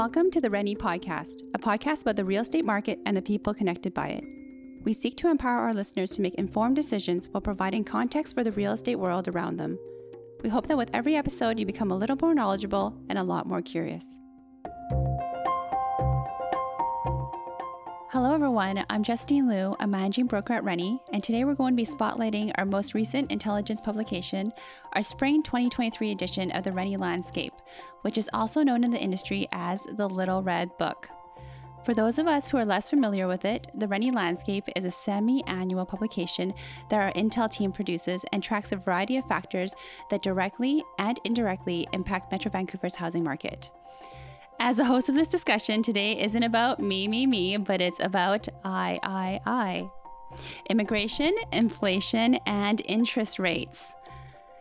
Welcome 0.00 0.30
to 0.30 0.40
the 0.40 0.48
Rennie 0.48 0.74
Podcast, 0.74 1.42
a 1.52 1.58
podcast 1.58 2.00
about 2.00 2.16
the 2.16 2.24
real 2.24 2.40
estate 2.40 2.64
market 2.64 2.98
and 3.04 3.14
the 3.14 3.20
people 3.20 3.52
connected 3.52 3.92
by 3.92 4.08
it. 4.08 4.24
We 4.82 4.94
seek 4.94 5.14
to 5.18 5.28
empower 5.28 5.58
our 5.58 5.74
listeners 5.74 6.08
to 6.12 6.22
make 6.22 6.36
informed 6.36 6.76
decisions 6.76 7.28
while 7.30 7.42
providing 7.42 7.84
context 7.84 8.34
for 8.34 8.42
the 8.42 8.52
real 8.52 8.72
estate 8.72 8.96
world 8.96 9.28
around 9.28 9.58
them. 9.58 9.78
We 10.42 10.48
hope 10.48 10.68
that 10.68 10.78
with 10.78 10.88
every 10.94 11.16
episode, 11.16 11.58
you 11.58 11.66
become 11.66 11.90
a 11.90 11.96
little 11.98 12.16
more 12.18 12.34
knowledgeable 12.34 12.96
and 13.10 13.18
a 13.18 13.22
lot 13.22 13.46
more 13.46 13.60
curious. 13.60 14.06
Hello, 18.12 18.34
everyone. 18.34 18.84
I'm 18.90 19.04
Justine 19.04 19.48
Loo, 19.48 19.76
a 19.78 19.86
managing 19.86 20.26
broker 20.26 20.54
at 20.54 20.64
Rennie, 20.64 20.98
and 21.12 21.22
today 21.22 21.44
we're 21.44 21.54
going 21.54 21.74
to 21.74 21.76
be 21.76 21.86
spotlighting 21.86 22.50
our 22.56 22.64
most 22.64 22.92
recent 22.92 23.30
intelligence 23.30 23.80
publication, 23.80 24.52
our 24.94 25.00
spring 25.00 25.44
2023 25.44 26.10
edition 26.10 26.50
of 26.50 26.64
the 26.64 26.72
Rennie 26.72 26.96
Landscape, 26.96 27.52
which 28.02 28.18
is 28.18 28.28
also 28.32 28.64
known 28.64 28.82
in 28.82 28.90
the 28.90 28.98
industry 28.98 29.46
as 29.52 29.84
the 29.96 30.08
Little 30.08 30.42
Red 30.42 30.76
Book. 30.76 31.08
For 31.84 31.94
those 31.94 32.18
of 32.18 32.26
us 32.26 32.50
who 32.50 32.56
are 32.56 32.64
less 32.64 32.90
familiar 32.90 33.28
with 33.28 33.44
it, 33.44 33.68
the 33.76 33.86
Rennie 33.86 34.10
Landscape 34.10 34.64
is 34.74 34.84
a 34.84 34.90
semi 34.90 35.46
annual 35.46 35.86
publication 35.86 36.52
that 36.88 37.00
our 37.00 37.12
Intel 37.12 37.48
team 37.48 37.70
produces 37.70 38.24
and 38.32 38.42
tracks 38.42 38.72
a 38.72 38.76
variety 38.76 39.18
of 39.18 39.28
factors 39.28 39.72
that 40.10 40.20
directly 40.20 40.82
and 40.98 41.20
indirectly 41.22 41.86
impact 41.92 42.32
Metro 42.32 42.50
Vancouver's 42.50 42.96
housing 42.96 43.22
market. 43.22 43.70
As 44.62 44.76
the 44.76 44.84
host 44.84 45.08
of 45.08 45.14
this 45.14 45.28
discussion, 45.28 45.82
today 45.82 46.20
isn't 46.20 46.42
about 46.42 46.80
me, 46.80 47.08
me, 47.08 47.26
me, 47.26 47.56
but 47.56 47.80
it's 47.80 47.98
about 47.98 48.46
I, 48.62 49.00
I, 49.02 49.40
I. 49.46 49.90
Immigration, 50.68 51.34
inflation, 51.50 52.34
and 52.44 52.82
interest 52.84 53.38
rates. 53.38 53.94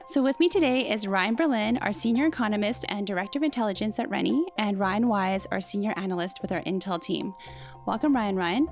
So, 0.07 0.23
with 0.23 0.39
me 0.39 0.47
today 0.47 0.89
is 0.89 1.05
Ryan 1.05 1.35
Berlin, 1.35 1.79
our 1.79 1.91
senior 1.91 2.27
economist 2.27 2.85
and 2.87 3.05
director 3.05 3.39
of 3.39 3.43
intelligence 3.43 3.99
at 3.99 4.09
Rennie, 4.09 4.45
and 4.57 4.79
Ryan 4.79 5.03
Wyse, 5.03 5.45
our 5.51 5.59
senior 5.59 5.93
analyst 5.97 6.39
with 6.41 6.53
our 6.53 6.61
Intel 6.61 7.01
team. 7.01 7.35
Welcome, 7.85 8.15
Ryan. 8.15 8.37
Ryan. 8.37 8.67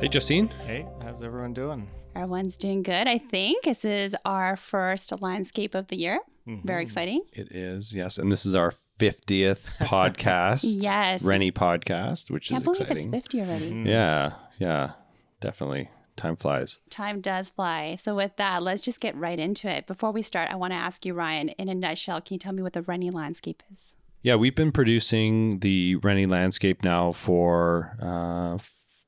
Hey, 0.00 0.06
Justine. 0.06 0.46
Hey, 0.64 0.86
how's 1.02 1.24
everyone 1.24 1.54
doing? 1.54 1.88
Everyone's 2.14 2.56
doing 2.56 2.82
good, 2.82 3.06
I 3.06 3.18
think. 3.18 3.64
This 3.64 3.84
is 3.84 4.16
our 4.24 4.56
first 4.56 5.20
landscape 5.22 5.74
of 5.74 5.88
the 5.88 5.96
year. 5.96 6.20
Mm-hmm. 6.46 6.66
Very 6.66 6.82
exciting. 6.82 7.22
It 7.32 7.52
is, 7.52 7.94
yes. 7.94 8.18
And 8.18 8.32
this 8.32 8.44
is 8.44 8.54
our 8.54 8.72
50th 8.98 9.68
podcast. 9.86 10.82
yes. 10.82 11.22
Rennie 11.22 11.52
podcast, 11.52 12.30
which 12.30 12.48
Can't 12.48 12.60
is 12.60 12.64
believe 12.64 12.80
exciting. 12.80 13.14
it's 13.14 13.26
50 13.28 13.40
already. 13.42 13.70
Mm-hmm. 13.70 13.86
Yeah, 13.86 14.32
yeah, 14.58 14.92
definitely. 15.40 15.90
Time 16.16 16.36
flies. 16.36 16.78
Time 16.90 17.20
does 17.20 17.50
fly. 17.50 17.94
So, 17.94 18.14
with 18.16 18.36
that, 18.36 18.62
let's 18.62 18.82
just 18.82 19.00
get 19.00 19.16
right 19.16 19.38
into 19.38 19.70
it. 19.70 19.86
Before 19.86 20.10
we 20.10 20.20
start, 20.20 20.50
I 20.50 20.56
want 20.56 20.72
to 20.72 20.76
ask 20.76 21.06
you, 21.06 21.14
Ryan, 21.14 21.50
in 21.50 21.68
a 21.70 21.74
nutshell, 21.74 22.20
can 22.20 22.34
you 22.34 22.38
tell 22.38 22.52
me 22.52 22.62
what 22.62 22.74
the 22.74 22.82
Rennie 22.82 23.10
landscape 23.10 23.62
is? 23.70 23.94
Yeah, 24.20 24.34
we've 24.34 24.54
been 24.54 24.72
producing 24.72 25.60
the 25.60 25.96
Rennie 25.96 26.26
landscape 26.26 26.84
now 26.84 27.12
for 27.12 27.96
uh, 28.02 28.58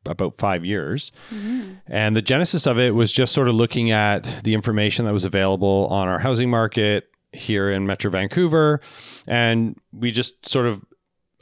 about 0.07 0.37
five 0.37 0.65
years. 0.65 1.13
Mm-hmm. 1.33 1.75
And 1.87 2.17
the 2.17 2.23
genesis 2.23 2.67
of 2.67 2.79
it 2.79 2.95
was 2.95 3.13
just 3.13 3.33
sort 3.33 3.49
of 3.49 3.55
looking 3.55 3.91
at 3.91 4.43
the 4.45 4.55
information 4.55 5.05
that 5.05 5.13
was 5.13 5.25
available 5.25 5.87
on 5.91 6.09
our 6.09 6.19
housing 6.19 6.51
market 6.51 7.09
here 7.33 7.71
in 7.71 7.87
Metro 7.87 8.11
Vancouver. 8.11 8.81
And 9.27 9.77
we 9.93 10.11
just 10.11 10.49
sort 10.49 10.67
of 10.67 10.85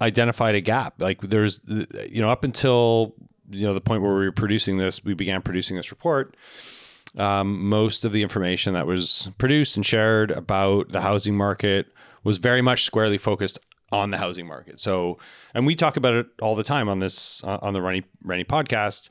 identified 0.01 0.55
a 0.55 0.61
gap. 0.61 1.01
Like 1.01 1.21
there's, 1.21 1.61
you 1.67 2.21
know, 2.21 2.31
up 2.31 2.45
until, 2.45 3.15
you 3.51 3.67
know, 3.67 3.75
the 3.75 3.81
point 3.81 4.03
where 4.03 4.15
we 4.15 4.25
were 4.25 4.33
producing 4.33 4.77
this, 4.77 5.05
we 5.05 5.15
began 5.15 5.43
producing 5.43 5.77
this 5.77 5.91
report. 5.91 6.37
Um, 7.19 7.69
most 7.69 8.05
of 8.05 8.13
the 8.13 8.23
information 8.23 8.75
that 8.75 8.87
was 8.87 9.31
produced 9.37 9.77
and 9.77 9.85
shared 9.85 10.31
about 10.31 10.91
the 10.93 11.01
housing 11.01 11.37
market 11.37 11.87
was 12.23 12.39
very 12.39 12.63
much 12.63 12.85
squarely 12.85 13.19
focused 13.19 13.59
on 13.93 14.11
the 14.11 14.19
housing 14.19 14.47
market. 14.47 14.79
So, 14.79 15.19
and 15.55 15.67
we 15.67 15.75
talk 15.75 15.97
about 15.97 16.15
it 16.15 16.27
all 16.41 16.55
the 16.55 16.65
time 16.65 16.89
on 16.89 17.01
this 17.01 17.43
uh, 17.45 17.59
on 17.63 17.75
the 17.75 17.83
Rennie 17.83 18.05
Rennie 18.23 18.45
podcast, 18.45 19.09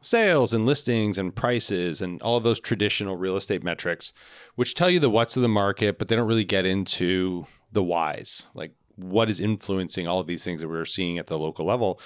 sales 0.00 0.54
and 0.54 0.66
listings 0.66 1.18
and 1.18 1.34
prices 1.34 2.00
and 2.00 2.20
all 2.22 2.36
of 2.36 2.44
those 2.44 2.60
traditional 2.60 3.16
real 3.16 3.36
estate 3.36 3.62
metrics, 3.62 4.12
which 4.54 4.74
tell 4.74 4.90
you 4.90 5.00
the 5.00 5.10
what's 5.10 5.36
of 5.36 5.42
the 5.42 5.48
market, 5.48 5.98
but 5.98 6.08
they 6.08 6.16
don't 6.16 6.28
really 6.28 6.44
get 6.44 6.64
into 6.64 7.44
the 7.72 7.82
whys, 7.82 8.46
like 8.54 8.72
what 8.96 9.30
is 9.30 9.40
influencing 9.40 10.06
all 10.06 10.20
of 10.20 10.26
these 10.26 10.44
things 10.44 10.60
that 10.60 10.68
we're 10.68 10.84
seeing 10.84 11.18
at 11.18 11.26
the 11.26 11.38
local 11.38 11.64
level. 11.64 12.00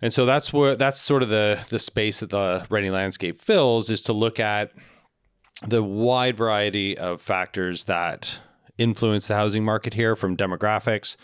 And 0.00 0.12
so 0.12 0.26
that's 0.26 0.52
where 0.52 0.74
that's 0.74 1.00
sort 1.00 1.22
of 1.22 1.28
the 1.28 1.64
the 1.68 1.78
space 1.78 2.20
that 2.20 2.30
the 2.30 2.66
Rennie 2.68 2.90
landscape 2.90 3.38
fills 3.38 3.88
is 3.90 4.02
to 4.02 4.12
look 4.12 4.40
at 4.40 4.72
the 5.66 5.82
wide 5.82 6.36
variety 6.36 6.98
of 6.98 7.22
factors 7.22 7.84
that 7.84 8.40
influence 8.78 9.28
the 9.28 9.34
housing 9.34 9.64
market 9.64 9.94
here 9.94 10.16
from 10.16 10.36
demographics 10.36 11.16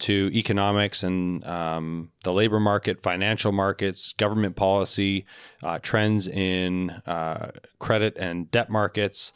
to 0.00 0.30
economics 0.32 1.02
and 1.02 1.44
um, 1.44 2.10
the 2.24 2.32
labor 2.32 2.58
market, 2.58 3.02
financial 3.02 3.52
markets, 3.52 4.12
government 4.12 4.56
policy, 4.56 5.24
uh, 5.62 5.78
trends 5.80 6.26
in 6.26 6.90
uh, 7.06 7.50
credit 7.78 8.16
and 8.18 8.50
debt 8.50 8.70
markets, 8.70 9.32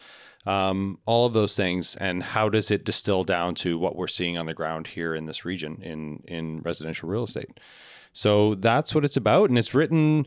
um, 0.46 0.98
all 1.06 1.26
of 1.26 1.32
those 1.32 1.54
things, 1.54 1.94
and 1.96 2.22
how 2.22 2.48
does 2.48 2.70
it 2.70 2.84
distill 2.84 3.22
down 3.22 3.54
to 3.54 3.78
what 3.78 3.96
we're 3.96 4.08
seeing 4.08 4.36
on 4.36 4.46
the 4.46 4.54
ground 4.54 4.88
here 4.88 5.14
in 5.14 5.26
this 5.26 5.44
region 5.44 5.80
in 5.82 6.22
in 6.26 6.60
residential 6.62 7.08
real 7.08 7.24
estate? 7.24 7.60
So 8.12 8.54
that's 8.54 8.94
what 8.94 9.04
it's 9.04 9.16
about, 9.16 9.50
and 9.50 9.58
it's 9.58 9.74
written 9.74 10.24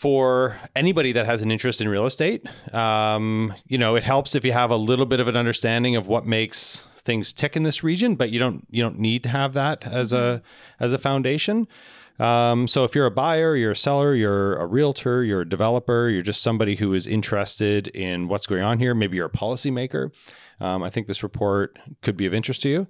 for 0.00 0.58
anybody 0.74 1.12
that 1.12 1.26
has 1.26 1.42
an 1.42 1.50
interest 1.50 1.82
in 1.82 1.86
real 1.86 2.06
estate. 2.06 2.46
Um, 2.72 3.52
you 3.66 3.76
know, 3.76 3.96
it 3.96 4.02
helps 4.02 4.34
if 4.34 4.46
you 4.46 4.52
have 4.52 4.70
a 4.70 4.76
little 4.76 5.04
bit 5.04 5.20
of 5.20 5.28
an 5.28 5.36
understanding 5.36 5.94
of 5.94 6.06
what 6.06 6.24
makes 6.24 6.86
things 6.96 7.34
tick 7.34 7.54
in 7.54 7.64
this 7.64 7.84
region, 7.84 8.14
but 8.14 8.30
you 8.30 8.38
don't 8.38 8.66
you 8.70 8.82
don't 8.82 8.98
need 8.98 9.22
to 9.24 9.28
have 9.28 9.52
that 9.52 9.86
as 9.86 10.14
a 10.14 10.16
mm-hmm. 10.16 10.84
as 10.84 10.94
a 10.94 10.98
foundation. 10.98 11.68
Um, 12.18 12.66
so 12.66 12.84
if 12.84 12.94
you're 12.94 13.04
a 13.04 13.10
buyer, 13.10 13.54
you're 13.56 13.72
a 13.72 13.76
seller, 13.76 14.14
you're 14.14 14.56
a 14.56 14.64
realtor, 14.64 15.22
you're 15.22 15.42
a 15.42 15.48
developer, 15.48 16.08
you're 16.08 16.22
just 16.22 16.42
somebody 16.42 16.76
who 16.76 16.94
is 16.94 17.06
interested 17.06 17.88
in 17.88 18.26
what's 18.26 18.46
going 18.46 18.62
on 18.62 18.78
here. 18.78 18.94
Maybe 18.94 19.18
you're 19.18 19.26
a 19.26 19.30
policymaker. 19.30 20.12
Um, 20.60 20.82
I 20.82 20.88
think 20.88 21.08
this 21.08 21.22
report 21.22 21.78
could 22.00 22.16
be 22.16 22.24
of 22.24 22.32
interest 22.32 22.62
to 22.62 22.70
you. 22.70 22.86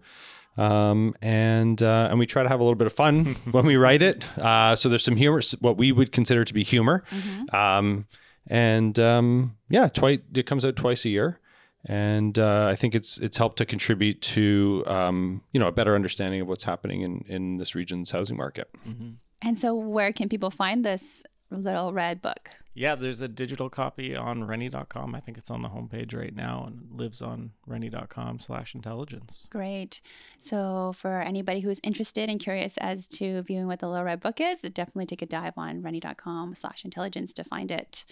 Um, 0.57 1.15
and 1.23 1.83
uh, 1.83 2.09
and 2.11 2.19
we 2.19 2.27
try 2.27 2.43
to 2.43 2.49
have 2.49 2.61
a 2.61 2.63
little 2.63 2.77
bit 2.77 2.87
of 2.87 2.93
fun 2.93 3.25
when 3.51 3.67
we 3.67 3.77
write 3.77 4.03
it. 4.03 4.27
Uh, 4.39 4.77
so 4.77 4.89
there's 4.89 5.05
some 5.05 5.17
humor, 5.17 5.41
what 5.61 5.77
we 5.77 5.93
would 5.93 6.13
consider 6.13 6.45
to 6.45 6.55
be 6.55 6.65
humor. 6.65 7.05
Mm-hmm. 7.11 7.55
Um, 7.55 8.07
and 8.47 8.99
um, 8.99 9.57
yeah, 9.69 9.89
twice 9.89 10.19
it 10.35 10.47
comes 10.47 10.65
out 10.65 10.77
twice 10.77 11.05
a 11.05 11.09
year, 11.09 11.41
and 11.85 12.39
uh, 12.39 12.67
I 12.67 12.75
think 12.75 12.95
it's 12.95 13.19
it's 13.19 13.39
helped 13.39 13.59
to 13.59 13.67
contribute 13.67 14.21
to 14.23 14.83
um, 14.87 15.43
you 15.53 15.61
know 15.61 15.69
a 15.69 15.73
better 15.73 15.95
understanding 15.95 16.41
of 16.41 16.49
what's 16.49 16.65
happening 16.65 17.03
in 17.03 17.25
in 17.29 17.57
this 17.59 17.75
region's 17.75 18.11
housing 18.11 18.37
market. 18.37 18.69
Mm-hmm. 18.87 19.11
And 19.43 19.57
so, 19.57 19.75
where 19.75 20.13
can 20.13 20.29
people 20.29 20.51
find 20.51 20.85
this 20.85 21.23
little 21.51 21.93
red 21.93 22.21
book? 22.21 22.51
Yeah, 22.73 22.95
there's 22.95 23.21
a 23.21 23.29
digital 23.29 23.69
copy 23.69 24.15
on 24.15 24.45
rennie.com. 24.45 25.15
I 25.15 25.21
think 25.21 25.37
it's 25.37 25.51
on 25.51 25.63
the 25.63 25.69
homepage 25.69 26.17
right 26.17 26.35
now 26.35 26.65
and 26.67 26.89
lives 26.93 27.21
on 27.21 27.51
rennie.com 27.67 28.39
slash 28.39 28.75
intelligence. 28.75 29.49
Great. 29.51 30.01
So 30.39 30.93
for 30.97 31.21
anybody 31.21 31.61
who's 31.61 31.81
interested 31.83 32.29
and 32.31 32.39
curious 32.39 32.77
as 32.79 33.09
to 33.09 33.43
viewing 33.43 33.67
what 33.67 33.81
the 33.81 33.89
Little 33.89 34.05
Red 34.05 34.21
Book 34.21 34.41
is, 34.41 34.61
definitely 34.61 35.07
take 35.07 35.23
a 35.23 35.27
dive 35.27 35.55
on 35.57 35.83
rennie.com 35.83 36.55
slash 36.55 36.85
intelligence 36.85 37.35
to 37.35 37.45
find 37.45 37.73
it. 37.73 38.05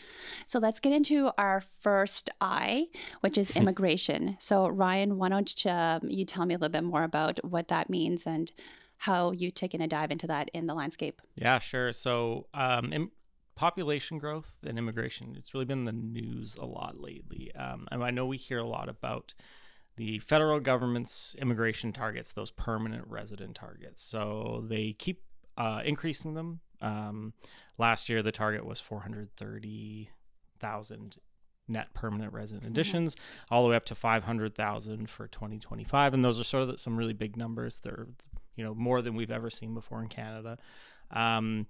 So 0.47 0.59
let's 0.59 0.81
get 0.81 0.93
into 0.93 1.31
our 1.39 1.61
first 1.81 2.29
I, 2.41 2.89
which 3.21 3.39
is 3.39 3.51
immigration. 3.57 4.37
so 4.41 4.67
Ryan, 4.69 5.19
why 5.19 5.29
don't 5.29 5.65
you, 5.65 5.71
um, 5.71 6.01
you 6.09 6.25
tell 6.25 6.47
me 6.47 6.55
a 6.55 6.59
little 6.59 6.73
bit 6.73 6.85
more 6.85 7.05
about 7.05 7.39
what 7.45 7.69
that 7.69 7.89
means 7.89 8.27
and 8.27 8.51
how 8.99 9.31
you've 9.31 9.55
taken 9.55 9.81
a 9.81 9.87
dive 9.87 10.11
into 10.11 10.27
that 10.27 10.51
in 10.53 10.67
the 10.67 10.75
landscape. 10.75 11.23
Yeah, 11.37 11.61
sure. 11.61 11.93
So 11.93 12.49
um, 12.53 12.93
Im- 12.93 13.13
population 13.59 14.19
growth 14.19 14.59
and 14.65 14.79
immigration. 14.79 15.35
It's 15.37 15.53
really 15.53 15.67
been 15.67 15.83
the 15.83 15.93
news 15.93 16.55
a 16.55 16.65
lot 16.65 17.01
lately. 17.01 17.53
Um, 17.57 17.89
and 17.91 18.05
I 18.05 18.13
know 18.13 18.25
we 18.25 18.37
hear 18.37 18.61
a 18.61 18.69
lot 18.69 18.89
about 18.89 19.35
the 19.97 20.21
federal 20.21 20.61
government's 20.61 21.35
immigration 21.41 21.93
targets, 21.93 22.31
those 22.31 22.53
permanent 22.53 23.09
resident 23.09 23.56
targets. 23.56 24.00
So 24.00 24.65
they 24.69 24.93
keep 24.93 25.25
uh, 25.56 25.82
increasing 25.85 26.35
them. 26.35 26.61
Um, 26.81 27.32
last 27.79 28.09
year, 28.09 28.23
the 28.23 28.31
target 28.31 28.65
was 28.65 28.81
430,000 28.81 31.17
net 31.67 31.93
permanent 31.94 32.32
resident 32.32 32.62
mm-hmm. 32.62 32.73
additions, 32.73 33.17
mm-hmm. 33.17 33.55
all 33.55 33.65
the 33.65 33.71
way 33.71 33.77
up 33.77 33.87
to 33.87 33.97
500,000 33.97 35.11
for 35.11 35.27
2025. 35.27 36.15
And 36.15 36.25
those 36.25 36.38
are 36.38 36.44
sort 36.44 36.69
of 36.69 36.81
some 36.81 36.97
really 36.97 37.12
big 37.12 37.37
numbers. 37.37 37.81
They're, 37.81 38.06
you 38.55 38.62
know, 38.62 38.77
more 38.77 39.03
than 39.03 39.17
we've 39.17 39.32
ever 39.32 39.50
seen 39.50 39.75
before 39.75 40.00
in 40.00 40.06
Canada. 40.06 40.59
Um, 41.11 41.67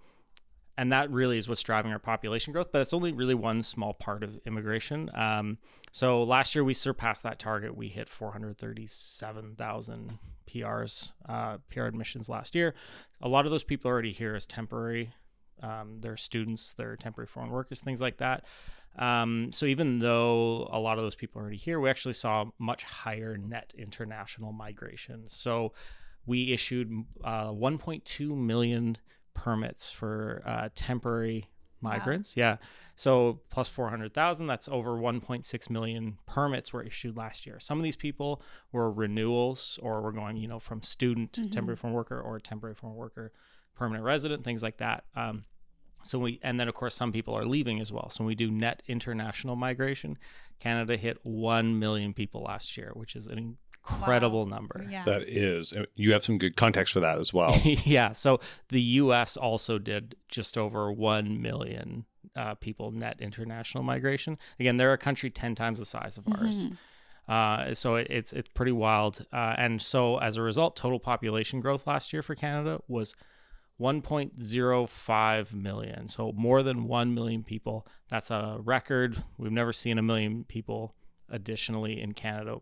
and 0.79 0.91
that 0.93 1.11
really 1.11 1.37
is 1.37 1.49
what's 1.49 1.65
driving 1.65 1.91
our 1.91 1.99
population 1.99 2.53
growth. 2.53 2.71
But 2.71 2.83
it's 2.83 2.95
only 2.95 3.13
really 3.13 3.35
one 3.35 3.65
small 3.65 3.93
part 3.93 4.23
of 4.23 4.39
immigration. 4.47 5.11
Um, 5.13 5.59
so 5.91 6.23
last 6.23 6.55
year 6.55 6.63
we 6.63 6.73
surpassed 6.73 7.25
that 7.25 7.41
target. 7.41 7.77
We 7.77 7.89
hit 7.89 8.09
437,000 8.09 10.19
PRs, 10.49 11.13
uh, 11.29 11.57
PR 11.69 11.83
admissions 11.83 12.29
last 12.29 12.55
year. 12.55 12.77
A 13.21 13.29
lot 13.29 13.45
of 13.45 13.51
those 13.51 13.65
people 13.65 13.91
are 13.91 13.95
already 13.95 14.13
here 14.13 14.37
as 14.37 14.47
temporary. 14.47 15.13
Um, 15.61 15.97
they're 15.99 16.17
students, 16.17 16.71
they're 16.71 16.95
temporary 16.95 17.27
foreign 17.27 17.51
workers, 17.51 17.81
things 17.81 18.01
like 18.01 18.19
that. 18.19 18.45
Um, 18.97 19.51
so 19.53 19.67
even 19.67 19.99
though 19.99 20.69
a 20.71 20.79
lot 20.79 20.97
of 20.97 21.05
those 21.05 21.17
people 21.17 21.41
are 21.41 21.43
already 21.43 21.57
here, 21.57 21.81
we 21.81 21.91
actually 21.91 22.13
saw 22.13 22.45
much 22.61 22.85
higher 22.85 23.37
net 23.37 23.75
international 23.77 24.53
migration. 24.53 25.25
So 25.27 25.73
we 26.25 26.53
issued 26.53 27.05
uh, 27.25 27.49
1.2 27.49 28.37
million 28.37 28.97
permits 29.39 29.91
for 29.91 30.43
uh, 30.45 30.69
temporary 30.75 31.49
migrants. 31.81 32.37
Wow. 32.37 32.41
Yeah. 32.41 32.57
So 32.97 33.41
plus 33.51 33.69
400,000, 33.69 34.49
that's 34.49 34.69
over 34.69 34.93
1.6 34.93 35.71
million 35.71 36.19
permits 36.27 36.73
were 36.73 36.83
issued 36.83 37.17
last 37.17 37.47
year. 37.47 37.61
Some 37.61 37.79
of 37.79 37.85
these 37.85 37.95
people 37.95 38.43
were 38.73 38.91
renewals 38.91 39.79
or 39.81 40.03
we're 40.03 40.13
going, 40.13 40.37
you 40.37 40.49
know, 40.49 40.59
from 40.59 40.83
student 40.83 41.33
mm-hmm. 41.33 41.51
temporary 41.51 41.77
foreign 41.77 41.95
worker 41.95 42.21
or 42.21 42.41
temporary 42.41 42.75
foreign 42.75 42.97
worker, 42.97 43.33
permanent 43.77 44.05
resident, 44.05 44.43
things 44.43 44.63
like 44.63 44.79
that. 44.79 45.05
Um, 45.15 45.45
so 46.03 46.19
we, 46.19 46.41
and 46.43 46.59
then 46.59 46.67
of 46.69 46.75
course 46.75 46.97
some 46.97 47.13
people 47.13 47.35
are 47.35 47.45
leaving 47.45 47.81
as 47.81 47.93
well. 47.93 48.11
So 48.11 48.25
when 48.25 48.29
we 48.29 48.35
do 48.35 48.51
net 48.51 48.83
international 48.89 49.55
migration. 49.55 50.19
Canada 50.59 50.97
hit 50.97 51.19
1 51.23 51.79
million 51.79 52.13
people 52.13 52.43
last 52.43 52.77
year, 52.77 52.91
which 52.95 53.15
is 53.15 53.29
an 53.29 53.59
incredible 53.89 54.45
wow. 54.45 54.57
number. 54.57 54.87
Yeah. 54.89 55.05
That 55.05 55.23
is. 55.29 55.73
You 55.95 56.13
have 56.13 56.25
some 56.25 56.39
good 56.39 56.57
context 56.57 56.93
for 56.93 57.01
that 57.01 57.19
as 57.19 57.33
well. 57.33 57.57
yeah. 57.65 58.13
So 58.13 58.41
the 58.69 58.81
US 58.81 59.37
also 59.37 59.79
did 59.79 60.17
just 60.29 60.57
over 60.57 60.93
1 60.93 61.41
million 61.41 62.05
uh, 62.37 62.55
people 62.55 62.91
net 62.93 63.21
international 63.21 63.83
migration. 63.83 64.39
Again, 64.61 64.77
they're 64.77 64.93
a 64.93 64.99
country 64.99 65.31
10 65.31 65.55
times 65.55 65.79
the 65.79 65.85
size 65.85 66.19
of 66.19 66.27
ours. 66.29 66.67
Mm-hmm. 66.67 66.75
Uh, 67.33 67.75
so 67.75 67.97
it, 67.97 68.07
it's 68.09 68.33
it's 68.33 68.49
pretty 68.55 68.73
wild. 68.73 69.27
Uh, 69.33 69.55
and 69.59 69.83
so 69.83 70.19
as 70.19 70.39
a 70.39 70.43
result, 70.43 70.77
total 70.77 70.99
population 70.99 71.61
growth 71.61 71.87
last 71.87 72.13
year 72.13 72.23
for 72.23 72.35
Canada 72.35 72.81
was 72.89 73.15
1.05 73.81 75.55
million. 75.55 76.09
So 76.09 76.33
more 76.33 76.63
than 76.63 76.89
1 76.89 77.15
million 77.15 77.45
people. 77.45 77.87
That's 78.09 78.31
a 78.31 78.59
record. 78.61 79.23
We've 79.37 79.53
never 79.53 79.73
seen 79.73 79.99
a 79.99 80.03
million 80.03 80.45
people 80.45 80.95
additionally 81.29 82.01
in 82.01 82.15
Canada 82.15 82.61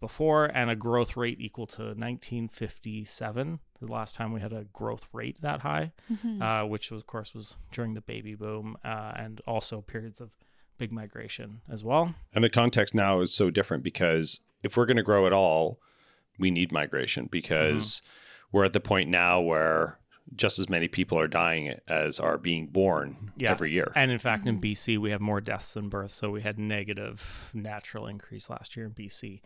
before, 0.00 0.46
and 0.46 0.70
a 0.70 0.76
growth 0.76 1.16
rate 1.16 1.38
equal 1.40 1.66
to 1.66 1.82
1957, 1.82 3.60
the 3.80 3.86
last 3.86 4.16
time 4.16 4.32
we 4.32 4.40
had 4.40 4.52
a 4.52 4.64
growth 4.72 5.06
rate 5.12 5.40
that 5.42 5.60
high, 5.60 5.92
mm-hmm. 6.10 6.42
uh, 6.42 6.64
which 6.64 6.90
of 6.90 7.06
course 7.06 7.34
was 7.34 7.54
during 7.70 7.94
the 7.94 8.00
baby 8.00 8.34
boom 8.34 8.76
uh, 8.84 9.12
and 9.16 9.40
also 9.46 9.80
periods 9.80 10.20
of 10.20 10.30
big 10.78 10.92
migration 10.92 11.60
as 11.70 11.84
well. 11.84 12.14
And 12.34 12.42
the 12.42 12.50
context 12.50 12.94
now 12.94 13.20
is 13.20 13.32
so 13.32 13.50
different 13.50 13.82
because 13.82 14.40
if 14.62 14.76
we're 14.76 14.86
going 14.86 14.96
to 14.96 15.02
grow 15.02 15.26
at 15.26 15.32
all, 15.32 15.78
we 16.38 16.50
need 16.50 16.72
migration 16.72 17.28
because 17.30 18.00
mm-hmm. 18.00 18.56
we're 18.56 18.64
at 18.64 18.72
the 18.72 18.80
point 18.80 19.10
now 19.10 19.40
where 19.40 19.98
just 20.34 20.58
as 20.58 20.68
many 20.68 20.88
people 20.88 21.18
are 21.18 21.28
dying 21.28 21.74
as 21.88 22.20
are 22.20 22.38
being 22.38 22.66
born 22.66 23.32
yeah. 23.36 23.50
every 23.50 23.72
year. 23.72 23.90
And 23.94 24.10
in 24.10 24.18
fact, 24.18 24.46
in 24.46 24.60
BC, 24.60 24.98
we 24.98 25.10
have 25.10 25.20
more 25.20 25.40
deaths 25.40 25.74
than 25.74 25.88
births. 25.88 26.14
So 26.14 26.30
we 26.30 26.42
had 26.42 26.58
negative 26.58 27.50
natural 27.52 28.06
increase 28.06 28.48
last 28.48 28.76
year 28.76 28.86
in 28.86 28.92
BC. 28.92 29.40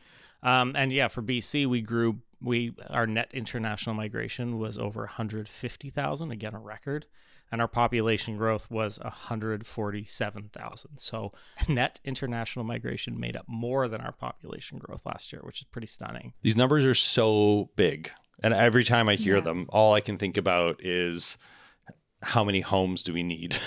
Um, 0.45 0.75
and 0.77 0.93
yeah, 0.93 1.09
for 1.09 1.23
BC, 1.23 1.67
we 1.67 1.81
grew. 1.81 2.21
We 2.41 2.75
our 2.91 3.07
net 3.07 3.31
international 3.33 3.95
migration 3.95 4.59
was 4.59 4.79
over 4.79 5.01
150,000, 5.01 6.31
again 6.31 6.55
a 6.55 6.61
record, 6.61 7.07
and 7.51 7.63
our 7.63 7.69
population 7.69 8.37
growth 8.37 8.71
was 8.71 8.99
147,000. 8.99 10.99
So 10.99 11.33
net 11.69 12.01
international 12.05 12.67
migration 12.67 13.19
made 13.19 13.35
up 13.35 13.47
more 13.49 13.89
than 13.89 14.03
our 14.03 14.13
population 14.13 14.79
growth 14.79 15.07
last 15.07 15.33
year, 15.33 15.41
which 15.43 15.63
is 15.63 15.65
pretty 15.65 15.87
stunning. 15.87 16.35
These 16.43 16.57
numbers 16.57 16.85
are 16.85 16.95
so 16.95 17.71
big. 17.77 18.11
And 18.43 18.53
every 18.53 18.85
time 18.85 19.09
I 19.09 19.15
hear 19.15 19.37
yeah. 19.37 19.43
them, 19.43 19.67
all 19.71 19.95
I 19.95 20.01
can 20.01 20.19
think 20.19 20.37
about 20.37 20.85
is 20.85 21.39
how 22.25 22.45
many 22.45 22.61
homes 22.61 23.03
do 23.03 23.13
we 23.13 23.23
need 23.23 23.53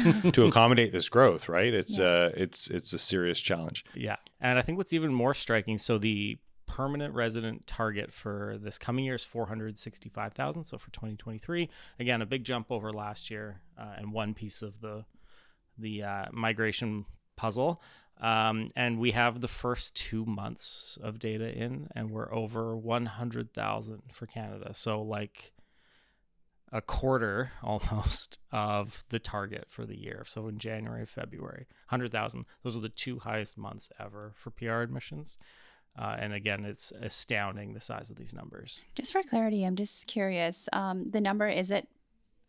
to 0.32 0.46
accommodate 0.46 0.92
this 0.92 1.08
growth 1.08 1.48
right? 1.48 1.72
It's 1.72 1.98
yeah. 1.98 2.06
uh 2.06 2.30
it's 2.34 2.68
it's 2.68 2.92
a 2.92 2.98
serious 2.98 3.40
challenge. 3.40 3.84
Yeah. 3.94 4.16
And 4.40 4.58
i 4.58 4.62
think 4.62 4.78
what's 4.78 4.92
even 4.92 5.12
more 5.12 5.34
striking 5.34 5.78
so 5.78 5.98
the 5.98 6.38
permanent 6.66 7.14
resident 7.14 7.66
target 7.66 8.12
for 8.12 8.58
this 8.60 8.76
coming 8.76 9.04
year 9.04 9.14
is 9.14 9.24
465,000 9.24 10.64
so 10.64 10.76
for 10.76 10.90
2023 10.90 11.70
again 12.00 12.20
a 12.20 12.26
big 12.26 12.42
jump 12.42 12.72
over 12.72 12.92
last 12.92 13.30
year 13.30 13.60
uh, 13.78 13.94
and 13.96 14.12
one 14.12 14.34
piece 14.34 14.62
of 14.62 14.80
the 14.80 15.04
the 15.78 16.02
uh, 16.02 16.24
migration 16.32 17.04
puzzle. 17.36 17.80
Um, 18.20 18.68
and 18.74 18.98
we 18.98 19.10
have 19.10 19.40
the 19.40 19.48
first 19.48 19.94
two 19.94 20.24
months 20.24 20.98
of 21.02 21.18
data 21.18 21.52
in, 21.52 21.88
and 21.94 22.10
we're 22.10 22.32
over 22.32 22.74
100,000 22.74 24.02
for 24.12 24.26
Canada. 24.26 24.72
So, 24.72 25.02
like 25.02 25.52
a 26.72 26.80
quarter 26.80 27.52
almost 27.62 28.38
of 28.52 29.04
the 29.08 29.18
target 29.18 29.64
for 29.68 29.86
the 29.86 29.98
year. 29.98 30.24
So, 30.26 30.48
in 30.48 30.58
January, 30.58 31.06
February, 31.06 31.66
100,000. 31.88 32.44
Those 32.62 32.76
are 32.76 32.80
the 32.80 32.88
two 32.88 33.20
highest 33.20 33.56
months 33.56 33.88
ever 33.98 34.32
for 34.34 34.50
PR 34.50 34.80
admissions. 34.80 35.38
Uh, 35.98 36.16
and 36.18 36.34
again, 36.34 36.64
it's 36.64 36.92
astounding 37.00 37.72
the 37.72 37.80
size 37.80 38.10
of 38.10 38.16
these 38.16 38.34
numbers. 38.34 38.84
Just 38.94 39.12
for 39.12 39.22
clarity, 39.22 39.64
I'm 39.64 39.76
just 39.76 40.06
curious. 40.06 40.68
Um, 40.72 41.10
the 41.10 41.22
number 41.22 41.48
is 41.48 41.70
it 41.70 41.88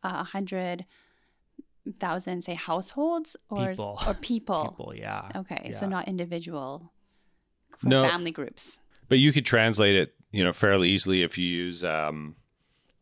a 0.03 0.07
uh, 0.07 0.23
hundred 0.23 0.85
thousand 1.99 2.43
say 2.43 2.55
households 2.55 3.37
or 3.49 3.69
people. 3.69 3.99
or 4.05 4.13
people? 4.15 4.63
people, 4.69 4.93
yeah. 4.95 5.29
Okay, 5.35 5.61
yeah. 5.65 5.77
so 5.77 5.87
not 5.87 6.07
individual 6.07 6.91
no, 7.83 8.07
family 8.07 8.31
groups. 8.31 8.79
But 9.07 9.19
you 9.19 9.31
could 9.31 9.45
translate 9.45 9.95
it, 9.95 10.13
you 10.31 10.43
know, 10.43 10.53
fairly 10.53 10.89
easily 10.89 11.23
if 11.23 11.37
you 11.37 11.47
use, 11.47 11.83
um, 11.83 12.35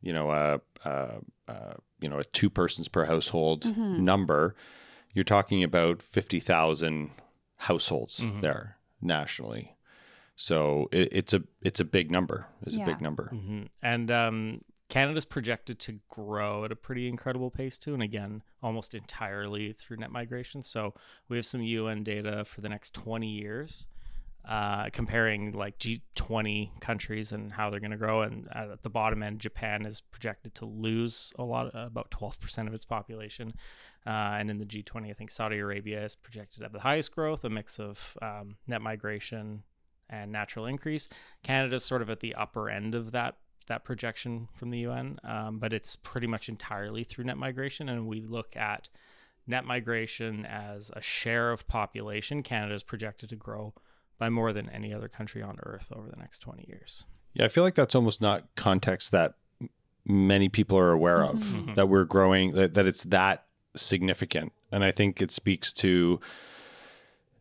you 0.05 0.13
know, 0.13 0.31
a, 0.31 0.61
a, 0.87 1.21
a 1.49 1.75
you 1.99 2.07
know 2.07 2.19
a 2.19 2.23
two 2.23 2.49
persons 2.49 2.87
per 2.87 3.05
household 3.05 3.63
mm-hmm. 3.63 4.05
number. 4.05 4.55
You're 5.13 5.25
talking 5.25 5.63
about 5.63 6.01
fifty 6.01 6.39
thousand 6.39 7.09
households 7.57 8.21
mm-hmm. 8.21 8.41
there 8.41 8.77
nationally. 9.01 9.75
So 10.35 10.87
it, 10.91 11.09
it's 11.11 11.33
a 11.33 11.43
it's 11.61 11.79
a 11.79 11.85
big 11.85 12.11
number. 12.11 12.47
It's 12.65 12.77
yeah. 12.77 12.83
a 12.83 12.87
big 12.87 13.01
number. 13.01 13.31
Mm-hmm. 13.33 13.63
And 13.81 14.11
um, 14.11 14.61
Canada's 14.89 15.25
projected 15.25 15.79
to 15.79 15.99
grow 16.09 16.65
at 16.65 16.71
a 16.71 16.75
pretty 16.75 17.07
incredible 17.07 17.49
pace 17.49 17.77
too, 17.77 17.93
and 17.93 18.03
again, 18.03 18.43
almost 18.61 18.93
entirely 18.93 19.73
through 19.73 19.97
net 19.97 20.11
migration. 20.11 20.61
So 20.61 20.93
we 21.27 21.37
have 21.37 21.45
some 21.45 21.61
UN 21.61 22.03
data 22.03 22.45
for 22.45 22.61
the 22.61 22.69
next 22.69 22.93
20 22.93 23.27
years, 23.27 23.87
uh, 24.47 24.89
comparing 24.91 25.53
like 25.53 25.79
G20 25.79 26.79
countries 26.79 27.31
and 27.31 27.51
how 27.51 27.69
they're 27.69 27.79
going 27.79 27.91
to 27.91 27.97
grow. 27.97 28.21
And 28.21 28.47
at 28.53 28.83
the 28.83 28.89
bottom 28.89 29.23
end, 29.23 29.39
Japan 29.39 29.85
is 29.85 30.01
projected 30.01 30.53
to 30.55 30.65
lose 30.65 31.33
a 31.39 31.43
lot, 31.43 31.73
uh, 31.73 31.85
about 31.87 32.11
12% 32.11 32.67
of 32.67 32.73
its 32.73 32.85
population. 32.85 33.53
Uh, 34.05 34.37
and 34.37 34.51
in 34.51 34.59
the 34.59 34.65
G20, 34.65 35.09
I 35.09 35.13
think 35.13 35.31
Saudi 35.31 35.57
Arabia 35.57 36.03
is 36.03 36.15
projected 36.15 36.59
to 36.59 36.65
have 36.65 36.73
the 36.73 36.79
highest 36.79 37.11
growth, 37.11 37.43
a 37.43 37.49
mix 37.49 37.79
of 37.79 38.15
um, 38.21 38.57
net 38.67 38.81
migration 38.81 39.63
and 40.09 40.31
natural 40.31 40.67
increase. 40.67 41.09
Canada's 41.41 41.83
sort 41.83 42.03
of 42.03 42.09
at 42.11 42.19
the 42.19 42.35
upper 42.35 42.69
end 42.69 42.93
of 42.95 43.11
that 43.11 43.37
that 43.67 43.83
projection 43.83 44.47
from 44.53 44.69
the 44.69 44.77
UN, 44.77 45.17
um, 45.23 45.57
but 45.57 45.73
it's 45.73 45.95
pretty 45.95 46.27
much 46.27 46.49
entirely 46.49 47.03
through 47.03 47.23
net 47.23 47.37
migration. 47.37 47.89
And 47.89 48.05
we 48.05 48.21
look 48.21 48.55
at 48.55 48.89
net 49.47 49.65
migration 49.65 50.45
as 50.45 50.91
a 50.95 51.01
share 51.01 51.51
of 51.51 51.67
population. 51.67 52.43
Canada 52.43 52.75
is 52.75 52.83
projected 52.83 53.29
to 53.29 53.35
grow 53.35 53.73
by 54.17 54.29
more 54.29 54.53
than 54.53 54.69
any 54.69 54.93
other 54.93 55.07
country 55.07 55.41
on 55.41 55.57
earth 55.63 55.91
over 55.95 56.09
the 56.09 56.15
next 56.15 56.39
20 56.39 56.65
years. 56.67 57.05
Yeah, 57.33 57.45
I 57.45 57.47
feel 57.49 57.63
like 57.63 57.75
that's 57.75 57.95
almost 57.95 58.21
not 58.21 58.45
context 58.55 59.11
that 59.11 59.35
many 60.05 60.49
people 60.49 60.77
are 60.77 60.91
aware 60.91 61.23
of 61.23 61.37
mm-hmm. 61.37 61.73
that 61.73 61.89
we're 61.89 62.05
growing, 62.05 62.53
that, 62.53 62.75
that 62.75 62.85
it's 62.85 63.03
that 63.05 63.45
significant. 63.75 64.53
And 64.71 64.83
I 64.83 64.91
think 64.91 65.21
it 65.21 65.31
speaks 65.31 65.73
to 65.73 66.19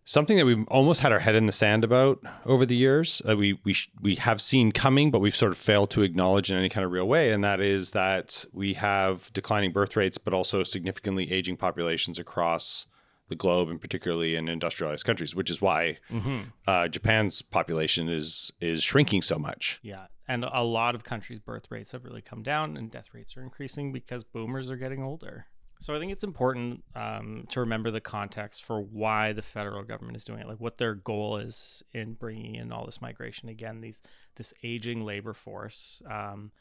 something 0.04 0.36
that 0.36 0.46
we've 0.46 0.66
almost 0.68 1.00
had 1.00 1.12
our 1.12 1.18
head 1.18 1.34
in 1.34 1.46
the 1.46 1.52
sand 1.52 1.84
about 1.84 2.20
over 2.44 2.66
the 2.66 2.76
years 2.76 3.22
that 3.24 3.38
we 3.38 3.58
we 3.64 3.72
sh- 3.72 3.90
we 4.00 4.16
have 4.16 4.40
seen 4.40 4.70
coming 4.70 5.10
but 5.10 5.20
we've 5.20 5.34
sort 5.34 5.50
of 5.50 5.56
failed 5.56 5.90
to 5.90 6.02
acknowledge 6.02 6.50
in 6.50 6.58
any 6.58 6.68
kind 6.68 6.84
of 6.84 6.92
real 6.92 7.08
way 7.08 7.32
and 7.32 7.42
that 7.42 7.58
is 7.58 7.92
that 7.92 8.44
we 8.52 8.74
have 8.74 9.32
declining 9.32 9.72
birth 9.72 9.96
rates 9.96 10.18
but 10.18 10.34
also 10.34 10.62
significantly 10.62 11.32
aging 11.32 11.56
populations 11.56 12.18
across 12.18 12.86
the 13.28 13.36
globe 13.36 13.68
and 13.68 13.80
particularly 13.80 14.34
in 14.34 14.48
industrialized 14.48 15.04
countries 15.04 15.34
which 15.34 15.50
is 15.50 15.60
why 15.60 15.96
mm-hmm. 16.10 16.40
uh, 16.66 16.88
Japan's 16.88 17.42
population 17.42 18.08
is 18.08 18.52
is 18.60 18.82
shrinking 18.82 19.22
so 19.22 19.38
much 19.38 19.80
yeah 19.82 20.06
and 20.26 20.44
a 20.44 20.62
lot 20.62 20.94
of 20.94 21.04
countries 21.04 21.38
birth 21.38 21.66
rates 21.70 21.92
have 21.92 22.04
really 22.04 22.22
come 22.22 22.42
down 22.42 22.76
and 22.76 22.90
death 22.90 23.08
rates 23.12 23.36
are 23.36 23.42
increasing 23.42 23.92
because 23.92 24.24
boomers 24.24 24.70
are 24.70 24.76
getting 24.76 25.02
older 25.02 25.46
so 25.84 25.94
I 25.94 25.98
think 25.98 26.12
it's 26.12 26.24
important 26.24 26.82
um, 26.94 27.44
to 27.50 27.60
remember 27.60 27.90
the 27.90 28.00
context 28.00 28.64
for 28.64 28.80
why 28.80 29.34
the 29.34 29.42
federal 29.42 29.82
government 29.82 30.16
is 30.16 30.24
doing 30.24 30.40
it, 30.40 30.48
like 30.48 30.58
what 30.58 30.78
their 30.78 30.94
goal 30.94 31.36
is 31.36 31.82
in 31.92 32.14
bringing 32.14 32.54
in 32.54 32.72
all 32.72 32.86
this 32.86 33.02
migration. 33.02 33.50
Again, 33.50 33.82
these 33.82 34.00
this 34.36 34.54
aging 34.62 35.04
labor 35.04 35.34
force. 35.34 36.00
Um, 36.10 36.52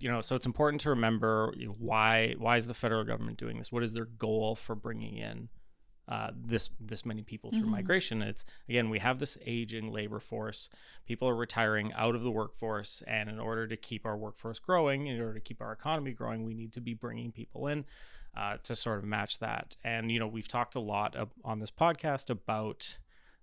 you 0.00 0.10
know, 0.10 0.20
so 0.20 0.34
it's 0.34 0.46
important 0.46 0.80
to 0.80 0.90
remember 0.90 1.54
why 1.78 2.34
why 2.38 2.56
is 2.56 2.66
the 2.66 2.74
federal 2.74 3.04
government 3.04 3.38
doing 3.38 3.56
this? 3.56 3.70
What 3.70 3.84
is 3.84 3.92
their 3.92 4.06
goal 4.06 4.56
for 4.56 4.74
bringing 4.74 5.16
in 5.16 5.48
uh, 6.08 6.30
this 6.34 6.70
this 6.80 7.06
many 7.06 7.22
people 7.22 7.50
through 7.50 7.62
mm-hmm. 7.62 7.70
migration. 7.70 8.22
It's 8.22 8.44
again 8.68 8.90
we 8.90 8.98
have 8.98 9.18
this 9.18 9.38
aging 9.46 9.92
labor 9.92 10.18
force. 10.18 10.68
People 11.06 11.28
are 11.28 11.34
retiring 11.34 11.92
out 11.94 12.14
of 12.14 12.22
the 12.22 12.30
workforce, 12.30 13.02
and 13.06 13.28
in 13.28 13.38
order 13.38 13.66
to 13.66 13.76
keep 13.76 14.04
our 14.04 14.16
workforce 14.16 14.58
growing, 14.58 15.06
in 15.06 15.20
order 15.20 15.34
to 15.34 15.40
keep 15.40 15.60
our 15.60 15.72
economy 15.72 16.12
growing, 16.12 16.44
we 16.44 16.54
need 16.54 16.72
to 16.72 16.80
be 16.80 16.94
bringing 16.94 17.30
people 17.30 17.66
in 17.68 17.84
uh, 18.36 18.56
to 18.62 18.74
sort 18.74 18.98
of 18.98 19.04
match 19.04 19.38
that. 19.38 19.76
And 19.84 20.10
you 20.10 20.18
know, 20.18 20.26
we've 20.26 20.48
talked 20.48 20.74
a 20.74 20.80
lot 20.80 21.14
of, 21.14 21.30
on 21.44 21.60
this 21.60 21.70
podcast 21.70 22.30
about 22.30 22.98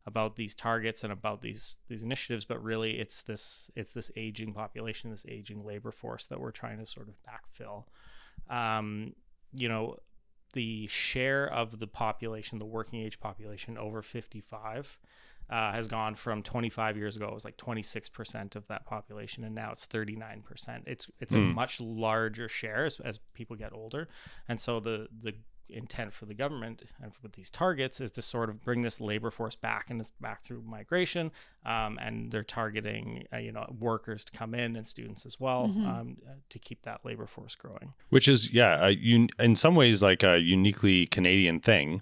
about 0.06 0.38
these 0.38 0.56
targets 0.56 1.04
and 1.04 1.13
about 1.13 1.42
these 1.42 1.78
these 1.88 2.04
initiatives, 2.04 2.46
but 2.46 2.62
really 2.63 3.00
it's 3.00 3.22
this 3.22 3.70
it's 3.75 3.94
this 3.94 4.12
aging 4.16 4.54
population, 4.54 5.12
this 5.12 5.25
aging 5.28 5.66
labor 5.66 5.92
force 5.92 6.25
that 6.25 6.39
we're 6.39 6.51
trying 6.51 6.80
to 6.80 6.86
sort 6.86 7.08
of 7.08 7.16
backfill. 7.24 7.86
Um, 8.54 9.13
you 9.54 9.70
know, 9.70 9.98
the 10.53 10.88
share 10.88 11.51
of 11.51 11.79
the 11.79 11.88
population, 11.88 12.60
the 12.60 12.65
working 12.65 13.00
age 13.01 13.20
population 13.20 13.77
over 13.77 14.01
55, 14.01 14.98
uh, 15.50 15.72
has 15.72 15.88
gone 15.88 16.13
from 16.13 16.44
25 16.44 16.96
years 16.96 17.15
ago 17.15 17.27
it 17.27 17.34
was 17.34 17.44
like 17.44 17.58
26% 17.58 18.56
of 18.56 18.68
that 18.68 18.86
population 18.86 19.44
and 19.44 19.56
now 19.56 19.72
it's 19.72 19.86
39% 19.88 20.84
it's 20.86 21.08
it's 21.20 21.34
mm. 21.34 21.38
a 21.38 21.48
hmm. 21.48 21.56
much 21.56 21.82
larger 21.82 22.48
share 22.48 22.86
as, 22.86 23.00
as 23.00 23.18
people 23.34 23.56
get 23.56 23.74
older 23.74 24.08
and 24.48 24.62
so 24.62 24.79
the 24.79 25.08
the 25.24 25.34
intent 25.70 26.14
for 26.14 26.26
the 26.26 26.34
government 26.34 26.84
and 27.02 27.12
with 27.22 27.34
these 27.34 27.50
targets 27.50 28.02
is 28.02 28.12
to 28.12 28.22
sort 28.22 28.50
of 28.50 28.64
bring 28.64 28.82
this 28.82 29.00
labor 29.00 29.32
force 29.32 29.56
back 29.56 29.90
and 29.90 30.00
it's 30.00 30.12
back 30.22 30.44
through 30.44 30.62
migration 30.62 31.32
um, 31.66 31.98
and 32.02 32.32
they're 32.32 32.44
targeting 32.44 33.26
uh, 33.34 33.38
you 33.38 33.52
know 33.52 33.66
workers 33.80 34.26
to 34.26 34.38
come 34.38 34.54
in 34.54 34.76
and 34.76 34.88
students 34.88 35.26
as 35.26 35.40
well 35.40 35.68
mm-hmm. 35.68 35.88
um, 35.88 36.18
to 36.50 36.60
keep 36.60 36.82
that 36.84 37.04
labor 37.06 37.28
force 37.28 37.56
growing 37.56 37.94
which 38.10 38.28
is 38.28 38.52
yeah 38.52 38.86
a, 38.86 38.92
un- 38.92 39.30
in 39.40 39.56
some 39.56 39.76
ways 39.76 40.02
like 40.02 40.24
a 40.24 40.40
uniquely 40.40 41.06
canadian 41.08 41.60
thing 41.60 42.02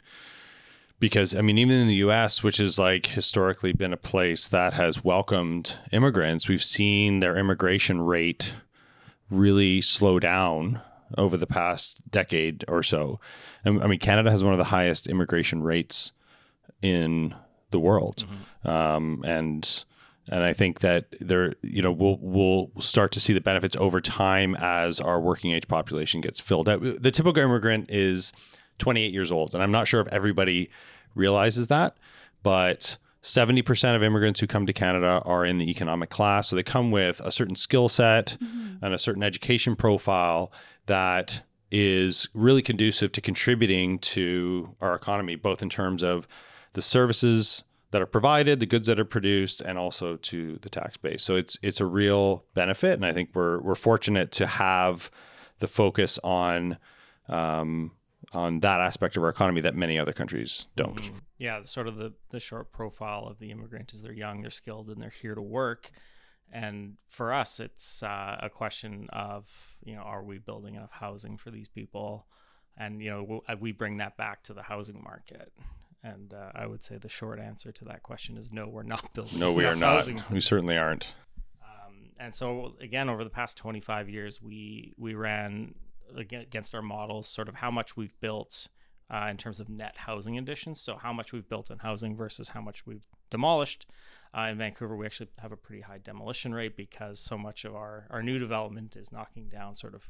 because 0.99 1.35
I 1.35 1.41
mean, 1.41 1.57
even 1.57 1.75
in 1.75 1.87
the 1.87 1.95
U.S., 1.95 2.41
which 2.41 2.57
has 2.57 2.79
like 2.79 3.05
historically 3.05 3.71
been 3.71 3.93
a 3.93 3.97
place 3.97 4.47
that 4.47 4.73
has 4.73 5.03
welcomed 5.03 5.77
immigrants, 5.91 6.47
we've 6.47 6.63
seen 6.63 7.19
their 7.19 7.37
immigration 7.37 8.01
rate 8.01 8.53
really 9.29 9.81
slow 9.81 10.19
down 10.19 10.81
over 11.17 11.37
the 11.37 11.47
past 11.47 12.01
decade 12.09 12.65
or 12.67 12.83
so. 12.83 13.19
And 13.63 13.83
I 13.83 13.87
mean, 13.87 13.99
Canada 13.99 14.31
has 14.31 14.43
one 14.43 14.53
of 14.53 14.57
the 14.57 14.65
highest 14.65 15.07
immigration 15.07 15.61
rates 15.63 16.11
in 16.81 17.35
the 17.71 17.79
world, 17.79 18.25
mm-hmm. 18.25 18.69
um, 18.69 19.23
and 19.25 19.85
and 20.29 20.43
I 20.43 20.53
think 20.53 20.79
that 20.79 21.05
there, 21.19 21.55
you 21.61 21.81
know, 21.81 21.91
we'll 21.91 22.17
we'll 22.19 22.71
start 22.79 23.11
to 23.13 23.19
see 23.19 23.33
the 23.33 23.41
benefits 23.41 23.75
over 23.77 24.01
time 24.01 24.55
as 24.59 24.99
our 24.99 25.19
working 25.19 25.51
age 25.51 25.67
population 25.67 26.21
gets 26.21 26.39
filled 26.39 26.67
out. 26.67 26.81
The 26.81 27.11
typical 27.11 27.41
immigrant 27.41 27.89
is 27.89 28.33
28 28.77 29.13
years 29.13 29.31
old. 29.31 29.53
And 29.53 29.63
I'm 29.63 29.71
not 29.71 29.87
sure 29.87 30.01
if 30.01 30.07
everybody 30.07 30.69
realizes 31.15 31.67
that, 31.67 31.97
but 32.43 32.97
70% 33.23 33.95
of 33.95 34.03
immigrants 34.03 34.39
who 34.39 34.47
come 34.47 34.65
to 34.65 34.73
Canada 34.73 35.21
are 35.25 35.45
in 35.45 35.57
the 35.57 35.69
economic 35.69 36.09
class. 36.09 36.49
So 36.49 36.55
they 36.55 36.63
come 36.63 36.91
with 36.91 37.19
a 37.21 37.31
certain 37.31 37.55
skill 37.55 37.89
set 37.89 38.37
mm-hmm. 38.41 38.83
and 38.83 38.93
a 38.93 38.97
certain 38.97 39.23
education 39.23 39.75
profile 39.75 40.51
that 40.87 41.43
is 41.71 42.27
really 42.33 42.61
conducive 42.61 43.11
to 43.13 43.21
contributing 43.21 43.99
to 43.99 44.75
our 44.81 44.95
economy, 44.95 45.35
both 45.35 45.61
in 45.61 45.69
terms 45.69 46.01
of 46.01 46.27
the 46.73 46.81
services 46.81 47.63
that 47.91 48.01
are 48.01 48.07
provided, 48.07 48.59
the 48.59 48.65
goods 48.65 48.87
that 48.87 48.99
are 48.99 49.05
produced, 49.05 49.61
and 49.61 49.77
also 49.77 50.17
to 50.17 50.57
the 50.61 50.69
tax 50.69 50.97
base. 50.97 51.23
So 51.23 51.35
it's 51.35 51.57
it's 51.61 51.79
a 51.79 51.85
real 51.85 52.45
benefit, 52.53 52.93
and 52.93 53.05
I 53.05 53.13
think 53.13 53.29
we're 53.33 53.59
we're 53.59 53.75
fortunate 53.75 54.31
to 54.33 54.47
have 54.47 55.09
the 55.59 55.67
focus 55.67 56.19
on 56.23 56.77
um, 57.29 57.91
on 58.33 58.59
that 58.61 58.81
aspect 58.81 59.15
of 59.15 59.23
our 59.23 59.29
economy 59.29 59.61
that 59.61 59.75
many 59.75 59.97
other 59.97 60.13
countries 60.13 60.67
don't. 60.75 61.11
Yeah, 61.37 61.63
sort 61.63 61.87
of 61.87 61.97
the 61.97 62.13
the 62.29 62.39
short 62.39 62.71
profile 62.71 63.25
of 63.25 63.39
the 63.39 63.51
immigrant 63.51 63.93
is 63.93 64.01
they're 64.01 64.13
young, 64.13 64.41
they're 64.41 64.49
skilled, 64.49 64.89
and 64.89 65.01
they're 65.01 65.09
here 65.09 65.35
to 65.35 65.41
work. 65.41 65.91
And 66.51 66.97
for 67.07 67.33
us, 67.33 67.59
it's 67.59 68.01
uh, 68.03 68.37
a 68.41 68.49
question 68.49 69.09
of 69.11 69.77
you 69.83 69.95
know, 69.95 70.01
are 70.01 70.23
we 70.23 70.37
building 70.37 70.75
enough 70.75 70.91
housing 70.91 71.37
for 71.37 71.51
these 71.51 71.67
people? 71.67 72.25
And 72.77 73.01
you 73.01 73.09
know, 73.09 73.41
we 73.59 73.71
bring 73.71 73.97
that 73.97 74.17
back 74.17 74.43
to 74.43 74.53
the 74.53 74.63
housing 74.63 75.01
market. 75.03 75.51
And 76.03 76.33
uh, 76.33 76.51
I 76.53 76.67
would 76.67 76.81
say 76.83 76.97
the 76.97 77.09
short 77.09 77.39
answer 77.39 77.71
to 77.71 77.85
that 77.85 78.03
question 78.03 78.37
is 78.37 78.51
no, 78.51 78.67
we're 78.67 78.83
not 78.83 79.13
building. 79.13 79.39
No, 79.39 79.51
we 79.51 79.65
are 79.65 79.75
not. 79.75 80.07
We 80.31 80.39
certainly 80.39 80.77
aren't. 80.77 81.13
Um, 81.63 82.11
and 82.19 82.35
so 82.35 82.75
again, 82.79 83.09
over 83.09 83.23
the 83.23 83.29
past 83.29 83.57
25 83.57 84.09
years, 84.09 84.41
we 84.41 84.93
we 84.97 85.15
ran 85.15 85.75
against 86.15 86.73
our 86.73 86.81
models, 86.81 87.27
sort 87.27 87.49
of 87.49 87.55
how 87.55 87.71
much 87.71 87.97
we've 87.97 88.17
built 88.21 88.69
uh, 89.09 89.27
in 89.29 89.37
terms 89.37 89.59
of 89.59 89.69
net 89.69 89.95
housing 89.97 90.37
additions. 90.37 90.81
So 90.81 90.97
how 90.97 91.13
much 91.13 91.31
we've 91.31 91.47
built 91.47 91.69
in 91.69 91.79
housing 91.79 92.15
versus 92.15 92.49
how 92.49 92.61
much 92.61 92.85
we've 92.85 93.07
demolished. 93.29 93.87
Uh, 94.37 94.49
in 94.51 94.57
Vancouver, 94.57 94.95
we 94.95 95.05
actually 95.05 95.29
have 95.39 95.51
a 95.51 95.57
pretty 95.57 95.81
high 95.81 95.99
demolition 95.99 96.53
rate 96.53 96.75
because 96.75 97.19
so 97.19 97.37
much 97.37 97.65
of 97.65 97.75
our, 97.75 98.07
our 98.09 98.21
new 98.21 98.37
development 98.37 98.95
is 98.95 99.11
knocking 99.11 99.47
down 99.47 99.75
sort 99.75 99.95
of 99.95 100.09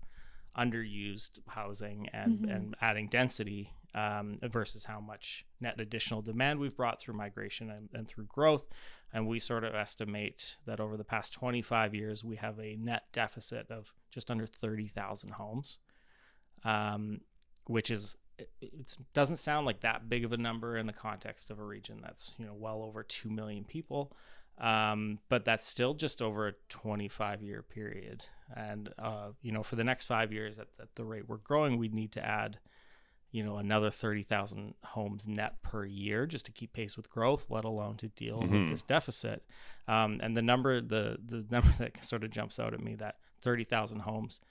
underused 0.58 1.40
housing 1.48 2.10
and, 2.14 2.40
mm-hmm. 2.40 2.50
and 2.50 2.76
adding 2.82 3.08
density 3.08 3.72
um, 3.94 4.40
versus 4.44 4.84
how 4.84 5.00
much 5.00 5.46
net 5.62 5.80
additional 5.80 6.22
demand 6.22 6.60
we've 6.60 6.76
brought 6.76 7.00
through 7.00 7.14
migration 7.14 7.70
and, 7.70 7.90
and, 7.94 8.08
through 8.08 8.26
growth. 8.26 8.66
And 9.14 9.28
we 9.28 9.40
sort 9.40 9.64
of 9.64 9.76
estimate 9.76 10.58
that 10.66 10.80
over 10.80 10.98
the 10.98 11.04
past 11.04 11.34
25 11.34 11.94
years, 11.94 12.24
we 12.24 12.36
have 12.38 12.60
a 12.60 12.76
net 12.76 13.04
deficit 13.14 13.70
of 13.72 13.94
just 14.12 14.30
under 14.30 14.46
30,000 14.46 15.32
homes 15.34 15.78
um, 16.64 17.22
which 17.66 17.92
is 17.92 18.18
it 18.62 18.98
doesn't 19.14 19.38
sound 19.38 19.66
like 19.66 19.82
that 19.82 20.10
big 20.10 20.24
of 20.24 20.32
a 20.32 20.38
number 20.38 20.78
in 20.78 20.86
the 20.86 20.94
context 20.94 21.50
of 21.50 21.60
a 21.60 21.64
region 21.64 22.00
that's 22.02 22.34
you 22.38 22.46
know 22.46 22.54
well 22.54 22.84
over 22.84 23.04
2 23.04 23.30
million 23.30 23.64
people. 23.64 24.14
Um, 24.60 25.20
but 25.30 25.46
that's 25.46 25.68
still 25.68 25.94
just 25.94 26.20
over 26.20 26.48
a 26.48 26.54
25 26.70 27.44
year 27.44 27.62
period. 27.62 28.26
And 28.56 28.94
uh, 28.98 29.30
you 29.42 29.52
know 29.52 29.64
for 29.64 29.76
the 29.76 29.84
next 29.84 30.06
five 30.06 30.32
years 30.32 30.60
at, 30.60 30.68
at 30.80 30.96
the 30.96 31.06
rate 31.06 31.28
we're 31.28 31.38
growing 31.38 31.78
we'd 31.78 31.94
need 31.94 32.12
to 32.14 32.26
add 32.26 32.60
you 33.32 33.44
know 33.44 33.58
another 33.58 33.92
30,000 33.92 34.74
homes 34.84 35.28
net 35.28 35.62
per 35.62 35.86
year 35.86 36.26
just 36.26 36.46
to 36.46 36.52
keep 36.52 36.74
pace 36.74 36.96
with 36.96 37.10
growth 37.10 37.48
let 37.50 37.66
alone 37.66 37.98
to 37.98 38.08
deal 38.10 38.42
mm-hmm. 38.42 38.62
with 38.62 38.70
this 38.72 38.84
deficit. 38.84 39.44
Um, 39.88 40.20
and 40.24 40.36
the 40.36 40.42
number 40.42 40.82
the 40.82 41.18
the 41.24 41.46
number 41.52 41.72
that 41.80 42.04
sort 42.04 42.24
of 42.24 42.32
jumps 42.32 42.60
out 42.60 42.74
at 42.74 42.82
me 42.82 42.96
that 42.96 43.16
30,000 43.42 44.00
homes 44.00 44.42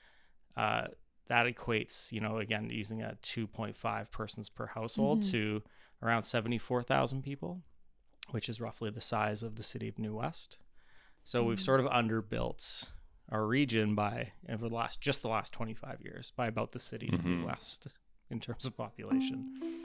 uh, 0.57 0.87
that 1.29 1.47
equates, 1.47 2.13
you 2.13 2.21
know, 2.21 2.39
again, 2.39 2.71
using 2.71 3.03
a 3.03 3.17
2.5 3.23 4.11
persons 4.11 4.49
per 4.49 4.67
household 4.67 5.21
mm-hmm. 5.21 5.31
to 5.31 5.63
around 6.03 6.23
74,000 6.23 7.23
people, 7.23 7.63
which 8.31 8.49
is 8.49 8.61
roughly 8.61 8.91
the 8.91 9.01
size 9.01 9.43
of 9.43 9.57
the 9.57 9.63
city 9.63 9.89
of 9.89 9.99
New 9.99 10.17
West. 10.17 10.59
So 11.25 11.41
mm-hmm. 11.41 11.49
we've 11.49 11.61
sort 11.61 11.81
of 11.81 11.87
underbuilt 11.87 12.91
our 13.31 13.45
region 13.45 13.95
by 13.95 14.33
over 14.49 14.69
the 14.69 14.75
last 14.75 15.01
just 15.01 15.23
the 15.23 15.29
last 15.29 15.53
25 15.53 16.01
years 16.01 16.31
by 16.37 16.47
about 16.47 16.73
the 16.73 16.79
city 16.79 17.07
mm-hmm. 17.07 17.17
of 17.17 17.25
New 17.25 17.37
mm-hmm. 17.39 17.47
West 17.47 17.89
in 18.31 18.41
terms 18.41 18.67
of 18.67 18.77
population. 18.77 19.85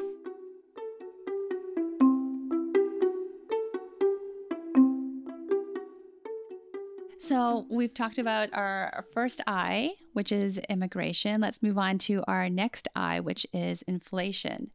So 7.22 7.68
we've 7.70 7.94
talked 7.94 8.18
about 8.18 8.50
our 8.54 9.06
first 9.13 9.42
I, 9.46 9.92
which 10.13 10.32
is 10.32 10.58
immigration. 10.70 11.40
Let's 11.40 11.62
move 11.62 11.78
on 11.78 12.00
to 12.00 12.24
our 12.28 12.50
next 12.50 12.88
I, 12.96 13.20
which 13.20 13.46
is 13.54 13.84
inflation. 13.84 14.72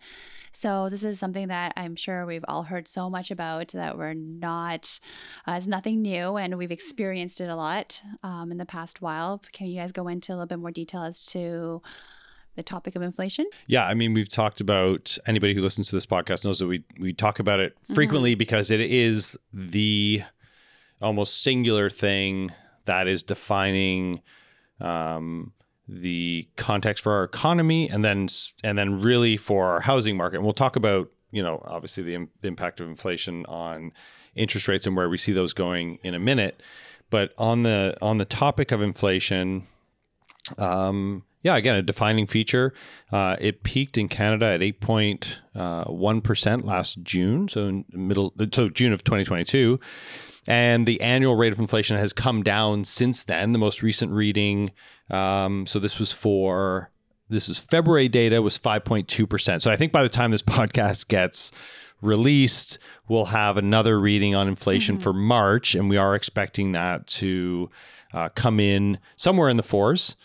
So 0.53 0.89
this 0.89 1.03
is 1.03 1.19
something 1.19 1.49
that 1.49 1.73
I'm 1.77 1.97
sure 1.97 2.25
we've 2.25 2.45
all 2.47 2.63
heard 2.63 2.87
so 2.87 3.11
much 3.11 3.33
about 3.33 3.69
that 3.69 3.99
we're 3.99 4.15
not, 4.15 5.01
uh, 5.47 5.55
it's 5.57 5.67
nothing 5.67 6.03
new, 6.03 6.37
and 6.37 6.57
we've 6.57 6.71
experienced 6.71 7.41
it 7.41 7.49
a 7.49 7.57
lot 7.57 8.01
um, 8.23 8.53
in 8.53 8.59
the 8.59 8.65
past 8.65 9.03
while. 9.03 9.43
Can 9.53 9.67
you 9.67 9.79
guys 9.79 9.91
go 9.91 10.07
into 10.07 10.33
a 10.33 10.35
little 10.35 10.47
bit 10.47 10.61
more 10.61 10.71
detail 10.71 11.03
as 11.03 11.27
to 11.27 11.83
the 12.55 12.63
topic 12.63 12.95
of 12.95 13.03
inflation? 13.03 13.47
Yeah, 13.67 13.87
I 13.87 13.95
mean, 13.95 14.15
we've 14.15 14.29
talked 14.29 14.61
about 14.61 15.19
anybody 15.27 15.53
who 15.53 15.63
listens 15.63 15.89
to 15.89 15.97
this 15.97 16.07
podcast 16.07 16.45
knows 16.45 16.61
that 16.61 16.69
we 16.69 16.85
we 16.99 17.13
talk 17.13 17.41
about 17.41 17.59
it 17.59 17.77
frequently 17.95 18.33
mm-hmm. 18.33 18.39
because 18.39 18.71
it 18.71 18.81
is 18.81 19.37
the 19.53 20.23
almost 21.01 21.43
singular 21.43 21.91
thing 21.91 22.53
that 22.85 23.09
is 23.09 23.23
defining 23.23 24.23
um, 24.81 25.53
the 25.89 26.49
context 26.57 27.03
for 27.03 27.13
our 27.13 27.25
economy 27.25 27.89
and 27.89 28.05
then 28.05 28.29
and 28.65 28.77
then 28.79 29.01
really 29.01 29.37
for 29.37 29.67
our 29.67 29.81
housing 29.81 30.17
market. 30.17 30.37
And 30.37 30.45
we'll 30.45 30.55
talk 30.55 30.77
about 30.77 31.11
you 31.31 31.43
know 31.43 31.63
obviously 31.67 32.03
the, 32.03 32.29
the 32.41 32.49
impact 32.49 32.81
of 32.81 32.89
inflation 32.89 33.45
on 33.47 33.93
interest 34.35 34.69
rates 34.69 34.87
and 34.87 34.97
where 34.97 35.09
we 35.09 35.19
see 35.19 35.33
those 35.33 35.53
going 35.53 35.99
in 36.03 36.15
a 36.15 36.19
minute. 36.19 36.63
But 37.11 37.33
on 37.39 37.63
the 37.63 37.97
on 38.03 38.19
the 38.19 38.25
topic 38.25 38.73
of 38.73 38.83
inflation, 38.83 39.63
um, 40.59 41.25
yeah, 41.47 41.57
again, 41.57 41.77
a 41.77 41.83
defining 41.83 42.27
feature. 42.27 42.75
Uh, 43.13 43.37
it 43.41 43.63
peaked 43.63 43.97
in 43.97 44.09
Canada 44.09 44.47
at 44.47 44.61
8.1 44.61 45.35
uh, 45.55 46.67
last 46.67 47.03
June, 47.05 47.49
so 47.49 47.85
middle, 47.93 48.35
so 48.53 48.69
June 48.69 48.93
of 48.93 49.05
2022, 49.05 49.79
and 50.47 50.87
the 50.87 51.01
annual 51.01 51.37
rate 51.37 51.53
of 51.53 51.59
inflation 51.59 51.97
has 51.97 52.13
come 52.13 52.43
down 52.43 52.85
since 52.85 53.25
then. 53.25 53.53
The 53.53 53.59
most 53.59 53.83
recent 53.83 54.13
reading, 54.13 54.73
um, 55.11 55.67
so 55.67 55.79
this 55.79 55.99
was 55.99 56.13
for 56.13 56.91
this 57.29 57.49
is 57.49 57.59
February 57.59 58.09
data 58.09 58.41
was 58.41 58.59
5.2 58.59 59.29
percent. 59.29 59.63
So 59.63 59.71
I 59.71 59.77
think 59.77 59.93
by 59.93 60.03
the 60.03 60.09
time 60.09 60.31
this 60.31 60.43
podcast 60.43 61.09
gets 61.09 61.53
released, 62.01 62.79
we'll 63.09 63.27
have 63.27 63.57
another 63.57 63.99
reading 63.99 64.35
on 64.35 64.49
inflation 64.49 64.97
mm-hmm. 64.97 65.03
for 65.03 65.13
March, 65.13 65.75
and 65.75 65.89
we 65.89 65.97
are 65.97 66.15
expecting 66.15 66.73
that 66.73 67.07
to 67.07 67.71
uh, 68.13 68.29
come 68.31 68.61
in 68.61 68.99
somewhere 69.17 69.49
in 69.49 69.57
the 69.57 69.63
fours. 69.63 70.17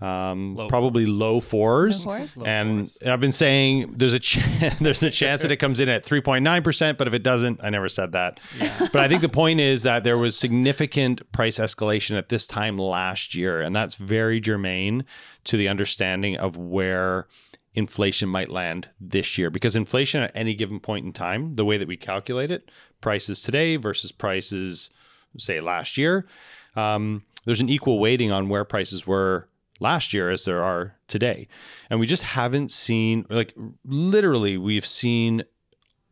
Um, 0.00 0.56
Low 0.56 0.68
probably 0.68 1.06
low 1.06 1.40
fours. 1.40 2.04
Low 2.04 2.18
fours? 2.18 2.36
Low 2.36 2.46
and 2.46 2.78
fours. 2.80 2.98
I've 3.06 3.20
been 3.20 3.32
saying 3.32 3.92
there's 3.96 4.12
a 4.12 4.18
ch- 4.18 4.40
there's 4.80 5.02
a 5.02 5.10
chance 5.10 5.42
that 5.42 5.50
it 5.50 5.56
comes 5.56 5.80
in 5.80 5.88
at 5.88 6.04
3.9 6.04 6.62
percent, 6.62 6.98
but 6.98 7.08
if 7.08 7.14
it 7.14 7.22
doesn't, 7.22 7.60
I 7.62 7.70
never 7.70 7.88
said 7.88 8.12
that. 8.12 8.40
But 8.92 8.96
I 8.96 9.08
think 9.08 9.22
the 9.22 9.28
point 9.28 9.60
is 9.60 9.82
that 9.82 10.04
there 10.04 10.18
was 10.18 10.38
significant 10.38 11.30
price 11.32 11.58
escalation 11.58 12.16
at 12.16 12.28
this 12.28 12.46
time 12.46 12.78
last 12.78 13.34
year, 13.34 13.60
and 13.60 13.74
that's 13.74 13.94
very 13.94 14.40
germane 14.40 15.04
to 15.44 15.56
the 15.56 15.68
understanding 15.68 16.36
of 16.36 16.56
where 16.56 17.26
inflation 17.74 18.28
might 18.28 18.48
land 18.48 18.88
this 18.98 19.36
year 19.36 19.50
because 19.50 19.76
inflation 19.76 20.22
at 20.22 20.32
any 20.34 20.54
given 20.54 20.80
point 20.80 21.04
in 21.04 21.12
time 21.12 21.54
the 21.56 21.64
way 21.64 21.76
that 21.76 21.86
we 21.86 21.94
calculate 21.96 22.50
it 22.50 22.70
prices 23.02 23.42
today 23.42 23.76
versus 23.76 24.10
prices 24.10 24.88
say 25.36 25.60
last 25.60 25.98
year 25.98 26.26
um, 26.74 27.22
there's 27.44 27.60
an 27.60 27.68
equal 27.68 27.98
weighting 27.98 28.32
on 28.32 28.48
where 28.48 28.64
prices 28.64 29.06
were 29.06 29.46
last 29.80 30.12
year 30.12 30.30
as 30.30 30.44
there 30.44 30.62
are 30.62 30.96
today 31.08 31.46
and 31.90 32.00
we 32.00 32.06
just 32.06 32.22
haven't 32.22 32.70
seen 32.70 33.26
like 33.28 33.54
literally 33.84 34.56
we've 34.56 34.86
seen 34.86 35.42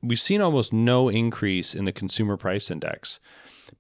we've 0.02 0.21
seen 0.21 0.40
almost 0.40 0.73
no 0.73 1.09
increase 1.09 1.75
in 1.75 1.85
the 1.85 1.92
consumer 1.92 2.37
price 2.37 2.71
index 2.71 3.21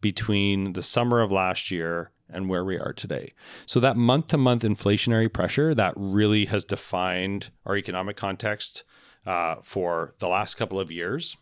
between 0.00 0.72
the 0.72 0.82
summer 0.82 1.20
of 1.20 1.30
last 1.30 1.70
year 1.70 2.10
and 2.28 2.48
where 2.48 2.64
we 2.64 2.78
are 2.78 2.92
today. 2.92 3.32
So 3.66 3.80
that 3.80 3.96
month 3.96 4.28
to 4.28 4.38
month 4.38 4.62
inflationary 4.62 5.32
pressure 5.32 5.74
that 5.74 5.94
really 5.96 6.46
has 6.46 6.64
defined 6.64 7.50
our 7.66 7.76
economic 7.76 8.16
context 8.16 8.84
uh, 9.26 9.56
for 9.62 10.14
the 10.18 10.28
last 10.28 10.56
couple 10.56 10.80
of 10.80 10.90
years 10.90 11.36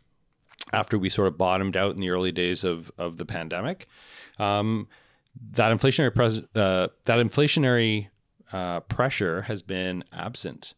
after 0.73 0.99
we 0.99 1.09
sort 1.09 1.29
of 1.29 1.39
bottomed 1.39 1.77
out 1.77 1.93
in 1.93 1.99
the 1.99 2.11
early 2.11 2.33
days 2.33 2.65
of, 2.65 2.91
of 2.99 3.17
the 3.17 3.25
pandemic. 3.25 3.87
Um, 4.39 4.89
that 5.53 5.77
inflationary 5.77 6.15
pres- 6.15 6.43
uh, 6.55 6.89
that 7.05 7.19
inflationary 7.19 8.09
uh, 8.53 8.81
pressure 8.81 9.43
has 9.43 9.63
been 9.63 10.05
absent. 10.13 10.75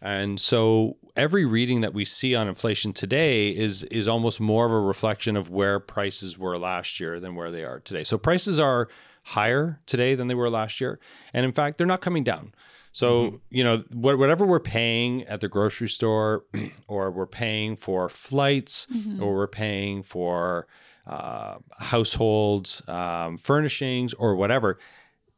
And 0.00 0.38
so 0.38 0.96
every 1.16 1.44
reading 1.44 1.80
that 1.80 1.94
we 1.94 2.04
see 2.04 2.34
on 2.34 2.48
inflation 2.48 2.92
today 2.92 3.48
is 3.48 3.82
is 3.84 4.06
almost 4.06 4.40
more 4.40 4.66
of 4.66 4.72
a 4.72 4.80
reflection 4.80 5.36
of 5.36 5.48
where 5.48 5.80
prices 5.80 6.38
were 6.38 6.58
last 6.58 7.00
year 7.00 7.18
than 7.18 7.34
where 7.34 7.50
they 7.50 7.64
are 7.64 7.80
today. 7.80 8.04
So 8.04 8.18
prices 8.18 8.58
are 8.58 8.88
higher 9.22 9.80
today 9.86 10.14
than 10.14 10.28
they 10.28 10.34
were 10.34 10.50
last 10.50 10.80
year, 10.80 11.00
and 11.32 11.44
in 11.44 11.52
fact, 11.52 11.78
they're 11.78 11.86
not 11.86 12.00
coming 12.02 12.24
down. 12.24 12.52
So 12.92 13.40
you 13.50 13.64
know 13.64 13.78
wh- 13.90 14.18
whatever 14.18 14.46
we're 14.46 14.60
paying 14.60 15.24
at 15.24 15.40
the 15.40 15.48
grocery 15.48 15.88
store, 15.88 16.44
or 16.88 17.10
we're 17.10 17.26
paying 17.26 17.76
for 17.76 18.08
flights, 18.08 18.86
or 19.20 19.34
we're 19.34 19.46
paying 19.46 20.02
for 20.02 20.66
uh, 21.06 21.56
household 21.78 22.82
um, 22.86 23.38
furnishings, 23.38 24.12
or 24.14 24.34
whatever 24.36 24.78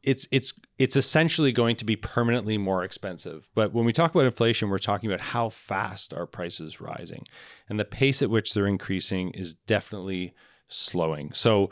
it's 0.08 0.26
it's 0.30 0.54
it's 0.78 0.96
essentially 0.96 1.52
going 1.52 1.76
to 1.76 1.84
be 1.84 1.94
permanently 1.94 2.56
more 2.56 2.82
expensive. 2.82 3.50
But 3.54 3.74
when 3.74 3.84
we 3.84 3.92
talk 3.92 4.14
about 4.14 4.24
inflation, 4.24 4.70
we're 4.70 4.78
talking 4.78 5.10
about 5.10 5.20
how 5.20 5.50
fast 5.50 6.14
are 6.14 6.26
prices 6.26 6.80
rising, 6.80 7.24
and 7.68 7.78
the 7.78 7.84
pace 7.84 8.22
at 8.22 8.30
which 8.30 8.54
they're 8.54 8.66
increasing 8.66 9.30
is 9.32 9.54
definitely 9.54 10.34
slowing. 10.66 11.32
So 11.34 11.68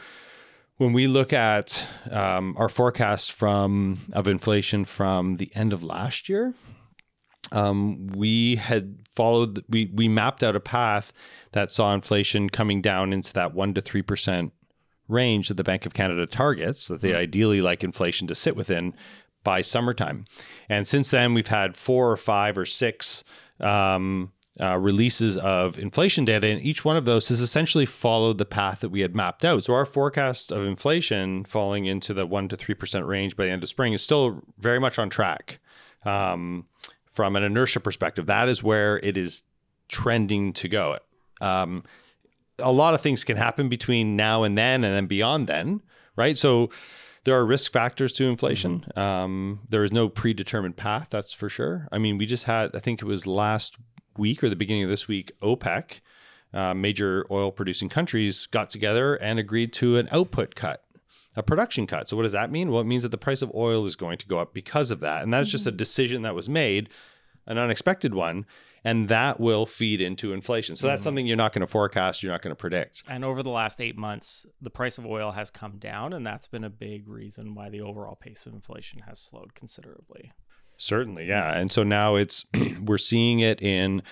when 0.76 0.92
we 0.92 1.06
look 1.06 1.32
at 1.32 1.88
um, 2.10 2.54
our 2.58 2.68
forecast 2.68 3.32
from 3.32 3.98
of 4.12 4.28
inflation 4.28 4.84
from 4.84 5.36
the 5.36 5.50
end 5.54 5.72
of 5.72 5.82
last 5.82 6.28
year, 6.28 6.52
um, 7.52 8.08
we 8.08 8.56
had 8.56 8.98
followed 9.14 9.64
we 9.66 9.90
we 9.94 10.08
mapped 10.08 10.42
out 10.42 10.54
a 10.54 10.60
path 10.60 11.10
that 11.52 11.72
saw 11.72 11.94
inflation 11.94 12.50
coming 12.50 12.82
down 12.82 13.14
into 13.14 13.32
that 13.32 13.54
one 13.54 13.72
to 13.72 13.80
three 13.80 14.02
percent 14.02 14.52
range 15.08 15.48
that 15.48 15.56
the 15.56 15.64
Bank 15.64 15.86
of 15.86 15.94
Canada 15.94 16.26
targets 16.26 16.88
that 16.88 17.00
they 17.00 17.14
ideally 17.14 17.60
like 17.60 17.84
inflation 17.84 18.26
to 18.28 18.34
sit 18.34 18.56
within 18.56 18.94
by 19.44 19.60
summertime. 19.60 20.24
And 20.68 20.88
since 20.88 21.10
then, 21.10 21.34
we've 21.34 21.46
had 21.46 21.76
four 21.76 22.10
or 22.10 22.16
five 22.16 22.58
or 22.58 22.66
six 22.66 23.22
um, 23.60 24.32
uh, 24.60 24.78
releases 24.78 25.36
of 25.36 25.78
inflation 25.78 26.24
data, 26.24 26.48
and 26.48 26.62
each 26.62 26.84
one 26.84 26.96
of 26.96 27.04
those 27.04 27.28
has 27.28 27.40
essentially 27.40 27.86
followed 27.86 28.38
the 28.38 28.44
path 28.44 28.80
that 28.80 28.88
we 28.88 29.00
had 29.00 29.14
mapped 29.14 29.44
out. 29.44 29.62
So 29.62 29.74
our 29.74 29.86
forecast 29.86 30.50
of 30.50 30.64
inflation 30.64 31.44
falling 31.44 31.84
into 31.84 32.14
the 32.14 32.26
one 32.26 32.48
to 32.48 32.56
three 32.56 32.74
percent 32.74 33.06
range 33.06 33.36
by 33.36 33.44
the 33.44 33.50
end 33.50 33.62
of 33.62 33.68
spring 33.68 33.92
is 33.92 34.02
still 34.02 34.42
very 34.58 34.80
much 34.80 34.98
on 34.98 35.10
track. 35.10 35.60
Um, 36.04 36.66
from 37.10 37.36
an 37.36 37.42
inertia 37.42 37.80
perspective, 37.80 38.26
that 38.26 38.48
is 38.48 38.62
where 38.62 38.98
it 38.98 39.16
is 39.16 39.42
trending 39.88 40.52
to 40.54 40.68
go. 40.68 40.98
Um, 41.40 41.84
a 42.58 42.72
lot 42.72 42.94
of 42.94 43.00
things 43.00 43.24
can 43.24 43.36
happen 43.36 43.68
between 43.68 44.16
now 44.16 44.42
and 44.42 44.56
then 44.56 44.84
and 44.84 44.94
then 44.94 45.06
beyond 45.06 45.46
then, 45.46 45.82
right? 46.16 46.38
So 46.38 46.70
there 47.24 47.34
are 47.34 47.44
risk 47.44 47.72
factors 47.72 48.12
to 48.14 48.24
inflation. 48.24 48.86
Um, 48.94 49.60
there 49.68 49.84
is 49.84 49.92
no 49.92 50.08
predetermined 50.08 50.76
path, 50.76 51.08
that's 51.10 51.32
for 51.32 51.48
sure. 51.48 51.88
I 51.90 51.98
mean, 51.98 52.18
we 52.18 52.26
just 52.26 52.44
had, 52.44 52.74
I 52.74 52.78
think 52.78 53.02
it 53.02 53.06
was 53.06 53.26
last 53.26 53.76
week 54.16 54.42
or 54.42 54.48
the 54.48 54.56
beginning 54.56 54.84
of 54.84 54.90
this 54.90 55.08
week, 55.08 55.32
OPEC, 55.42 56.00
uh, 56.54 56.72
major 56.74 57.26
oil 57.30 57.50
producing 57.50 57.88
countries, 57.88 58.46
got 58.46 58.70
together 58.70 59.16
and 59.16 59.38
agreed 59.38 59.72
to 59.74 59.98
an 59.98 60.08
output 60.12 60.54
cut. 60.54 60.82
A 61.38 61.42
production 61.42 61.86
cut. 61.86 62.08
So, 62.08 62.16
what 62.16 62.22
does 62.22 62.32
that 62.32 62.50
mean? 62.50 62.70
Well, 62.70 62.80
it 62.80 62.86
means 62.86 63.02
that 63.02 63.10
the 63.10 63.18
price 63.18 63.42
of 63.42 63.52
oil 63.54 63.84
is 63.84 63.94
going 63.94 64.16
to 64.18 64.26
go 64.26 64.38
up 64.38 64.54
because 64.54 64.90
of 64.90 65.00
that. 65.00 65.22
And 65.22 65.34
that's 65.34 65.50
just 65.50 65.66
a 65.66 65.70
decision 65.70 66.22
that 66.22 66.34
was 66.34 66.48
made, 66.48 66.88
an 67.46 67.58
unexpected 67.58 68.14
one, 68.14 68.46
and 68.84 69.08
that 69.08 69.40
will 69.40 69.66
feed 69.66 70.00
into 70.00 70.32
inflation. 70.32 70.76
So 70.76 70.86
that's 70.86 71.00
mm-hmm. 71.00 71.04
something 71.04 71.26
you're 71.26 71.36
not 71.36 71.52
going 71.52 71.60
to 71.60 71.66
forecast, 71.66 72.22
you're 72.22 72.32
not 72.32 72.42
going 72.42 72.52
to 72.52 72.56
predict. 72.56 73.02
And 73.08 73.24
over 73.24 73.42
the 73.42 73.50
last 73.50 73.80
eight 73.80 73.96
months, 73.96 74.46
the 74.60 74.70
price 74.70 74.98
of 74.98 75.06
oil 75.06 75.32
has 75.32 75.50
come 75.50 75.78
down, 75.78 76.12
and 76.12 76.24
that's 76.24 76.46
been 76.46 76.64
a 76.64 76.70
big 76.70 77.08
reason 77.08 77.54
why 77.54 77.68
the 77.68 77.80
overall 77.80 78.16
pace 78.16 78.46
of 78.46 78.54
inflation 78.54 79.00
has 79.00 79.18
slowed 79.18 79.54
considerably. 79.54 80.32
Certainly, 80.76 81.26
yeah. 81.26 81.58
And 81.58 81.72
so 81.72 81.82
now 81.82 82.16
it's 82.16 82.44
we're 82.82 82.98
seeing 82.98 83.40
it 83.40 83.62
in 83.62 84.02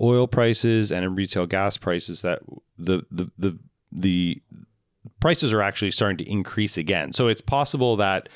oil 0.00 0.26
prices 0.26 0.90
and 0.90 1.04
in 1.04 1.14
retail 1.14 1.46
gas 1.46 1.76
prices 1.76 2.22
that 2.22 2.40
the 2.78 3.02
the 3.10 3.30
the 3.38 3.58
the 3.92 4.42
prices 5.20 5.52
are 5.52 5.62
actually 5.62 5.90
starting 5.90 6.18
to 6.18 6.30
increase 6.30 6.76
again. 6.76 7.12
So 7.12 7.28
it's 7.28 7.40
possible 7.40 7.96
that 7.96 8.28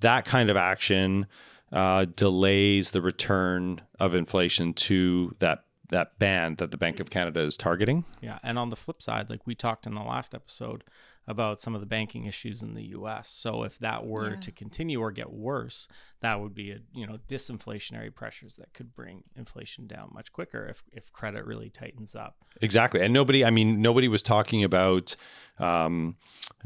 that 0.00 0.24
kind 0.24 0.50
of 0.50 0.56
action 0.56 1.26
uh, 1.72 2.04
delays 2.16 2.90
the 2.90 3.00
return 3.02 3.80
of 3.98 4.14
inflation 4.14 4.74
to 4.74 5.34
that 5.38 5.64
that 5.90 6.18
band 6.18 6.56
that 6.56 6.70
the 6.70 6.78
Bank 6.78 7.00
of 7.00 7.10
Canada 7.10 7.40
is 7.40 7.56
targeting. 7.56 8.04
Yeah, 8.22 8.38
and 8.42 8.58
on 8.58 8.70
the 8.70 8.76
flip 8.76 9.02
side, 9.02 9.28
like 9.28 9.46
we 9.46 9.54
talked 9.54 9.86
in 9.86 9.94
the 9.94 10.00
last 10.02 10.34
episode 10.34 10.84
about 11.28 11.60
some 11.60 11.74
of 11.74 11.80
the 11.80 11.86
banking 11.86 12.24
issues 12.24 12.62
in 12.62 12.72
the 12.74 12.82
U.S. 12.88 13.28
So 13.28 13.62
if 13.62 13.78
that 13.78 14.04
were 14.06 14.30
Yeah. 14.30 14.36
to 14.40 14.50
continue 14.52 15.00
or 15.00 15.12
get 15.12 15.30
worse, 15.32 15.86
that 16.20 16.40
would 16.40 16.54
be 16.54 16.70
a 16.72 16.78
you 16.94 17.06
know 17.06 17.18
disinflationary 17.28 18.12
pressures 18.14 18.56
that 18.56 18.72
could 18.72 18.94
bring 18.94 19.24
inflation 19.36 19.86
down 19.86 20.10
much 20.14 20.32
quicker 20.32 20.66
if 20.66 20.82
if 20.92 21.12
credit 21.12 21.44
really 21.44 21.68
tightens 21.68 22.14
up. 22.16 22.36
Exactly, 22.62 23.02
and 23.02 23.12
nobody. 23.12 23.44
I 23.44 23.50
mean, 23.50 23.82
nobody 23.82 24.08
was 24.08 24.22
talking 24.22 24.64
about 24.64 25.14
um, 25.58 26.16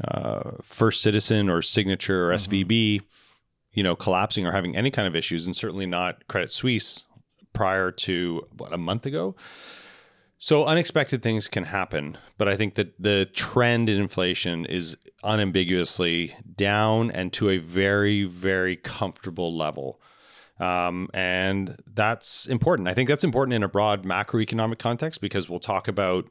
uh, 0.03 0.51
First 0.63 1.01
Citizen 1.01 1.49
or 1.49 1.61
Signature 1.61 2.31
or 2.31 2.33
SVB, 2.35 3.01
you 3.77 3.83
know, 3.83 3.95
collapsing 3.95 4.43
or 4.43 4.51
having 4.51 4.75
any 4.75 4.89
kind 4.89 5.07
of 5.07 5.15
issues, 5.15 5.45
and 5.45 5.55
certainly 5.55 5.85
not 5.85 6.27
Credit 6.27 6.51
Suisse 6.51 7.05
prior 7.53 7.91
to 7.91 8.47
what 8.57 8.73
a 8.73 8.77
month 8.77 9.05
ago. 9.05 9.35
So 10.39 10.65
unexpected 10.65 11.21
things 11.21 11.47
can 11.47 11.65
happen, 11.65 12.17
but 12.39 12.47
I 12.47 12.57
think 12.57 12.73
that 12.73 12.99
the 12.99 13.29
trend 13.33 13.87
in 13.87 13.99
inflation 13.99 14.65
is 14.65 14.97
unambiguously 15.23 16.35
down 16.55 17.11
and 17.11 17.31
to 17.33 17.51
a 17.51 17.59
very, 17.59 18.23
very 18.23 18.77
comfortable 18.77 19.55
level. 19.55 20.01
Um, 20.59 21.07
and 21.13 21.77
that's 21.85 22.47
important. 22.47 22.87
I 22.87 22.95
think 22.95 23.07
that's 23.07 23.23
important 23.23 23.53
in 23.53 23.61
a 23.61 23.69
broad 23.69 24.05
macroeconomic 24.05 24.79
context 24.79 25.21
because 25.21 25.47
we'll 25.49 25.59
talk 25.59 25.87
about 25.87 26.25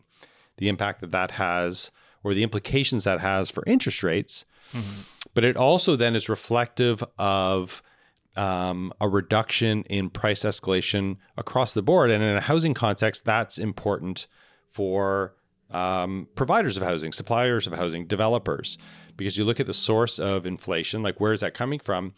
the 0.56 0.68
impact 0.68 1.00
that 1.00 1.12
that 1.12 1.32
has 1.32 1.92
or 2.24 2.34
the 2.34 2.42
implications 2.42 3.04
that 3.04 3.20
has 3.20 3.50
for 3.50 3.62
interest 3.68 4.02
rates. 4.02 4.44
But 5.36 5.44
it 5.44 5.58
also 5.58 5.96
then 5.96 6.16
is 6.16 6.30
reflective 6.30 7.04
of 7.18 7.82
um, 8.36 8.90
a 9.02 9.06
reduction 9.06 9.82
in 9.82 10.08
price 10.08 10.44
escalation 10.44 11.18
across 11.36 11.74
the 11.74 11.82
board. 11.82 12.10
And 12.10 12.24
in 12.24 12.36
a 12.36 12.40
housing 12.40 12.72
context, 12.72 13.26
that's 13.26 13.58
important 13.58 14.28
for 14.70 15.34
um, 15.70 16.26
providers 16.36 16.78
of 16.78 16.82
housing, 16.82 17.12
suppliers 17.12 17.66
of 17.66 17.74
housing, 17.74 18.06
developers, 18.06 18.78
because 19.14 19.36
you 19.36 19.44
look 19.44 19.60
at 19.60 19.66
the 19.66 19.74
source 19.74 20.18
of 20.18 20.46
inflation, 20.46 21.02
like 21.02 21.20
where 21.20 21.34
is 21.34 21.40
that 21.40 21.52
coming 21.52 21.80
from? 21.80 22.14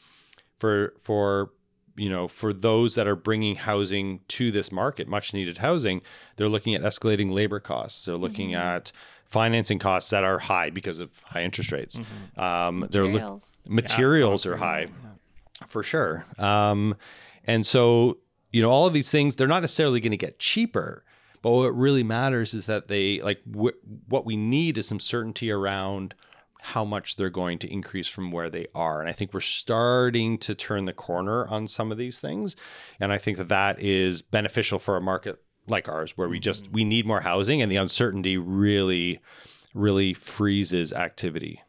For 0.60 0.94
for 1.02 1.50
you 1.96 2.08
know 2.08 2.28
for 2.28 2.52
those 2.52 2.94
that 2.94 3.08
are 3.08 3.16
bringing 3.16 3.56
housing 3.56 4.20
to 4.28 4.52
this 4.52 4.70
market, 4.70 5.08
much 5.08 5.34
needed 5.34 5.58
housing, 5.58 6.02
they're 6.36 6.48
looking 6.48 6.76
at 6.76 6.82
escalating 6.82 7.32
labor 7.32 7.58
costs. 7.58 8.04
They're 8.04 8.16
looking 8.16 8.54
at 8.54 8.92
financing 9.28 9.78
costs 9.78 10.10
that 10.10 10.24
are 10.24 10.38
high 10.38 10.70
because 10.70 10.98
of 10.98 11.10
high 11.24 11.42
interest 11.42 11.70
rates. 11.72 12.00
Um, 12.36 12.86
they're 12.90 13.04
look- 13.04 13.12
Materials. 13.14 13.56
materials 13.68 14.46
are 14.46 14.56
high 14.56 14.86
for 15.66 15.82
sure. 15.82 16.24
Um, 16.38 16.96
and 17.44 17.66
so, 17.66 18.18
you 18.52 18.62
know, 18.62 18.70
all 18.70 18.86
of 18.86 18.92
these 18.94 19.10
things, 19.10 19.36
they're 19.36 19.46
not 19.48 19.60
necessarily 19.60 20.00
going 20.00 20.12
to 20.12 20.16
get 20.16 20.38
cheaper, 20.38 21.04
but 21.42 21.50
what 21.50 21.76
really 21.76 22.02
matters 22.02 22.54
is 22.54 22.66
that 22.66 22.88
they 22.88 23.20
like 23.20 23.40
wh- 23.54 23.76
what 24.10 24.24
we 24.24 24.36
need 24.36 24.78
is 24.78 24.88
some 24.88 25.00
certainty 25.00 25.50
around 25.50 26.14
how 26.60 26.84
much 26.84 27.16
they're 27.16 27.30
going 27.30 27.58
to 27.58 27.72
increase 27.72 28.08
from 28.08 28.32
where 28.32 28.50
they 28.50 28.66
are. 28.74 29.00
And 29.00 29.08
I 29.08 29.12
think 29.12 29.32
we're 29.32 29.40
starting 29.40 30.38
to 30.38 30.54
turn 30.54 30.86
the 30.86 30.92
corner 30.92 31.46
on 31.48 31.68
some 31.68 31.92
of 31.92 31.98
these 31.98 32.18
things. 32.18 32.56
And 32.98 33.12
I 33.12 33.18
think 33.18 33.36
that 33.38 33.48
that 33.48 33.80
is 33.80 34.22
beneficial 34.22 34.78
for 34.78 34.96
a 34.96 35.00
market 35.00 35.40
like 35.70 35.88
ours, 35.88 36.16
where 36.16 36.28
we 36.28 36.40
just 36.40 36.70
we 36.70 36.84
need 36.84 37.06
more 37.06 37.20
housing, 37.20 37.62
and 37.62 37.70
the 37.70 37.76
uncertainty 37.76 38.36
really, 38.36 39.20
really 39.74 40.14
freezes 40.14 40.92
activity 40.92 41.62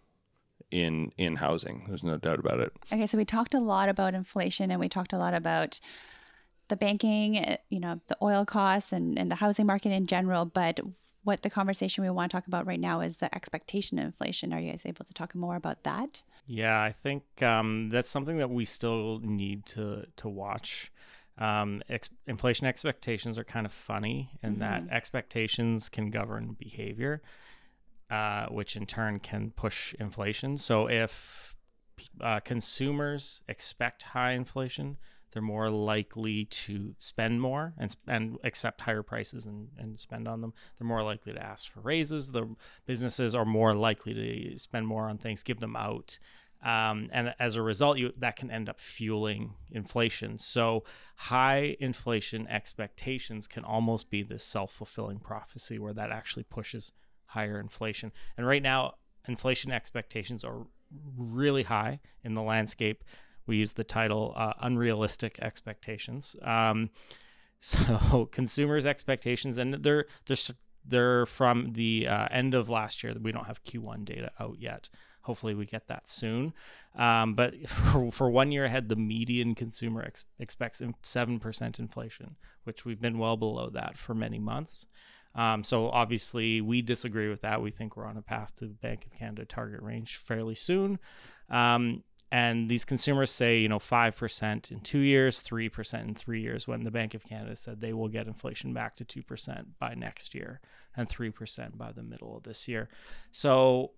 in 0.72 1.12
in 1.18 1.38
housing. 1.38 1.86
There's 1.88 2.04
no 2.04 2.18
doubt 2.18 2.40
about 2.40 2.60
it. 2.60 2.74
Okay, 2.92 3.08
so 3.08 3.18
we 3.18 3.26
talked 3.26 3.54
a 3.54 3.60
lot 3.60 3.90
about 3.90 4.14
inflation, 4.14 4.72
and 4.72 4.80
we 4.80 4.90
talked 4.90 5.14
a 5.14 5.18
lot 5.18 5.34
about 5.34 5.80
the 6.68 6.76
banking, 6.76 7.38
eh, 7.38 7.58
you 7.70 7.80
know, 7.80 8.00
the 8.08 8.18
oil 8.22 8.46
costs, 8.46 8.92
and 8.92 9.18
and 9.18 9.32
the 9.32 9.36
housing 9.36 9.66
market 9.66 9.92
in 9.92 10.08
general. 10.08 10.46
But 10.46 10.80
what 11.24 11.42
the 11.42 11.50
conversation 11.50 12.04
we 12.04 12.10
want 12.10 12.32
to 12.32 12.38
talk 12.38 12.48
about 12.48 12.66
right 12.66 12.80
now 12.80 13.02
is 13.02 13.18
the 13.18 13.34
expectation 13.36 14.00
of 14.00 14.06
inflation. 14.06 14.54
Are 14.54 14.60
you 14.60 14.72
guys 14.72 14.86
able 14.86 15.06
to 15.06 15.14
talk 15.14 15.36
more 15.36 15.56
about 15.56 15.84
that? 15.84 16.22
Yeah, 16.48 16.82
I 16.82 16.92
think 16.92 17.24
um, 17.44 17.90
that's 17.90 18.10
something 18.10 18.38
that 18.38 18.50
we 18.50 18.66
still 18.66 19.20
need 19.20 19.66
to 19.68 20.08
to 20.18 20.30
watch. 20.30 20.92
Um, 21.40 21.82
ex- 21.90 22.10
inflation 22.28 22.68
expectations 22.68 23.38
are 23.40 23.46
kind 23.46 23.66
of 23.66 23.72
funny 23.72 24.32
in 24.44 24.52
mm-hmm. 24.52 24.60
that 24.60 24.84
expectations 24.92 25.90
can 25.90 26.12
govern 26.12 26.56
behavior, 26.60 27.22
uh, 28.12 28.48
which 28.48 28.76
in 28.76 28.86
turn 28.86 29.20
can 29.20 29.52
push 29.52 29.94
inflation. 29.96 30.58
So 30.58 30.90
if 30.90 31.56
uh, 32.20 32.42
consumers 32.42 33.42
expect 33.48 34.04
high 34.04 34.32
inflation, 34.32 34.98
they're 35.32 35.42
more 35.42 35.70
likely 35.70 36.46
to 36.46 36.96
spend 36.98 37.42
more 37.42 37.74
and, 37.78 37.96
and 38.08 38.38
accept 38.44 38.82
higher 38.82 39.04
prices 39.04 39.46
and, 39.46 39.70
and 39.78 40.00
spend 40.00 40.28
on 40.28 40.42
them. 40.42 40.54
They're 40.78 40.88
more 40.88 41.04
likely 41.04 41.34
to 41.34 41.42
ask 41.42 41.72
for 41.72 41.82
raises. 41.82 42.32
The 42.32 42.48
businesses 42.86 43.36
are 43.36 43.46
more 43.46 43.74
likely 43.74 44.14
to 44.14 44.60
spend 44.60 44.88
more 44.88 45.08
on 45.08 45.18
things, 45.18 45.44
give 45.44 45.60
them 45.60 45.76
out. 45.76 46.18
Um, 46.62 47.10
and 47.14 47.34
as 47.40 47.56
a 47.56 47.62
result, 47.62 47.98
you, 47.98 48.12
that 48.18 48.36
can 48.36 48.52
end 48.52 48.68
up 48.68 48.82
fueling 48.82 49.54
inflation. 49.72 50.38
So, 50.38 50.84
high 51.16 51.78
inflation 51.80 52.48
expectations 52.48 53.48
can 53.48 53.64
almost 53.64 54.10
be 54.10 54.24
this 54.24 54.44
self 54.44 54.74
fulfilling 54.74 55.20
prophecy 55.20 55.80
where 55.80 55.94
that 55.94 56.12
actually 56.12 56.44
pushes 56.44 56.92
higher 57.28 57.60
inflation. 57.60 58.12
And 58.36 58.46
right 58.46 58.62
now, 58.62 58.96
inflation 59.28 59.72
expectations 59.72 60.44
are 60.44 60.68
really 61.18 61.64
high 61.64 62.00
in 62.24 62.34
the 62.34 62.42
landscape 62.42 63.04
we 63.46 63.58
use 63.58 63.74
the 63.74 63.84
title 63.84 64.34
uh, 64.36 64.54
unrealistic 64.62 65.40
expectations 65.42 66.36
um, 66.44 66.90
so 67.60 68.28
consumers 68.32 68.86
expectations 68.86 69.58
and 69.58 69.74
they're 69.74 70.06
they're 70.26 70.38
they're 70.86 71.26
from 71.26 71.74
the 71.74 72.08
uh, 72.08 72.28
end 72.32 72.54
of 72.54 72.70
last 72.70 73.04
year 73.04 73.14
we 73.22 73.32
don't 73.32 73.48
have 73.48 73.64
q1 73.64 74.06
data 74.06 74.32
out 74.40 74.56
yet 74.60 74.90
hopefully 75.30 75.54
we 75.54 75.64
get 75.64 75.88
that 75.88 76.10
soon. 76.10 76.52
Um, 76.96 77.36
but 77.36 77.70
for, 77.70 78.12
for 78.12 78.32
one 78.32 78.52
year 78.52 78.66
ahead 78.66 78.90
the 78.90 78.96
median 78.96 79.54
consumer 79.54 80.02
ex- 80.02 80.26
expects 80.40 80.82
7% 80.82 81.80
inflation 81.80 82.36
which 82.64 82.84
we've 82.84 83.00
been 83.00 83.20
well 83.20 83.38
below 83.38 83.70
that 83.70 83.96
for 83.96 84.16
many 84.16 84.40
months. 84.40 84.88
Um, 85.36 85.64
so 85.64 85.90
obviously 85.90 86.62
we 86.62 86.82
disagree 86.82 87.30
with 87.30 87.42
that. 87.42 87.62
We 87.62 87.70
think 87.70 87.96
we're 87.96 88.08
on 88.08 88.18
a 88.18 88.24
path 88.24 88.56
to 88.56 88.66
the 88.66 88.74
bank 88.74 89.06
of 89.06 89.14
canada 89.14 89.46
target 89.46 89.84
range 89.84 90.18
fairly 90.18 90.56
soon. 90.56 90.98
Um, 91.48 92.04
and 92.32 92.70
these 92.70 92.86
consumers 92.86 93.32
say, 93.32 93.60
you 93.60 93.68
know, 93.68 93.80
5% 93.80 94.72
in 94.72 94.80
two 94.82 95.00
years, 95.00 95.42
3% 95.42 96.02
in 96.02 96.14
three 96.14 96.42
years, 96.42 96.68
when 96.68 96.84
the 96.84 96.92
Bank 96.92 97.16
of 97.16 97.24
Canada 97.24 97.56
said 97.56 97.82
they 97.82 97.94
will 97.94 98.08
get 98.08 98.28
inflation 98.28 98.72
back 98.72 98.96
to 98.98 99.06
2% 99.06 99.66
by 99.80 99.96
next 99.96 100.36
year 100.36 100.62
and 100.96 101.10
3% 101.10 101.76
by 101.76 101.92
the 101.92 102.04
middle 102.04 102.38
of 102.38 102.44
this 102.44 102.68
year. 102.68 102.88
So 103.32 103.94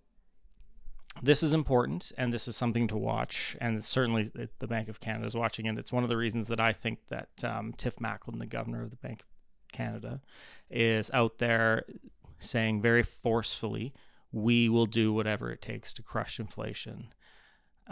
this 1.22 1.44
is 1.44 1.54
important 1.54 2.12
and 2.18 2.32
this 2.32 2.48
is 2.48 2.56
something 2.56 2.88
to 2.88 2.98
watch. 2.98 3.56
And 3.60 3.84
certainly 3.84 4.30
the 4.60 4.68
Bank 4.68 4.88
of 4.88 5.00
Canada 5.00 5.26
is 5.26 5.36
watching. 5.36 5.68
And 5.68 5.78
it's 5.78 5.92
one 5.92 6.04
of 6.04 6.10
the 6.10 6.18
reasons 6.18 6.48
that 6.48 6.60
I 6.60 6.74
think 6.74 7.00
that 7.10 7.44
um, 7.44 7.74
Tiff 7.74 7.98
Macklem, 7.98 8.40
the 8.40 8.46
governor 8.46 8.84
of 8.84 8.92
the 8.92 8.98
Bank 8.98 9.22
of 9.22 9.72
Canada, 9.72 10.22
is 10.70 11.12
out 11.14 11.38
there 11.40 11.84
saying 12.40 12.82
very 12.82 13.04
forcefully, 13.04 13.94
we 14.32 14.70
will 14.70 14.86
do 14.86 15.12
whatever 15.12 15.52
it 15.52 15.62
takes 15.62 15.94
to 15.94 16.02
crush 16.02 16.40
inflation 16.40 17.14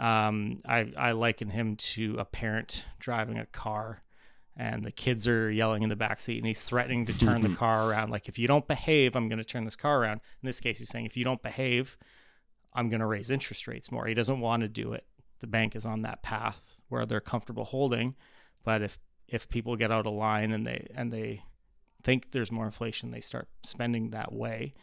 um, 0.00 0.58
I, 0.64 0.92
I 0.96 1.12
liken 1.12 1.50
him 1.50 1.76
to 1.76 2.16
a 2.18 2.24
parent 2.24 2.86
driving 2.98 3.38
a 3.38 3.46
car 3.46 4.02
and 4.56 4.84
the 4.84 4.90
kids 4.90 5.28
are 5.28 5.50
yelling 5.50 5.82
in 5.82 5.90
the 5.90 5.96
back 5.96 6.20
seat 6.20 6.38
and 6.38 6.46
he's 6.46 6.62
threatening 6.62 7.06
to 7.06 7.18
turn 7.18 7.42
the 7.42 7.54
car 7.56 7.88
around 7.90 8.10
like 8.10 8.28
if 8.28 8.38
you 8.38 8.48
don't 8.48 8.66
behave 8.66 9.14
i'm 9.14 9.28
going 9.28 9.38
to 9.38 9.44
turn 9.44 9.64
this 9.64 9.76
car 9.76 10.02
around 10.02 10.20
in 10.42 10.46
this 10.46 10.58
case 10.58 10.78
he's 10.78 10.88
saying 10.88 11.06
if 11.06 11.16
you 11.16 11.24
don't 11.24 11.42
behave 11.42 11.96
i'm 12.74 12.88
going 12.88 13.00
to 13.00 13.06
raise 13.06 13.30
interest 13.30 13.66
rates 13.66 13.90
more 13.90 14.06
he 14.06 14.14
doesn't 14.14 14.40
want 14.40 14.62
to 14.62 14.68
do 14.68 14.92
it 14.92 15.04
the 15.40 15.46
bank 15.46 15.74
is 15.74 15.86
on 15.86 16.02
that 16.02 16.22
path 16.22 16.80
where 16.88 17.06
they're 17.06 17.20
comfortable 17.20 17.64
holding 17.64 18.14
but 18.64 18.82
if 18.82 18.98
if 19.28 19.48
people 19.48 19.76
get 19.76 19.92
out 19.92 20.06
of 20.06 20.12
line 20.12 20.52
and 20.52 20.66
they 20.66 20.86
and 20.94 21.12
they 21.12 21.42
think 22.02 22.32
there's 22.32 22.52
more 22.52 22.64
inflation 22.64 23.10
they 23.10 23.20
start 23.20 23.48
spending 23.62 24.10
that 24.10 24.32
way 24.32 24.74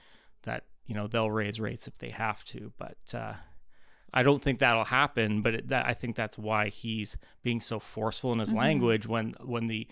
that 0.43 0.65
you 0.85 0.95
know 0.95 1.07
they'll 1.07 1.31
raise 1.31 1.59
rates 1.59 1.87
if 1.87 1.97
they 1.97 2.09
have 2.09 2.43
to 2.43 2.71
but 2.77 2.97
uh, 3.13 3.33
I 4.13 4.23
don't 4.23 4.41
think 4.41 4.59
that'll 4.59 4.85
happen, 4.85 5.41
but 5.41 5.53
it, 5.53 5.67
that, 5.67 5.85
I 5.85 5.93
think 5.93 6.15
that's 6.15 6.37
why 6.37 6.69
he's 6.69 7.17
being 7.43 7.61
so 7.61 7.79
forceful 7.79 8.31
in 8.33 8.39
his 8.39 8.49
mm-hmm. 8.49 8.57
language 8.57 9.07
when 9.07 9.35
when 9.43 9.67
the 9.67 9.87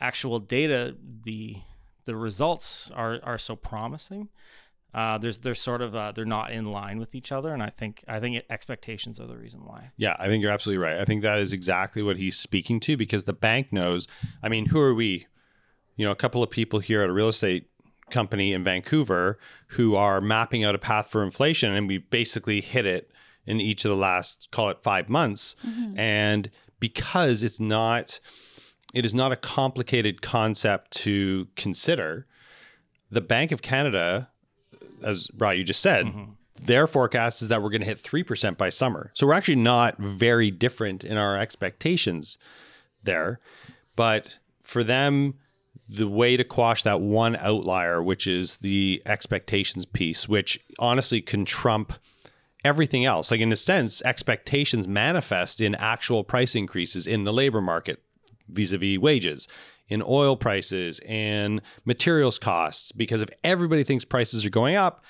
actual 0.00 0.38
data, 0.38 0.96
the 1.24 1.56
the 2.04 2.16
results 2.16 2.90
are 2.92 3.20
are 3.22 3.38
so 3.38 3.56
promising. 3.56 4.28
Uh, 4.94 5.18
there's 5.18 5.38
they're 5.38 5.54
sort 5.54 5.82
of 5.82 5.94
uh, 5.94 6.12
they're 6.12 6.24
not 6.24 6.50
in 6.50 6.64
line 6.64 6.98
with 6.98 7.14
each 7.14 7.30
other, 7.30 7.52
and 7.52 7.62
I 7.62 7.70
think 7.70 8.04
I 8.08 8.20
think 8.20 8.36
it, 8.36 8.46
expectations 8.48 9.20
are 9.20 9.26
the 9.26 9.36
reason 9.36 9.64
why. 9.64 9.90
Yeah, 9.96 10.16
I 10.18 10.26
think 10.26 10.42
you're 10.42 10.52
absolutely 10.52 10.82
right. 10.82 10.98
I 10.98 11.04
think 11.04 11.22
that 11.22 11.38
is 11.38 11.52
exactly 11.52 12.02
what 12.02 12.16
he's 12.16 12.38
speaking 12.38 12.80
to 12.80 12.96
because 12.96 13.24
the 13.24 13.32
bank 13.32 13.72
knows. 13.72 14.08
I 14.42 14.48
mean, 14.48 14.66
who 14.66 14.80
are 14.80 14.94
we? 14.94 15.26
You 15.96 16.04
know, 16.04 16.12
a 16.12 16.16
couple 16.16 16.42
of 16.42 16.50
people 16.50 16.78
here 16.78 17.02
at 17.02 17.10
a 17.10 17.12
real 17.12 17.28
estate 17.28 17.68
company 18.10 18.52
in 18.52 18.62
Vancouver 18.62 19.38
who 19.70 19.96
are 19.96 20.20
mapping 20.20 20.64
out 20.64 20.74
a 20.74 20.78
path 20.78 21.10
for 21.10 21.22
inflation, 21.22 21.74
and 21.74 21.88
we 21.88 21.98
basically 21.98 22.60
hit 22.60 22.86
it 22.86 23.10
in 23.48 23.62
each 23.62 23.84
of 23.84 23.88
the 23.88 23.96
last 23.96 24.48
call 24.50 24.68
it 24.68 24.78
five 24.82 25.08
months 25.08 25.56
mm-hmm. 25.66 25.98
and 25.98 26.50
because 26.78 27.42
it's 27.42 27.58
not 27.58 28.20
it 28.94 29.04
is 29.04 29.14
not 29.14 29.32
a 29.32 29.36
complicated 29.36 30.20
concept 30.20 30.90
to 30.90 31.48
consider 31.56 32.26
the 33.10 33.22
bank 33.22 33.50
of 33.50 33.62
canada 33.62 34.30
as 35.02 35.28
Rod 35.36 35.52
you 35.52 35.64
just 35.64 35.80
said 35.80 36.06
mm-hmm. 36.06 36.32
their 36.60 36.86
forecast 36.86 37.42
is 37.42 37.48
that 37.48 37.62
we're 37.62 37.70
going 37.70 37.80
to 37.80 37.86
hit 37.86 38.02
3% 38.02 38.56
by 38.56 38.68
summer 38.68 39.10
so 39.14 39.26
we're 39.26 39.34
actually 39.34 39.56
not 39.56 39.98
very 39.98 40.50
different 40.50 41.04
in 41.04 41.16
our 41.16 41.36
expectations 41.36 42.38
there 43.02 43.40
but 43.96 44.38
for 44.60 44.84
them 44.84 45.34
the 45.88 46.08
way 46.08 46.36
to 46.36 46.44
quash 46.44 46.82
that 46.82 47.00
one 47.00 47.36
outlier 47.36 48.02
which 48.02 48.26
is 48.26 48.58
the 48.58 49.02
expectations 49.06 49.84
piece 49.84 50.28
which 50.28 50.60
honestly 50.78 51.20
can 51.20 51.44
trump 51.44 51.94
everything 52.64 53.04
else. 53.04 53.30
Like 53.30 53.40
in 53.40 53.52
a 53.52 53.56
sense, 53.56 54.02
expectations 54.02 54.88
manifest 54.88 55.60
in 55.60 55.74
actual 55.76 56.24
price 56.24 56.54
increases 56.54 57.06
in 57.06 57.24
the 57.24 57.32
labor 57.32 57.60
market 57.60 58.02
vis-a-vis 58.48 58.98
wages, 58.98 59.48
in 59.88 60.02
oil 60.06 60.36
prices 60.36 61.00
and 61.06 61.62
materials 61.84 62.38
costs 62.38 62.92
because 62.92 63.22
if 63.22 63.28
everybody 63.42 63.84
thinks 63.84 64.04
prices 64.04 64.44
are 64.44 64.50
going 64.50 64.76
up, 64.76 65.04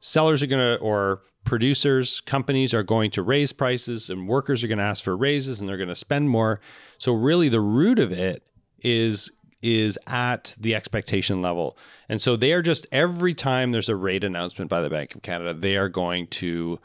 sellers 0.00 0.42
are 0.42 0.46
going 0.46 0.76
to 0.76 0.82
or 0.82 1.22
producers, 1.44 2.20
companies 2.20 2.74
are 2.74 2.82
going 2.82 3.10
to 3.10 3.22
raise 3.22 3.52
prices 3.52 4.10
and 4.10 4.28
workers 4.28 4.62
are 4.62 4.68
going 4.68 4.78
to 4.78 4.84
ask 4.84 5.02
for 5.02 5.16
raises 5.16 5.60
and 5.60 5.68
they're 5.68 5.76
going 5.76 5.88
to 5.88 5.94
spend 5.94 6.28
more. 6.28 6.60
So 6.98 7.12
really 7.12 7.48
the 7.48 7.60
root 7.60 7.98
of 7.98 8.12
it 8.12 8.42
is 8.80 9.30
is 9.60 9.98
at 10.06 10.54
the 10.60 10.72
expectation 10.72 11.42
level. 11.42 11.76
And 12.08 12.20
so 12.20 12.36
they 12.36 12.52
are 12.52 12.62
just 12.62 12.86
every 12.92 13.34
time 13.34 13.72
there's 13.72 13.88
a 13.88 13.96
rate 13.96 14.22
announcement 14.22 14.70
by 14.70 14.80
the 14.82 14.90
Bank 14.90 15.16
of 15.16 15.22
Canada, 15.22 15.52
they 15.52 15.76
are 15.76 15.88
going 15.88 16.28
to 16.28 16.78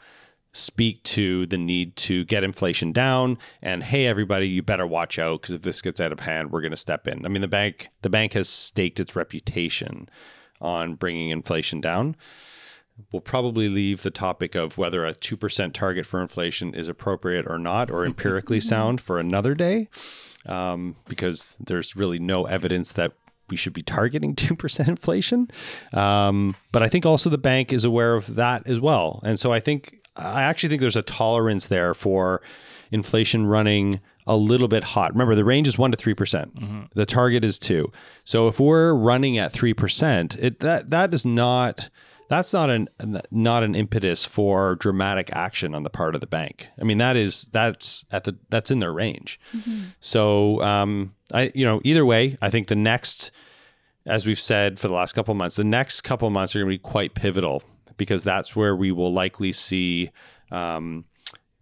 speak 0.54 1.02
to 1.02 1.46
the 1.46 1.58
need 1.58 1.96
to 1.96 2.24
get 2.24 2.44
inflation 2.44 2.92
down 2.92 3.36
and 3.60 3.82
hey 3.82 4.06
everybody 4.06 4.48
you 4.48 4.62
better 4.62 4.86
watch 4.86 5.18
out 5.18 5.42
because 5.42 5.54
if 5.54 5.62
this 5.62 5.82
gets 5.82 6.00
out 6.00 6.12
of 6.12 6.20
hand 6.20 6.50
we're 6.52 6.60
going 6.60 6.70
to 6.70 6.76
step 6.76 7.06
in. 7.08 7.26
I 7.26 7.28
mean 7.28 7.42
the 7.42 7.48
bank 7.48 7.88
the 8.02 8.08
bank 8.08 8.32
has 8.32 8.48
staked 8.48 9.00
its 9.00 9.16
reputation 9.16 10.08
on 10.60 10.94
bringing 10.94 11.30
inflation 11.30 11.80
down. 11.80 12.16
We'll 13.10 13.20
probably 13.20 13.68
leave 13.68 14.02
the 14.02 14.12
topic 14.12 14.54
of 14.54 14.78
whether 14.78 15.04
a 15.04 15.12
2% 15.12 15.72
target 15.72 16.06
for 16.06 16.22
inflation 16.22 16.72
is 16.72 16.88
appropriate 16.88 17.44
or 17.48 17.58
not 17.58 17.90
or 17.90 18.06
empirically 18.06 18.60
sound 18.60 19.00
for 19.00 19.18
another 19.18 19.56
day 19.56 19.88
um, 20.46 20.94
because 21.08 21.56
there's 21.58 21.96
really 21.96 22.20
no 22.20 22.44
evidence 22.46 22.92
that 22.92 23.12
we 23.50 23.56
should 23.56 23.72
be 23.72 23.82
targeting 23.82 24.34
2% 24.36 24.88
inflation. 24.88 25.50
Um, 25.92 26.54
but 26.70 26.84
I 26.84 26.88
think 26.88 27.04
also 27.04 27.28
the 27.28 27.38
bank 27.38 27.72
is 27.72 27.84
aware 27.84 28.14
of 28.14 28.36
that 28.36 28.66
as 28.66 28.78
well. 28.78 29.20
And 29.24 29.40
so 29.40 29.52
I 29.52 29.58
think, 29.58 29.98
I 30.16 30.42
actually 30.42 30.70
think 30.70 30.80
there's 30.80 30.96
a 30.96 31.02
tolerance 31.02 31.66
there 31.66 31.94
for 31.94 32.42
inflation 32.90 33.46
running 33.46 34.00
a 34.26 34.36
little 34.36 34.68
bit 34.68 34.84
hot. 34.84 35.12
Remember, 35.12 35.34
the 35.34 35.44
range 35.44 35.68
is 35.68 35.76
1% 35.76 35.96
to 35.96 36.14
3%. 36.14 36.14
mm 36.14 36.58
hmm 36.58 36.82
The 36.94 37.06
target 37.06 37.44
is 37.44 37.58
2. 37.58 37.90
So 38.24 38.48
if 38.48 38.60
we're 38.60 38.94
running 38.94 39.38
at 39.38 39.52
3%, 39.52 40.38
it 40.38 40.60
that 40.60 40.90
that 40.90 41.12
is 41.12 41.24
not 41.24 41.90
that's 42.28 42.52
not 42.52 42.70
an 42.70 42.88
not 43.30 43.62
an 43.62 43.74
impetus 43.74 44.24
for 44.24 44.76
dramatic 44.76 45.30
action 45.32 45.74
on 45.74 45.82
the 45.82 45.90
part 45.90 46.14
of 46.14 46.20
the 46.20 46.26
bank. 46.26 46.68
I 46.80 46.84
mean, 46.84 46.98
that 46.98 47.16
is 47.16 47.44
that's 47.52 48.04
at 48.10 48.24
the 48.24 48.36
that's 48.48 48.70
in 48.70 48.80
their 48.80 48.92
range. 48.92 49.38
Mm-hmm. 49.54 49.80
So, 50.00 50.62
um, 50.62 51.14
I 51.32 51.52
you 51.54 51.64
know 51.64 51.80
either 51.84 52.06
way, 52.06 52.38
I 52.40 52.48
think 52.48 52.68
the 52.68 52.76
next, 52.76 53.30
as 54.06 54.24
we've 54.24 54.40
said 54.40 54.80
for 54.80 54.88
the 54.88 54.94
last 54.94 55.12
couple 55.12 55.34
months, 55.34 55.56
the 55.56 55.64
next 55.64 56.00
couple 56.00 56.30
months 56.30 56.56
are 56.56 56.60
going 56.60 56.70
to 56.70 56.74
be 56.74 56.78
quite 56.78 57.14
pivotal 57.14 57.62
because 57.96 58.24
that's 58.24 58.54
where 58.54 58.74
we 58.74 58.92
will 58.92 59.12
likely 59.12 59.52
see. 59.52 60.10
Um, 60.50 61.06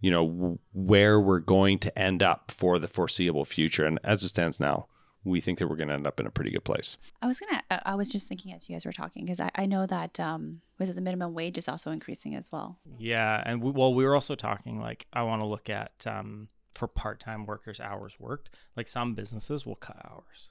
you 0.01 0.11
know 0.11 0.59
where 0.73 1.17
we're 1.17 1.39
going 1.39 1.79
to 1.79 1.97
end 1.97 2.21
up 2.21 2.51
for 2.51 2.77
the 2.77 2.89
foreseeable 2.89 3.45
future 3.45 3.85
and 3.85 3.99
as 4.03 4.21
it 4.21 4.27
stands 4.27 4.59
now 4.59 4.87
we 5.23 5.41
think 5.41 5.59
that 5.59 5.67
we're 5.67 5.75
going 5.75 5.87
to 5.87 5.93
end 5.93 6.07
up 6.07 6.19
in 6.19 6.25
a 6.25 6.31
pretty 6.31 6.51
good 6.51 6.63
place. 6.63 6.97
I 7.21 7.27
was 7.27 7.39
gonna. 7.39 7.61
I 7.85 7.95
was 7.95 8.11
just 8.11 8.27
thinking 8.27 8.53
as 8.53 8.67
you 8.67 8.75
guys 8.75 8.85
were 8.85 8.91
talking 8.91 9.23
because 9.25 9.39
I, 9.39 9.49
I 9.55 9.65
know 9.65 9.85
that 9.85 10.19
um, 10.19 10.61
was 10.79 10.89
it 10.89 10.95
the 10.95 11.01
minimum 11.01 11.33
wage 11.33 11.57
is 11.57 11.67
also 11.67 11.91
increasing 11.91 12.35
as 12.35 12.51
well. 12.51 12.79
Yeah, 12.97 13.41
and 13.45 13.61
we, 13.61 13.71
well, 13.71 13.93
we 13.93 14.05
were 14.05 14.15
also 14.15 14.35
talking 14.35 14.79
like 14.79 15.07
I 15.13 15.23
want 15.23 15.41
to 15.41 15.45
look 15.45 15.69
at 15.69 16.05
um, 16.05 16.49
for 16.73 16.87
part-time 16.87 17.45
workers 17.45 17.79
hours 17.79 18.15
worked. 18.19 18.49
Like 18.75 18.87
some 18.87 19.13
businesses 19.13 19.65
will 19.65 19.75
cut 19.75 19.97
hours, 20.05 20.49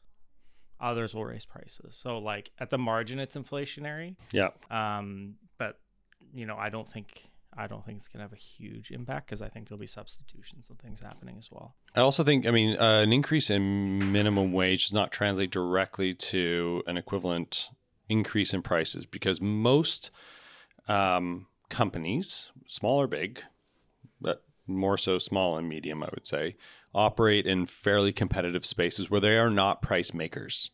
others 0.81 1.15
will 1.15 1.25
raise 1.25 1.45
prices. 1.45 1.97
So 1.97 2.19
like 2.19 2.51
at 2.59 2.71
the 2.71 2.79
margin, 2.79 3.19
it's 3.19 3.37
inflationary. 3.37 4.17
Yeah. 4.33 4.51
Um, 4.71 5.35
but 5.42 5.42
you 6.33 6.47
know, 6.47 6.57
I 6.57 6.71
don't 6.71 6.89
think 6.89 7.31
I 7.57 7.67
don't 7.67 7.85
think 7.85 7.99
it's 7.99 8.09
going 8.09 8.21
to 8.21 8.25
have 8.25 8.33
a 8.33 8.37
huge 8.37 8.91
impact 8.91 9.27
because 9.27 9.43
I 9.43 9.49
think 9.49 9.69
there'll 9.69 9.81
be 9.81 9.87
substitutions 9.87 10.71
and 10.71 10.79
things 10.79 11.01
happening 11.01 11.37
as 11.39 11.51
well. 11.51 11.75
I 11.95 12.01
also 12.01 12.25
think, 12.25 12.47
I 12.47 12.51
mean, 12.51 12.79
uh, 12.79 13.01
an 13.03 13.13
increase 13.13 13.51
in 13.51 14.11
minimum 14.11 14.53
wage 14.53 14.87
does 14.87 14.95
not 14.95 15.13
translate 15.13 15.51
directly 15.51 16.15
to 16.15 16.83
an 16.87 16.97
equivalent 16.97 17.69
increase 18.09 18.55
in 18.55 18.63
prices 18.63 19.05
because 19.05 19.41
most 19.43 20.11
um, 20.89 21.47
companies, 21.69 22.53
small 22.67 22.99
or 23.01 23.07
big, 23.07 23.43
but 24.19 24.45
more 24.67 24.97
so 24.97 25.19
small 25.19 25.59
and 25.59 25.69
medium, 25.69 26.03
I 26.03 26.09
would 26.15 26.27
say, 26.27 26.57
operate 26.95 27.47
in 27.47 27.67
fairly 27.67 28.13
competitive 28.13 28.65
spaces 28.65 29.11
where 29.11 29.21
they 29.21 29.37
are 29.37 29.51
not 29.51 29.83
price 29.83 30.15
makers. 30.15 30.71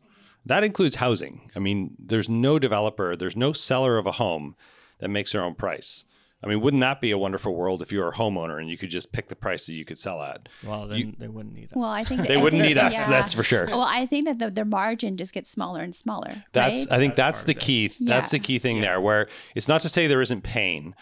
That 0.47 0.63
includes 0.63 0.97
housing. 0.97 1.51
I 1.57 1.59
mean, 1.59 1.97
there's 1.99 2.29
no 2.29 2.61
developer, 2.61 3.17
there's 3.17 3.37
no 3.37 3.53
seller 3.53 3.99
of 3.99 4.07
a 4.07 4.13
home 4.13 4.55
that 4.99 5.09
makes 5.09 5.33
their 5.33 5.43
own 5.43 5.55
price. 5.55 6.05
I 6.41 6.47
mean, 6.47 6.61
wouldn't 6.61 6.83
that 6.83 7.01
be 7.01 7.11
a 7.11 7.19
wonderful 7.19 7.53
world 7.53 7.83
if 7.83 7.91
you 7.91 7.99
were 7.99 8.11
a 8.11 8.15
homeowner 8.15 8.61
and 8.61 8.71
you 8.71 8.79
could 8.79 8.91
just 8.91 9.11
pick 9.11 9.27
the 9.29 9.35
price 9.35 9.67
that 9.67 9.73
you 9.75 9.85
could 9.85 9.99
sell 9.99 10.23
at? 10.23 10.49
Well, 10.65 10.87
then 10.87 10.99
you, 10.99 11.13
they 11.19 11.27
wouldn't 11.27 11.53
need 11.53 11.65
us. 11.65 11.75
Well, 11.75 11.89
I 11.91 12.05
think 12.05 12.29
they 12.29 12.37
I 12.39 12.41
wouldn't 12.43 12.63
think, 12.63 12.77
need 12.77 12.79
us. 12.81 12.95
yeah. 12.95 13.09
That's 13.09 13.33
for 13.33 13.43
sure. 13.43 13.67
Well, 13.67 13.83
I 13.83 14.07
think 14.07 14.27
that 14.27 14.39
the, 14.39 14.49
their 14.49 14.65
margin 14.65 15.17
just 15.17 15.33
gets 15.33 15.51
smaller 15.51 15.81
and 15.83 15.93
smaller. 15.93 16.45
That's 16.53 16.87
right? 16.87 16.93
I 16.93 16.99
think 16.99 17.17
That's 17.17 17.41
that's 17.41 17.45
the 17.45 17.55
part 17.55 17.63
of 17.63 17.67
key. 17.67 17.87
That's 18.01 18.33
Yeah. 18.33 18.39
the 18.39 18.45
key 18.45 18.59
thing 18.61 18.81
there. 18.83 19.01
Where 19.01 19.27
it's 19.57 19.67
not 19.67 19.81
to 19.81 19.89
say 19.89 20.07
there 20.07 20.23
isn't 20.23 20.43
pain, 20.43 20.95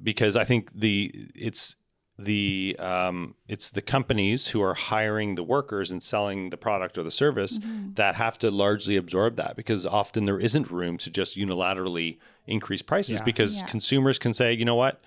because 0.00 0.36
I 0.36 0.44
think 0.44 0.70
the 0.72 1.10
it's 1.34 1.74
the 2.18 2.74
um, 2.80 3.34
it's 3.46 3.70
the 3.70 3.80
companies 3.82 4.48
who 4.48 4.60
are 4.60 4.74
hiring 4.74 5.36
the 5.36 5.42
workers 5.44 5.90
and 5.92 6.02
selling 6.02 6.50
the 6.50 6.56
product 6.56 6.98
or 6.98 7.02
the 7.04 7.10
service 7.10 7.58
Mm-hmm. 7.58 7.94
that 7.94 8.16
have 8.16 8.38
to 8.40 8.50
largely 8.50 8.96
absorb 8.96 9.36
that 9.36 9.54
because 9.56 9.86
often 9.86 10.24
there 10.24 10.38
isn't 10.40 10.70
room 10.70 10.98
to 10.98 11.10
just 11.10 11.36
unilaterally 11.36 12.18
increase 12.46 12.82
prices 12.82 13.14
Yeah. 13.20 13.24
because 13.24 13.60
Yeah. 13.60 13.66
consumers 13.66 14.18
can 14.18 14.32
say, 14.32 14.52
you 14.52 14.64
know 14.64 14.74
what, 14.74 15.00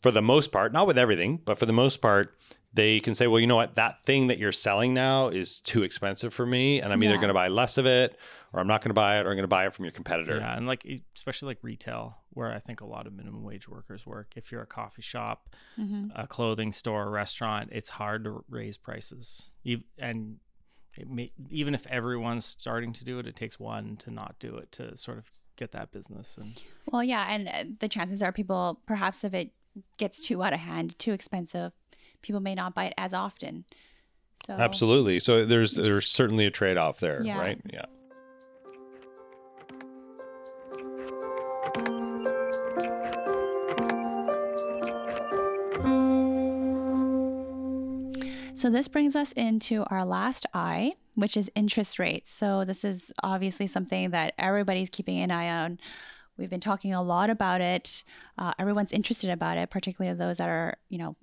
for 0.00 0.10
the 0.10 0.22
most 0.22 0.50
part, 0.52 0.72
not 0.72 0.86
with 0.86 0.98
everything, 0.98 1.40
but 1.44 1.58
for 1.58 1.66
the 1.66 1.72
most 1.72 2.00
part, 2.00 2.36
they 2.72 3.00
can 3.00 3.14
say, 3.14 3.26
well, 3.26 3.40
you 3.40 3.46
know 3.46 3.56
what, 3.56 3.74
that 3.76 4.02
thing 4.04 4.26
that 4.26 4.38
you're 4.38 4.52
selling 4.52 4.92
now 4.92 5.28
is 5.28 5.60
too 5.60 5.82
expensive 5.82 6.34
for 6.34 6.44
me, 6.46 6.80
and 6.80 6.92
I'm 6.92 7.02
either 7.02 7.16
going 7.16 7.28
to 7.28 7.34
buy 7.34 7.48
less 7.48 7.78
of 7.78 7.86
it, 7.86 8.18
or 8.52 8.60
I'm 8.60 8.66
not 8.66 8.82
going 8.82 8.90
to 8.90 8.94
buy 8.94 9.18
it, 9.18 9.20
or 9.26 9.30
I'm 9.30 9.36
going 9.36 9.44
to 9.44 9.48
buy 9.48 9.66
it 9.66 9.72
from 9.72 9.84
your 9.86 9.92
competitor. 9.92 10.36
Yeah, 10.38 10.54
and 10.56 10.66
like 10.66 10.86
especially 11.14 11.46
like 11.46 11.58
retail, 11.62 12.18
where 12.36 12.52
I 12.52 12.58
think 12.58 12.80
a 12.82 12.86
lot 12.86 13.06
of 13.06 13.12
minimum 13.14 13.42
wage 13.42 13.66
workers 13.68 14.04
work. 14.06 14.34
If 14.36 14.52
you're 14.52 14.62
a 14.62 14.66
coffee 14.66 15.02
shop, 15.02 15.48
Mhm. 15.78 16.10
a 16.14 16.26
clothing 16.26 16.70
store, 16.70 17.04
a 17.06 17.10
restaurant, 17.10 17.70
it's 17.72 17.90
hard 17.90 18.24
to 18.24 18.44
raise 18.48 18.76
prices. 18.76 19.50
Ev- 19.66 19.82
And 19.98 20.38
it 20.98 21.08
may, 21.08 21.32
even 21.50 21.74
if 21.74 21.86
everyone's 21.86 22.44
starting 22.44 22.92
to 22.92 23.04
do 23.04 23.18
it, 23.18 23.26
it 23.26 23.36
takes 23.36 23.58
one 23.58 23.96
to 23.98 24.10
not 24.10 24.36
do 24.38 24.56
it 24.56 24.70
to 24.72 24.96
sort 24.96 25.18
of 25.18 25.30
get 25.56 25.72
that 25.72 25.90
business. 25.90 26.36
And 26.36 26.62
Well, 26.92 27.02
yeah, 27.02 27.26
and 27.28 27.48
uh, 27.48 27.76
the 27.80 27.88
chances 27.88 28.22
are 28.22 28.32
people 28.32 28.82
perhaps 28.86 29.24
if 29.24 29.32
it 29.34 29.52
gets 29.96 30.20
too 30.20 30.42
out 30.42 30.52
of 30.52 30.60
hand, 30.60 30.98
too 30.98 31.12
expensive, 31.12 31.72
people 32.22 32.40
may 32.40 32.54
not 32.54 32.74
buy 32.74 32.84
it 32.86 32.94
as 32.98 33.14
often. 33.14 33.64
So 34.46 34.52
Absolutely. 34.54 35.18
So 35.20 35.46
there's 35.46 35.72
there's 35.74 36.06
certainly 36.06 36.44
a 36.44 36.50
trade 36.50 36.76
off 36.76 37.00
there, 37.00 37.22
Yeah. 37.22 37.38
right? 37.40 37.60
Yeah. 37.72 37.86
So 48.56 48.70
this 48.70 48.88
brings 48.88 49.14
us 49.14 49.32
into 49.32 49.84
our 49.90 50.02
last 50.02 50.46
I, 50.54 50.94
which 51.14 51.36
is 51.36 51.50
interest 51.54 51.98
rates. 51.98 52.30
So 52.30 52.64
this 52.64 52.84
is 52.84 53.12
obviously 53.22 53.66
something 53.66 54.12
that 54.12 54.32
everybody's 54.38 54.88
keeping 54.88 55.18
an 55.18 55.30
eye 55.30 55.50
on. 55.50 55.78
We've 56.38 56.48
been 56.48 56.58
talking 56.58 56.94
a 56.94 57.02
lot 57.02 57.28
about 57.28 57.60
it. 57.60 58.02
Uh, 58.38 58.54
everyone's 58.58 58.92
interested 58.92 59.28
about 59.28 59.58
it, 59.58 59.68
particularly 59.68 60.16
those 60.16 60.38
that 60.38 60.48
are, 60.48 60.78
you 60.88 60.96
know, 60.96 61.16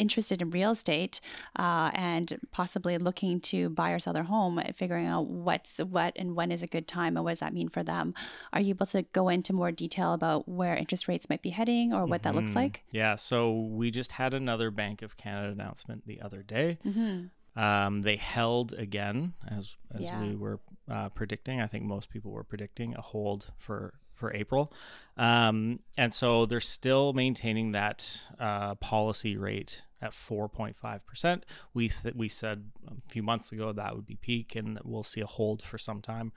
interested 0.00 0.40
in 0.42 0.50
real 0.50 0.70
estate 0.72 1.20
uh, 1.56 1.90
and 1.94 2.26
possibly 2.50 2.96
looking 2.98 3.40
to 3.52 3.68
buy 3.70 3.90
or 3.90 3.98
sell 3.98 4.12
their 4.12 4.24
home, 4.24 4.60
figuring 4.74 5.06
out 5.06 5.26
what's 5.26 5.78
what 5.78 6.12
and 6.16 6.34
when 6.36 6.50
is 6.50 6.62
a 6.62 6.66
good 6.66 6.88
time 6.88 7.16
and 7.16 7.24
what 7.24 7.32
does 7.32 7.40
that 7.40 7.52
mean 7.54 7.68
for 7.68 7.82
them. 7.82 8.14
Are 8.52 8.60
you 8.60 8.70
able 8.70 8.86
to 8.86 9.02
go 9.02 9.28
into 9.28 9.52
more 9.52 9.70
detail 9.70 10.12
about 10.14 10.48
where 10.48 10.74
interest 10.74 11.06
rates 11.08 11.28
might 11.28 11.42
be 11.42 11.50
heading 11.50 11.92
or 11.92 12.06
what 12.06 12.22
that 12.24 12.34
looks 12.34 12.50
Mhm. 12.52 12.56
like? 12.62 12.84
yeah, 12.90 13.14
so 13.16 13.52
we 13.52 13.90
just 13.90 14.12
had 14.12 14.34
another 14.34 14.70
Bank 14.70 15.02
of 15.02 15.16
Canada 15.16 15.52
announcement 15.52 16.06
the 16.06 16.20
other 16.22 16.42
day. 16.42 16.78
Mm-hmm. 16.84 17.60
Um, 17.60 18.02
they 18.02 18.16
held 18.16 18.72
again, 18.74 19.34
as 19.48 19.74
as 19.94 20.02
Yeah. 20.02 20.20
we 20.22 20.36
were 20.36 20.60
uh, 20.88 21.08
predicting. 21.10 21.60
I 21.60 21.66
think 21.66 21.84
most 21.84 22.08
people 22.10 22.30
were 22.32 22.44
predicting 22.44 22.94
a 22.94 23.00
hold 23.00 23.52
for 23.56 23.94
for 24.14 24.34
April, 24.34 24.72
um, 25.16 25.80
and 25.96 26.12
so 26.12 26.44
they're 26.46 26.60
still 26.60 27.12
maintaining 27.12 27.72
that 27.72 28.20
uh, 28.38 28.74
policy 28.76 29.36
rate 29.36 29.82
at 30.00 30.14
four 30.14 30.48
point 30.48 30.76
five 30.76 31.06
percent. 31.06 31.44
We 31.74 31.88
th- 31.88 32.14
we 32.14 32.28
said 32.28 32.70
a 32.86 33.08
few 33.08 33.22
months 33.22 33.52
ago 33.52 33.72
that 33.72 33.94
would 33.94 34.06
be 34.06 34.16
peak, 34.16 34.56
and 34.56 34.78
we'll 34.84 35.02
see 35.02 35.20
a 35.20 35.26
hold 35.26 35.62
for 35.62 35.78
some 35.78 36.00
time, 36.00 36.32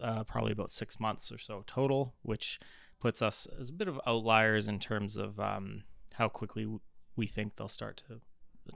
uh, 0.00 0.24
probably 0.24 0.52
about 0.52 0.72
six 0.72 1.00
months 1.00 1.32
or 1.32 1.38
so 1.38 1.64
total, 1.66 2.14
which 2.22 2.60
puts 3.00 3.22
us 3.22 3.46
as 3.58 3.70
a 3.70 3.72
bit 3.72 3.88
of 3.88 4.00
outliers 4.06 4.68
in 4.68 4.78
terms 4.78 5.16
of 5.16 5.40
um, 5.40 5.84
how 6.14 6.28
quickly 6.28 6.66
we 7.16 7.26
think 7.26 7.56
they'll 7.56 7.68
start 7.68 8.02
to 8.08 8.20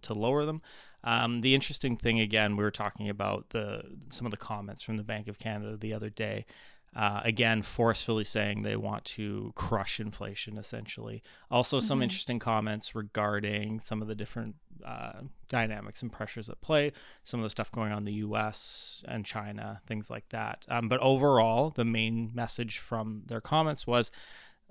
to 0.03 0.15
lower 0.15 0.45
them. 0.45 0.61
Um, 1.05 1.43
the 1.43 1.55
interesting 1.55 1.97
thing, 1.97 2.19
again, 2.19 2.57
we 2.57 2.65
were 2.65 2.71
talking 2.71 3.09
about 3.09 3.51
the 3.51 3.83
some 4.09 4.27
of 4.27 4.31
the 4.31 4.37
comments 4.37 4.83
from 4.83 4.97
the 4.97 5.05
Bank 5.05 5.29
of 5.29 5.39
Canada 5.39 5.77
the 5.77 5.93
other 5.93 6.11
day. 6.11 6.47
Uh, 6.95 7.21
again, 7.25 7.61
forcefully 7.61 8.23
saying 8.23 8.63
they 8.63 8.77
want 8.77 9.05
to 9.05 9.53
crush 9.57 9.99
inflation, 9.99 10.57
essentially. 10.57 11.23
Also, 11.51 11.81
some 11.81 11.99
Mhm. 11.99 12.05
interesting 12.05 12.39
comments 12.39 12.95
regarding 12.95 13.81
some 13.81 14.01
of 14.01 14.07
the 14.09 14.15
different 14.15 14.57
uh, 14.85 15.23
dynamics 15.49 16.03
and 16.03 16.13
pressures 16.13 16.51
at 16.51 16.61
play, 16.61 16.93
some 17.23 17.41
of 17.41 17.45
the 17.45 17.51
stuff 17.51 17.71
going 17.73 17.91
on 17.91 17.99
in 17.99 18.05
the 18.05 18.13
US 18.15 19.03
and 19.09 19.25
China, 19.25 19.81
things 19.87 20.11
like 20.11 20.29
that. 20.29 20.67
Um, 20.69 20.89
but 20.89 21.01
overall, 21.01 21.71
the 21.71 21.85
main 21.85 22.31
message 22.35 22.79
from 22.79 23.23
their 23.27 23.41
comments 23.41 23.87
was 23.87 24.11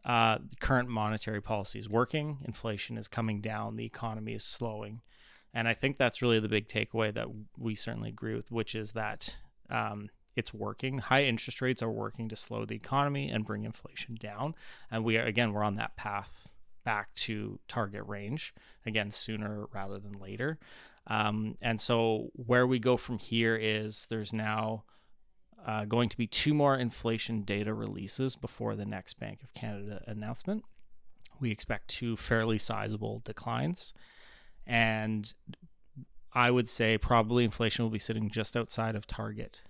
uh, 0.05 0.37
current 0.59 0.89
monetary 0.89 1.41
policy 1.41 1.79
is 1.79 1.89
working, 1.89 2.39
inflation 2.43 2.97
is 2.97 3.07
coming 3.07 3.39
down, 3.41 3.75
the 3.77 3.85
economy 3.85 4.33
is 4.33 4.43
slowing. 4.43 5.01
And 5.53 5.67
I 5.67 5.73
think 5.73 5.97
that's 5.97 6.21
really 6.21 6.39
the 6.39 6.49
big 6.49 6.67
takeaway 6.67 7.13
that 7.13 7.27
we 7.57 7.73
certainly 7.73 8.09
agree 8.09 8.35
with, 8.35 8.51
which 8.51 8.75
is 8.75 8.91
that 8.93 9.37
um, 9.69 10.09
it's 10.35 10.53
working. 10.53 10.99
High 10.99 11.25
interest 11.25 11.61
rates 11.61 11.81
are 11.81 11.91
working 11.91 12.29
to 12.29 12.35
slow 12.35 12.65
the 12.65 12.75
economy 12.75 13.29
and 13.29 13.45
bring 13.45 13.63
inflation 13.63 14.15
down. 14.15 14.55
And 14.89 15.03
we 15.03 15.17
are, 15.17 15.23
again, 15.23 15.53
we're 15.53 15.63
on 15.63 15.75
that 15.75 15.95
path 15.95 16.53
back 16.83 17.13
to 17.15 17.59
target 17.67 18.03
range, 18.05 18.53
again, 18.85 19.11
sooner 19.11 19.65
rather 19.73 19.99
than 19.99 20.13
later. 20.13 20.59
Um, 21.07 21.55
and 21.61 21.79
so 21.79 22.29
where 22.33 22.65
we 22.65 22.79
go 22.79 22.97
from 22.97 23.19
here 23.19 23.55
is 23.55 24.07
there's 24.09 24.33
now 24.33 24.83
uh, 25.65 25.85
going 25.85 26.09
to 26.09 26.17
be 26.17 26.27
two 26.27 26.53
more 26.53 26.75
inflation 26.75 27.43
data 27.43 27.73
releases 27.73 28.35
before 28.35 28.75
the 28.75 28.85
next 28.85 29.19
Bank 29.19 29.41
of 29.43 29.53
Canada 29.53 30.01
announcement. 30.07 30.63
We 31.39 31.51
expect 31.51 31.89
two 31.89 32.15
fairly 32.15 32.57
sizable 32.57 33.21
declines. 33.23 33.93
And 34.65 35.33
I 36.33 36.51
would 36.51 36.69
say 36.69 36.97
probably 36.97 37.43
inflation 37.43 37.83
will 37.83 37.91
be 37.91 37.99
sitting 37.99 38.29
just 38.29 38.57
outside 38.57 38.95
of 38.95 39.07
target 39.07 39.63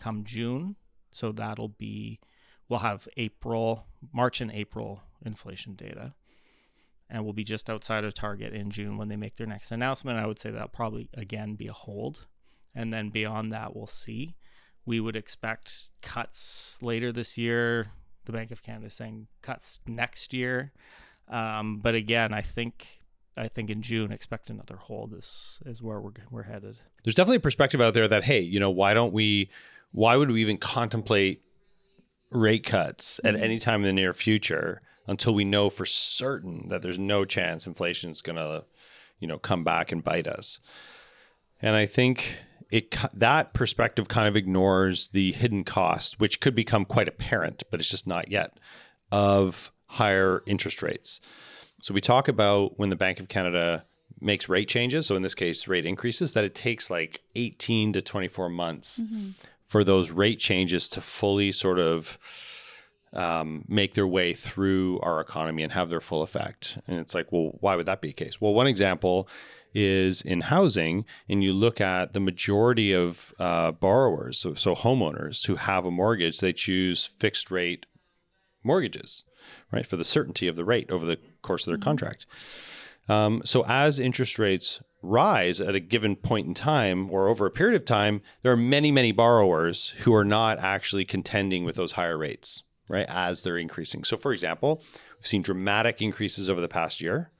come 0.00 0.24
June. 0.24 0.76
So 1.12 1.32
that'll 1.32 1.68
be, 1.68 2.18
we'll 2.68 2.80
have 2.80 3.08
April, 3.16 3.86
March 4.12 4.40
and 4.40 4.50
April 4.50 5.02
inflation 5.24 5.74
data. 5.74 6.14
And 7.08 7.24
we'll 7.24 7.32
be 7.32 7.44
just 7.44 7.68
outside 7.68 8.04
of 8.04 8.14
target 8.14 8.52
in 8.52 8.70
June 8.70 8.96
when 8.96 9.08
they 9.08 9.16
make 9.16 9.36
their 9.36 9.46
next 9.46 9.72
announcement. 9.72 10.18
I 10.18 10.26
would 10.26 10.38
say 10.38 10.50
that'll 10.50 10.68
probably 10.68 11.08
again 11.14 11.56
be 11.56 11.66
a 11.66 11.72
hold. 11.72 12.26
And 12.74 12.92
then 12.92 13.08
beyond 13.10 13.52
that, 13.52 13.74
we'll 13.74 13.88
see. 13.88 14.36
We 14.86 15.00
would 15.00 15.16
expect 15.16 15.90
cuts 16.02 16.78
later 16.80 17.10
this 17.12 17.36
year. 17.36 17.88
the 18.24 18.32
Bank 18.32 18.50
of 18.50 18.62
Canada 18.62 18.86
is 18.86 18.94
saying 18.94 19.26
cuts 19.42 19.80
next 19.86 20.32
year. 20.32 20.72
Um, 21.28 21.78
but 21.78 21.94
again, 21.94 22.32
I 22.32 22.42
think 22.42 23.00
I 23.36 23.48
think 23.48 23.70
in 23.70 23.82
June 23.82 24.12
expect 24.12 24.50
another 24.50 24.76
hold 24.76 25.14
is 25.14 25.60
is 25.64 25.82
where 25.82 26.00
we're 26.00 26.12
we're 26.30 26.42
headed. 26.44 26.78
There's 27.04 27.14
definitely 27.14 27.36
a 27.36 27.40
perspective 27.40 27.80
out 27.80 27.94
there 27.94 28.08
that 28.08 28.24
hey, 28.24 28.40
you 28.40 28.60
know, 28.60 28.70
why 28.70 28.94
don't 28.94 29.12
we 29.12 29.50
why 29.92 30.16
would 30.16 30.30
we 30.30 30.40
even 30.40 30.58
contemplate 30.58 31.42
rate 32.30 32.64
cuts 32.64 33.20
at 33.24 33.36
any 33.36 33.58
time 33.58 33.80
in 33.80 33.86
the 33.86 33.92
near 33.92 34.12
future 34.12 34.82
until 35.06 35.34
we 35.34 35.44
know 35.44 35.68
for 35.68 35.84
certain 35.84 36.68
that 36.68 36.82
there's 36.82 36.98
no 36.98 37.24
chance 37.24 37.66
inflation 37.66 38.10
is 38.10 38.22
going 38.22 38.36
to, 38.36 38.64
you 39.18 39.26
know, 39.26 39.38
come 39.38 39.64
back 39.64 39.90
and 39.90 40.04
bite 40.04 40.28
us. 40.28 40.60
And 41.60 41.74
I 41.74 41.86
think 41.86 42.36
it 42.70 42.96
that 43.12 43.52
perspective 43.52 44.08
kind 44.08 44.28
of 44.28 44.36
ignores 44.36 45.08
the 45.08 45.32
hidden 45.32 45.64
cost, 45.64 46.20
which 46.20 46.40
could 46.40 46.54
become 46.54 46.84
quite 46.84 47.08
apparent, 47.08 47.64
but 47.70 47.80
it's 47.80 47.90
just 47.90 48.06
not 48.06 48.30
yet, 48.30 48.58
of 49.10 49.72
higher 49.86 50.42
interest 50.46 50.82
rates. 50.82 51.20
So 51.82 51.92
we 51.92 52.00
talk 52.00 52.28
about 52.28 52.78
when 52.78 52.90
the 52.90 52.96
Bank 52.96 53.18
of 53.18 53.28
Canada 53.28 53.84
makes 54.20 54.48
rate 54.48 54.68
changes, 54.68 55.06
so 55.06 55.16
in 55.16 55.22
this 55.22 55.34
case 55.34 55.66
rate 55.66 55.86
increases, 55.86 56.34
that 56.34 56.44
it 56.44 56.54
takes 56.54 56.90
like 56.90 57.22
18 57.34 57.94
to 57.94 58.02
24 58.02 58.48
months 58.50 59.00
mm-hmm. 59.00 59.30
For 59.70 59.84
those 59.84 60.10
rate 60.10 60.40
changes 60.40 60.88
to 60.88 61.00
fully 61.00 61.52
sort 61.52 61.78
of 61.78 62.18
um, 63.12 63.64
make 63.68 63.94
their 63.94 64.06
way 64.06 64.34
through 64.34 64.98
our 64.98 65.20
economy 65.20 65.62
and 65.62 65.72
have 65.72 65.88
their 65.90 66.00
full 66.00 66.22
effect. 66.22 66.78
And 66.88 66.98
it's 66.98 67.14
like, 67.14 67.30
well, 67.30 67.52
why 67.60 67.76
would 67.76 67.86
that 67.86 68.00
be 68.00 68.08
the 68.08 68.14
case? 68.14 68.40
Well, 68.40 68.52
one 68.52 68.66
example 68.66 69.28
is 69.72 70.22
in 70.22 70.40
housing, 70.40 71.04
and 71.28 71.44
you 71.44 71.52
look 71.52 71.80
at 71.80 72.14
the 72.14 72.20
majority 72.20 72.92
of 72.92 73.32
uh, 73.38 73.70
borrowers, 73.70 74.38
so, 74.38 74.54
so 74.54 74.74
homeowners 74.74 75.46
who 75.46 75.54
have 75.54 75.84
a 75.84 75.90
mortgage, 75.92 76.40
they 76.40 76.52
choose 76.52 77.10
fixed 77.20 77.48
rate 77.48 77.86
mortgages, 78.64 79.22
right, 79.70 79.86
for 79.86 79.96
the 79.96 80.02
certainty 80.02 80.48
of 80.48 80.56
the 80.56 80.64
rate 80.64 80.90
over 80.90 81.06
the 81.06 81.18
course 81.42 81.62
of 81.62 81.66
their 81.66 81.76
mm-hmm. 81.76 81.84
contract. 81.84 82.26
Um, 83.08 83.42
so 83.44 83.64
as 83.68 84.00
interest 84.00 84.36
rates 84.36 84.80
rise 85.02 85.60
at 85.60 85.74
a 85.74 85.80
given 85.80 86.16
point 86.16 86.46
in 86.46 86.54
time 86.54 87.10
or 87.10 87.28
over 87.28 87.46
a 87.46 87.50
period 87.50 87.80
of 87.80 87.86
time, 87.86 88.20
there 88.42 88.52
are 88.52 88.56
many, 88.56 88.90
many 88.90 89.12
borrowers 89.12 89.90
who 90.00 90.14
are 90.14 90.24
not 90.24 90.58
actually 90.58 91.04
contending 91.04 91.64
with 91.64 91.76
those 91.76 91.92
higher 91.92 92.18
rates, 92.18 92.62
right, 92.88 93.06
as 93.08 93.42
they're 93.42 93.56
increasing. 93.56 94.04
So, 94.04 94.16
for 94.16 94.32
example, 94.32 94.82
we've 95.16 95.26
seen 95.26 95.42
dramatic 95.42 96.02
increases 96.02 96.50
over 96.50 96.60
the 96.60 96.68
past 96.68 97.00
year 97.00 97.30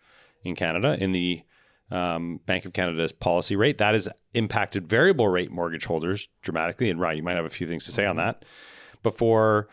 in 0.42 0.56
Canada 0.56 0.96
in 0.98 1.12
the 1.12 1.42
um, 1.90 2.40
Bank 2.46 2.64
of 2.64 2.72
Canada's 2.72 3.12
policy 3.12 3.56
rate. 3.56 3.78
That 3.78 3.94
has 3.94 4.08
impacted 4.32 4.88
variable 4.88 5.28
rate 5.28 5.50
mortgage 5.50 5.84
holders 5.84 6.28
dramatically. 6.42 6.88
And 6.88 7.00
right, 7.00 7.16
you 7.16 7.22
might 7.22 7.36
have 7.36 7.44
a 7.44 7.50
few 7.50 7.66
things 7.66 7.84
to 7.86 7.92
say 7.92 8.06
on 8.06 8.16
that. 8.16 8.44
But 9.02 9.16
for 9.16 9.68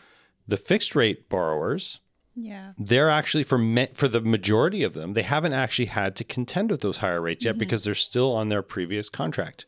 the 0.46 0.56
fixed 0.56 0.94
rate 0.96 1.28
borrowers, 1.28 2.00
yeah. 2.40 2.72
They're 2.78 3.10
actually 3.10 3.42
for 3.42 3.58
me- 3.58 3.88
for 3.94 4.06
the 4.06 4.20
majority 4.20 4.84
of 4.84 4.94
them, 4.94 5.14
they 5.14 5.22
haven't 5.22 5.54
actually 5.54 5.86
had 5.86 6.14
to 6.16 6.24
contend 6.24 6.70
with 6.70 6.80
those 6.80 6.98
higher 6.98 7.20
rates 7.20 7.44
yet 7.44 7.52
mm-hmm. 7.52 7.58
because 7.58 7.84
they're 7.84 7.94
still 7.94 8.32
on 8.32 8.48
their 8.48 8.62
previous 8.62 9.08
contract. 9.08 9.66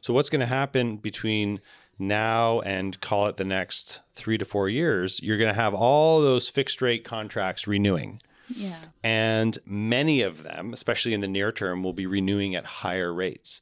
So 0.00 0.14
what's 0.14 0.30
going 0.30 0.40
to 0.40 0.46
happen 0.46 0.98
between 0.98 1.60
now 1.98 2.60
and 2.60 3.00
call 3.00 3.26
it 3.26 3.36
the 3.36 3.44
next 3.44 4.00
3 4.14 4.38
to 4.38 4.44
4 4.44 4.68
years, 4.68 5.20
you're 5.22 5.38
going 5.38 5.52
to 5.52 5.60
have 5.60 5.74
all 5.74 6.20
those 6.20 6.48
fixed 6.48 6.80
rate 6.80 7.04
contracts 7.04 7.66
renewing. 7.66 8.20
Yeah. 8.48 8.78
And 9.02 9.58
many 9.64 10.22
of 10.22 10.42
them, 10.42 10.72
especially 10.72 11.14
in 11.14 11.20
the 11.20 11.28
near 11.28 11.52
term, 11.52 11.82
will 11.82 11.92
be 11.92 12.06
renewing 12.06 12.54
at 12.54 12.64
higher 12.64 13.12
rates. 13.12 13.60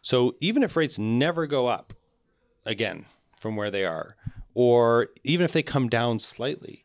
So 0.00 0.34
even 0.40 0.62
if 0.62 0.76
rates 0.76 0.98
never 0.98 1.46
go 1.46 1.66
up 1.68 1.92
again 2.66 3.04
from 3.38 3.56
where 3.56 3.70
they 3.70 3.84
are, 3.84 4.16
or 4.54 5.08
even 5.24 5.44
if 5.44 5.52
they 5.52 5.62
come 5.62 5.88
down 5.88 6.18
slightly, 6.18 6.84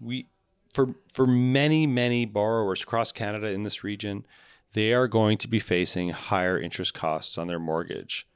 we 0.00 0.28
for 0.76 0.94
for 1.10 1.26
many 1.26 1.86
many 1.86 2.26
borrowers 2.26 2.82
across 2.82 3.10
Canada 3.10 3.46
in 3.46 3.62
this 3.62 3.82
region, 3.82 4.26
they 4.74 4.92
are 4.92 5.08
going 5.08 5.38
to 5.38 5.48
be 5.48 5.58
facing 5.58 6.10
higher 6.10 6.60
interest 6.60 6.92
costs 6.92 7.38
on 7.38 7.48
their 7.48 7.58
mortgage 7.58 8.26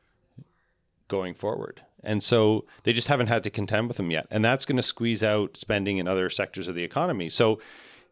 going 1.06 1.34
forward. 1.34 1.82
And 2.02 2.22
so 2.22 2.64
they 2.84 2.94
just 2.94 3.08
haven't 3.08 3.26
had 3.26 3.44
to 3.44 3.50
contend 3.50 3.88
with 3.88 3.98
them 3.98 4.10
yet. 4.10 4.26
And 4.30 4.42
that's 4.42 4.64
going 4.64 4.78
to 4.78 4.82
squeeze 4.82 5.22
out 5.22 5.58
spending 5.58 5.98
in 5.98 6.08
other 6.08 6.30
sectors 6.30 6.66
of 6.66 6.74
the 6.74 6.82
economy. 6.82 7.28
So 7.28 7.60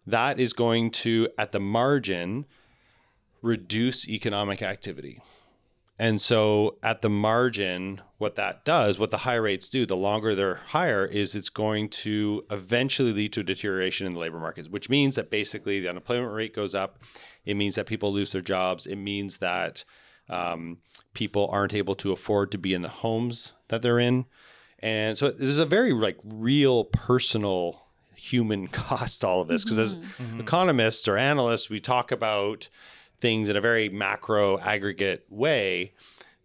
that 0.06 0.38
is 0.38 0.52
going 0.52 0.90
to, 0.90 1.30
at 1.38 1.52
the 1.52 1.60
margin, 1.60 2.44
reduce 3.40 4.06
economic 4.06 4.60
activity. 4.60 5.22
And 5.98 6.20
so 6.20 6.78
at 6.82 7.02
the 7.02 7.10
margin, 7.10 8.00
what 8.18 8.36
that 8.36 8.64
does, 8.64 8.98
what 8.98 9.10
the 9.10 9.18
high 9.18 9.34
rates 9.34 9.68
do, 9.68 9.84
the 9.84 9.96
longer 9.96 10.34
they're 10.34 10.60
higher, 10.68 11.04
is 11.04 11.34
it's 11.34 11.48
going 11.48 11.88
to 11.88 12.44
eventually 12.50 13.12
lead 13.12 13.32
to 13.32 13.40
a 13.40 13.44
deterioration 13.44 14.06
in 14.06 14.14
the 14.14 14.20
labor 14.20 14.38
markets, 14.38 14.68
which 14.68 14.88
means 14.88 15.16
that 15.16 15.30
basically 15.30 15.80
the 15.80 15.88
unemployment 15.88 16.32
rate 16.32 16.54
goes 16.54 16.74
up. 16.74 17.02
It 17.44 17.54
means 17.54 17.74
that 17.74 17.86
people 17.86 18.12
lose 18.12 18.30
their 18.30 18.40
jobs. 18.40 18.86
It 18.86 18.96
means 18.96 19.38
that 19.38 19.84
um, 20.28 20.78
people 21.14 21.48
aren't 21.50 21.74
able 21.74 21.96
to 21.96 22.12
afford 22.12 22.52
to 22.52 22.58
be 22.58 22.74
in 22.74 22.82
the 22.82 22.88
homes 22.88 23.54
that 23.68 23.82
they're 23.82 23.98
in. 23.98 24.26
And 24.78 25.18
so 25.18 25.30
there's 25.30 25.58
a 25.58 25.66
very 25.66 25.92
like 25.92 26.18
real 26.24 26.84
personal 26.84 27.88
human 28.14 28.66
cost 28.68 29.24
all 29.24 29.40
of 29.40 29.48
this 29.48 29.64
because 29.64 29.94
mm-hmm. 29.94 30.02
as 30.04 30.28
mm-hmm. 30.28 30.40
economists 30.40 31.08
or 31.08 31.16
analysts 31.16 31.70
we 31.70 31.80
talk 31.80 32.12
about 32.12 32.68
things 33.20 33.48
in 33.48 33.56
a 33.56 33.60
very 33.60 33.88
macro 33.88 34.58
aggregate 34.58 35.24
way 35.28 35.92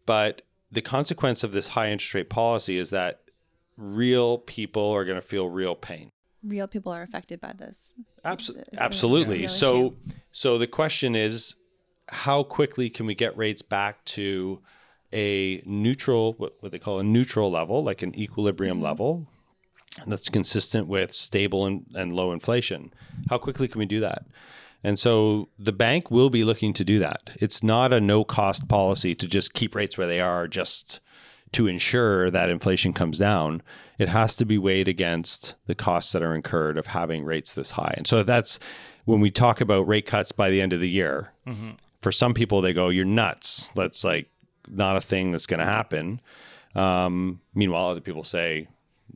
but 0.06 0.42
the 0.72 0.82
consequence 0.82 1.44
of 1.44 1.52
this 1.52 1.70
high 1.70 1.90
interest 1.92 2.14
rate 2.14 2.30
policy 2.30 2.78
is 2.78 2.90
that 2.90 3.22
real 3.78 4.38
people 4.40 4.92
are 4.92 5.06
going 5.06 5.20
to 5.20 5.26
feel 5.26 5.50
real 5.50 5.76
pain 5.76 6.10
real 6.44 6.68
people 6.68 6.92
are 6.92 7.04
affected 7.04 7.40
by 7.40 7.54
this 7.54 7.96
Abs- 8.24 8.52
absolutely 8.78 9.48
so 9.48 9.88
issue. 9.88 9.96
so 10.32 10.58
the 10.58 10.68
question 10.68 11.16
is 11.16 11.56
how 12.10 12.44
quickly 12.44 12.90
can 12.90 13.06
we 13.06 13.16
get 13.16 13.36
rates 13.38 13.62
back 13.62 14.04
to 14.06 14.62
a 15.14 15.62
neutral 15.66 16.34
what, 16.34 16.56
what 16.60 16.72
they 16.72 16.80
call 16.80 17.00
a 17.00 17.04
neutral 17.04 17.50
level 17.52 17.84
like 17.84 18.02
an 18.02 18.18
equilibrium 18.18 18.78
mm-hmm. 18.78 18.86
level 18.86 19.28
that's 20.08 20.30
consistent 20.30 20.88
with 20.88 21.14
stable 21.14 21.66
and, 21.66 21.86
and 21.94 22.14
low 22.14 22.32
inflation. 22.32 22.94
How 23.30 23.38
quickly 23.38 23.68
can 23.68 23.80
we 23.80 23.86
do 23.86 24.00
that? 24.02 24.26
And 24.84 25.00
so 25.00 25.50
the 25.58 25.72
bank 25.72 26.12
will 26.12 26.30
be 26.30 26.44
looking 26.44 26.74
to 26.74 26.84
do 26.84 27.00
that. 27.00 27.36
It's 27.40 27.64
not 27.64 27.94
a 27.94 28.02
no 28.02 28.24
cost 28.24 28.68
policy 28.68 29.16
to 29.16 29.28
just 29.28 29.54
keep 29.54 29.76
rates 29.76 29.98
where 29.98 30.08
they 30.08 30.20
are 30.20 30.48
just 30.48 31.00
to 31.54 31.68
ensure 31.68 32.30
that 32.32 32.50
inflation 32.50 32.94
comes 32.94 33.20
down. 33.20 33.62
It 33.98 34.10
has 34.10 34.36
to 34.38 34.46
be 34.46 34.58
weighed 34.58 34.88
against 34.88 35.56
the 35.68 35.76
costs 35.76 36.12
that 36.12 36.24
are 36.24 36.36
incurred 36.36 36.78
of 36.78 36.88
having 36.88 37.24
rates 37.24 37.54
this 37.54 37.72
high. 37.72 37.94
And 37.96 38.08
so 38.08 38.24
that's 38.24 38.60
when 39.06 39.22
we 39.22 39.30
talk 39.30 39.62
about 39.62 39.88
rate 39.88 40.06
cuts 40.06 40.32
by 40.32 40.50
the 40.50 40.62
end 40.62 40.74
of 40.74 40.80
the 40.80 40.90
year. 40.90 41.32
Mm-hmm. 41.48 41.72
For 42.02 42.12
some 42.12 42.34
people, 42.34 42.60
they 42.60 42.74
go, 42.74 42.90
You're 42.90 43.06
nuts. 43.06 43.70
That's 43.76 44.04
like 44.04 44.30
not 44.68 44.98
a 44.98 45.02
thing 45.02 45.32
that's 45.32 45.46
going 45.46 45.60
to 45.60 45.66
happen. 45.66 46.20
Um, 46.76 47.40
meanwhile, 47.54 47.88
other 47.88 48.02
people 48.02 48.24
say, 48.24 48.68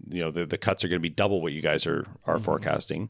you 0.10 0.22
know 0.22 0.32
the, 0.32 0.46
the 0.46 0.58
cuts 0.58 0.84
are 0.84 0.88
going 0.88 1.00
to 1.00 1.08
be 1.08 1.10
double 1.10 1.42
what 1.42 1.54
you 1.54 1.62
guys 1.62 1.86
are 1.88 2.06
are 2.26 2.36
mm-hmm. 2.36 2.44
forecasting 2.44 3.10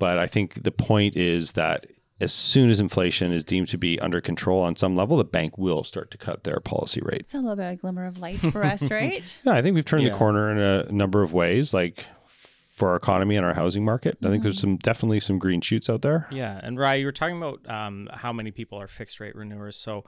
but 0.00 0.18
i 0.18 0.26
think 0.26 0.64
the 0.64 0.72
point 0.72 1.16
is 1.16 1.52
that 1.52 1.86
as 2.20 2.32
soon 2.32 2.68
as 2.70 2.80
inflation 2.80 3.32
is 3.32 3.42
deemed 3.42 3.68
to 3.68 3.78
be 3.78 3.98
under 4.00 4.20
control 4.20 4.60
on 4.60 4.76
some 4.76 4.94
level, 4.94 5.16
the 5.16 5.24
bank 5.24 5.56
will 5.56 5.82
start 5.82 6.10
to 6.10 6.18
cut 6.18 6.44
their 6.44 6.60
policy 6.60 7.00
rate. 7.02 7.20
It's 7.20 7.34
a 7.34 7.38
little 7.38 7.56
bit 7.56 7.64
of 7.64 7.72
a 7.72 7.76
glimmer 7.76 8.04
of 8.04 8.18
light 8.18 8.38
for 8.38 8.62
us, 8.62 8.82
right? 8.90 9.34
Yeah, 9.42 9.54
I 9.54 9.62
think 9.62 9.74
we've 9.74 9.86
turned 9.86 10.02
yeah. 10.02 10.10
the 10.10 10.16
corner 10.16 10.50
in 10.50 10.58
a 10.58 10.92
number 10.92 11.22
of 11.22 11.32
ways, 11.32 11.72
like 11.72 12.04
for 12.26 12.90
our 12.90 12.96
economy 12.96 13.36
and 13.36 13.44
our 13.44 13.54
housing 13.54 13.84
market. 13.84 14.18
I 14.22 14.28
think 14.28 14.42
there's 14.42 14.56
mm-hmm. 14.56 14.72
some 14.72 14.76
definitely 14.78 15.20
some 15.20 15.38
green 15.38 15.60
shoots 15.60 15.88
out 15.88 16.02
there. 16.02 16.28
Yeah, 16.30 16.60
and 16.62 16.78
Rye, 16.78 16.96
you 16.96 17.06
were 17.06 17.12
talking 17.12 17.38
about 17.38 17.68
um, 17.68 18.08
how 18.12 18.32
many 18.32 18.50
people 18.50 18.78
are 18.78 18.88
fixed 18.88 19.20
rate 19.20 19.34
renewers. 19.34 19.76
So 19.76 20.04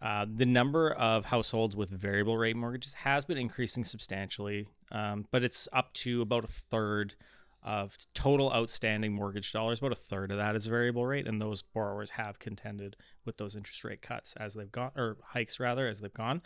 uh, 0.00 0.26
the 0.32 0.46
number 0.46 0.90
of 0.92 1.26
households 1.26 1.74
with 1.74 1.90
variable 1.90 2.38
rate 2.38 2.56
mortgages 2.56 2.94
has 2.94 3.24
been 3.24 3.38
increasing 3.38 3.84
substantially, 3.84 4.68
um, 4.92 5.26
but 5.30 5.42
it's 5.42 5.66
up 5.72 5.92
to 5.94 6.22
about 6.22 6.44
a 6.44 6.48
third 6.48 7.14
of 7.62 7.96
total 8.14 8.52
outstanding 8.52 9.12
mortgage 9.12 9.52
dollars. 9.52 9.78
About 9.78 9.92
a 9.92 9.96
third 9.96 10.30
of 10.30 10.38
that 10.38 10.56
is 10.56 10.66
variable 10.66 11.06
rate, 11.06 11.28
and 11.28 11.40
those 11.40 11.62
borrowers 11.62 12.10
have 12.10 12.38
contended 12.38 12.96
with 13.24 13.36
those 13.36 13.56
interest 13.56 13.84
rate 13.84 14.02
cuts 14.02 14.34
as 14.36 14.54
they've 14.54 14.70
gone, 14.72 14.92
or 14.96 15.16
hikes 15.22 15.58
rather, 15.58 15.88
as 15.88 16.00
they've 16.00 16.12
gone. 16.12 16.42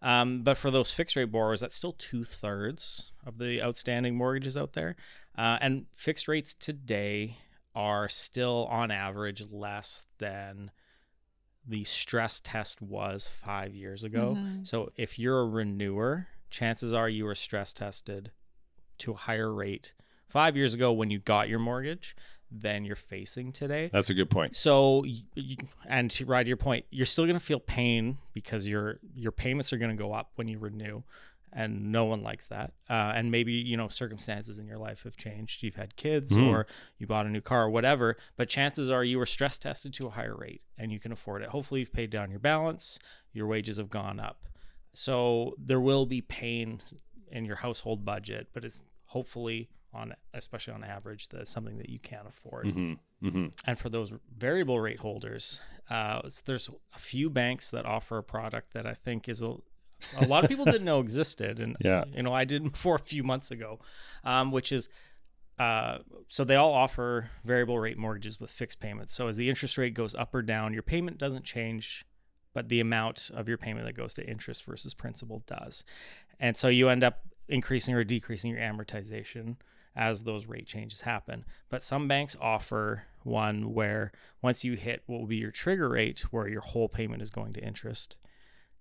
Um, 0.00 0.42
but 0.42 0.56
for 0.56 0.70
those 0.70 0.90
fixed 0.90 1.16
rate 1.16 1.30
borrowers, 1.30 1.60
that's 1.60 1.76
still 1.76 1.92
two 1.92 2.24
thirds 2.24 3.12
of 3.24 3.38
the 3.38 3.62
outstanding 3.62 4.16
mortgages 4.16 4.56
out 4.56 4.72
there. 4.72 4.96
Uh, 5.36 5.58
and 5.60 5.86
fixed 5.94 6.28
rates 6.28 6.54
today 6.54 7.38
are 7.74 8.08
still 8.08 8.66
on 8.70 8.90
average 8.90 9.44
less 9.50 10.04
than 10.18 10.70
the 11.66 11.84
stress 11.84 12.40
test 12.40 12.82
was 12.82 13.28
five 13.28 13.74
years 13.74 14.02
ago. 14.02 14.34
Mm-hmm. 14.36 14.64
So 14.64 14.90
if 14.96 15.18
you're 15.18 15.40
a 15.40 15.48
renewer, 15.48 16.26
chances 16.50 16.92
are 16.92 17.08
you 17.08 17.24
were 17.24 17.34
stress 17.34 17.72
tested 17.72 18.32
to 18.98 19.12
a 19.12 19.16
higher 19.16 19.52
rate 19.52 19.94
five 20.32 20.56
years 20.56 20.74
ago 20.74 20.92
when 20.92 21.10
you 21.10 21.18
got 21.18 21.48
your 21.48 21.58
mortgage 21.58 22.16
than 22.50 22.84
you're 22.84 22.96
facing 22.96 23.52
today. 23.52 23.88
That's 23.92 24.10
a 24.10 24.14
good 24.14 24.28
point. 24.30 24.56
So, 24.56 25.04
and 25.88 26.10
to 26.12 26.26
ride 26.26 26.48
your 26.48 26.56
point, 26.58 26.84
you're 26.90 27.06
still 27.06 27.24
going 27.24 27.38
to 27.38 27.44
feel 27.44 27.60
pain 27.60 28.18
because 28.34 28.66
your 28.66 28.98
your 29.14 29.32
payments 29.32 29.72
are 29.72 29.78
going 29.78 29.90
to 29.96 30.02
go 30.02 30.12
up 30.12 30.32
when 30.36 30.48
you 30.48 30.58
renew. 30.58 31.02
and 31.54 31.92
no 31.92 32.06
one 32.06 32.22
likes 32.22 32.46
that. 32.46 32.72
Uh, 32.88 33.12
and 33.14 33.30
maybe 33.30 33.52
you 33.52 33.76
know 33.76 33.86
circumstances 33.88 34.58
in 34.58 34.66
your 34.66 34.78
life 34.78 35.02
have 35.04 35.16
changed. 35.18 35.62
You've 35.62 35.74
had 35.76 35.96
kids, 35.96 36.32
Mm. 36.32 36.48
or 36.48 36.66
you 36.98 37.06
bought 37.06 37.26
a 37.26 37.28
new 37.28 37.42
car, 37.42 37.64
or 37.64 37.70
whatever. 37.70 38.16
But 38.38 38.48
chances 38.48 38.88
are 38.88 39.04
you 39.04 39.18
were 39.18 39.26
stress 39.26 39.58
tested 39.58 39.92
to 39.94 40.06
a 40.06 40.10
higher 40.10 40.34
rate, 40.34 40.62
and 40.78 40.90
you 40.90 40.98
can 40.98 41.12
afford 41.12 41.42
it. 41.42 41.50
Hopefully, 41.50 41.80
you've 41.80 41.92
paid 41.92 42.08
down 42.10 42.30
your 42.30 42.40
balance. 42.40 42.98
Your 43.34 43.46
wages 43.46 43.76
have 43.76 43.90
gone 43.90 44.18
up, 44.18 44.46
so 44.94 45.54
there 45.58 45.80
will 45.80 46.06
be 46.06 46.20
pain 46.22 46.80
in 47.30 47.44
your 47.44 47.56
household 47.56 48.04
budget. 48.04 48.48
But 48.54 48.64
it's 48.64 48.82
hopefully 49.06 49.68
on, 49.94 50.14
especially 50.34 50.74
on 50.74 50.84
average, 50.84 51.28
that's 51.28 51.50
something 51.50 51.78
that 51.78 51.88
you 51.90 51.98
can't 51.98 52.26
afford. 52.26 52.72
hmm 52.72 52.94
hmm 53.20 53.46
And 53.66 53.78
for 53.78 53.88
those 53.88 54.12
variable 54.36 54.80
rate 54.80 55.00
holders, 55.00 55.60
uh, 55.90 56.22
there's 56.46 56.68
a 56.94 56.98
few 56.98 57.28
banks 57.30 57.70
that 57.70 57.84
offer 57.84 58.18
a 58.18 58.22
product 58.22 58.72
that 58.74 58.86
I 58.86 58.94
think 58.94 59.28
is 59.28 59.42
a 59.42 59.54
a 60.16 60.24
lot 60.26 60.42
of 60.42 60.48
people 60.50 60.64
didn't 60.64 60.84
know 60.84 60.98
existed, 61.08 61.60
and 61.60 61.76
Yeah. 61.80 62.04
you 62.12 62.22
know 62.22 62.32
I 62.32 62.44
did 62.44 62.72
before 62.72 62.96
a 62.96 62.98
few 62.98 63.22
months 63.22 63.50
ago, 63.50 63.80
um, 64.24 64.50
which 64.52 64.72
is. 64.72 64.88
Uh, 65.58 65.98
so 66.28 66.42
they 66.44 66.56
all 66.56 66.72
offer 66.72 67.30
variable 67.44 67.78
rate 67.78 67.98
mortgages 67.98 68.40
with 68.40 68.50
fixed 68.50 68.80
payments. 68.80 69.14
So 69.14 69.28
as 69.28 69.36
the 69.36 69.48
interest 69.48 69.78
rate 69.78 69.94
goes 69.94 70.14
up 70.14 70.34
or 70.34 70.42
down, 70.42 70.72
your 70.72 70.82
payment 70.82 71.18
doesn't 71.18 71.44
change, 71.44 72.04
but 72.54 72.68
the 72.68 72.80
amount 72.80 73.30
of 73.32 73.48
your 73.48 73.58
payment 73.58 73.86
that 73.86 73.92
goes 73.92 74.14
to 74.14 74.26
interest 74.26 74.64
versus 74.64 74.94
principal 74.94 75.44
does. 75.46 75.84
And 76.40 76.56
so 76.56 76.66
you 76.68 76.88
end 76.88 77.04
up 77.04 77.20
increasing 77.48 77.94
or 77.94 78.02
decreasing 78.02 78.50
your 78.50 78.60
amortization 78.60 79.56
as 79.94 80.24
those 80.24 80.46
rate 80.46 80.66
changes 80.66 81.02
happen. 81.02 81.44
But 81.68 81.84
some 81.84 82.08
banks 82.08 82.36
offer 82.40 83.04
one 83.22 83.74
where 83.74 84.12
once 84.40 84.64
you 84.64 84.74
hit 84.74 85.02
what 85.06 85.20
will 85.20 85.26
be 85.26 85.36
your 85.36 85.50
trigger 85.50 85.90
rate, 85.90 86.20
where 86.30 86.48
your 86.48 86.60
whole 86.60 86.88
payment 86.88 87.22
is 87.22 87.30
going 87.30 87.52
to 87.54 87.64
interest, 87.64 88.16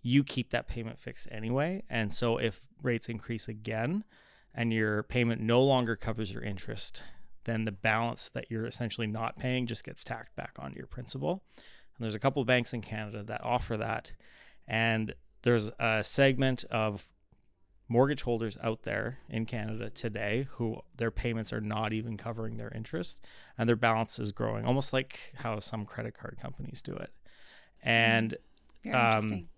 you 0.01 0.24
keep 0.24 0.49
that 0.51 0.68
payment 0.68 0.97
fixed 0.97 1.28
anyway. 1.32 1.84
And 1.89 2.12
so 2.12 2.38
if 2.38 2.62
rates 2.82 3.09
increase 3.09 3.47
again 3.47 4.03
and 4.53 4.74
your 4.74 5.03
payment 5.03 5.41
no 5.41 5.62
longer 5.62 5.95
covers 5.95 6.34
your 6.34 6.43
interest, 6.43 7.03
then 7.43 7.66
the 7.66 7.72
balance 7.72 8.30
that 8.30 8.49
you're 8.49 8.66
essentially 8.66 9.07
not 9.07 9.38
paying 9.38 9.68
just 9.68 9.84
gets 9.84 10.03
tacked 10.03 10.36
back 10.36 10.55
onto 10.59 10.78
your 10.78 10.88
principal. 10.88 11.43
And 11.57 12.03
there's 12.03 12.16
a 12.16 12.20
couple 12.20 12.41
of 12.41 12.47
banks 12.47 12.74
in 12.74 12.82
Canada 12.82 13.24
that 13.24 13.43
offer 13.43 13.78
that. 13.78 14.14
And 14.68 15.14
there's 15.43 15.72
a 15.80 16.03
segment 16.03 16.66
of 16.72 17.07
mortgage 17.92 18.22
holders 18.22 18.58
out 18.64 18.84
there 18.84 19.20
in 19.30 19.46
Canada 19.46 19.89
today 19.89 20.48
who 20.52 20.80
their 20.96 21.12
payments 21.12 21.52
are 21.52 21.60
not 21.60 21.92
even 21.92 22.16
covering 22.16 22.56
their 22.56 22.72
interest 22.74 23.20
and 23.58 23.68
their 23.68 23.76
balance 23.76 24.18
is 24.18 24.32
growing, 24.32 24.64
almost 24.64 24.94
like 24.94 25.34
how 25.36 25.60
some 25.60 25.86
credit 25.86 26.14
card 26.18 26.38
companies 26.42 26.82
do 26.82 26.94
it. 26.94 27.12
And 27.84 28.38
Very 28.86 28.96
Um, 28.96 29.50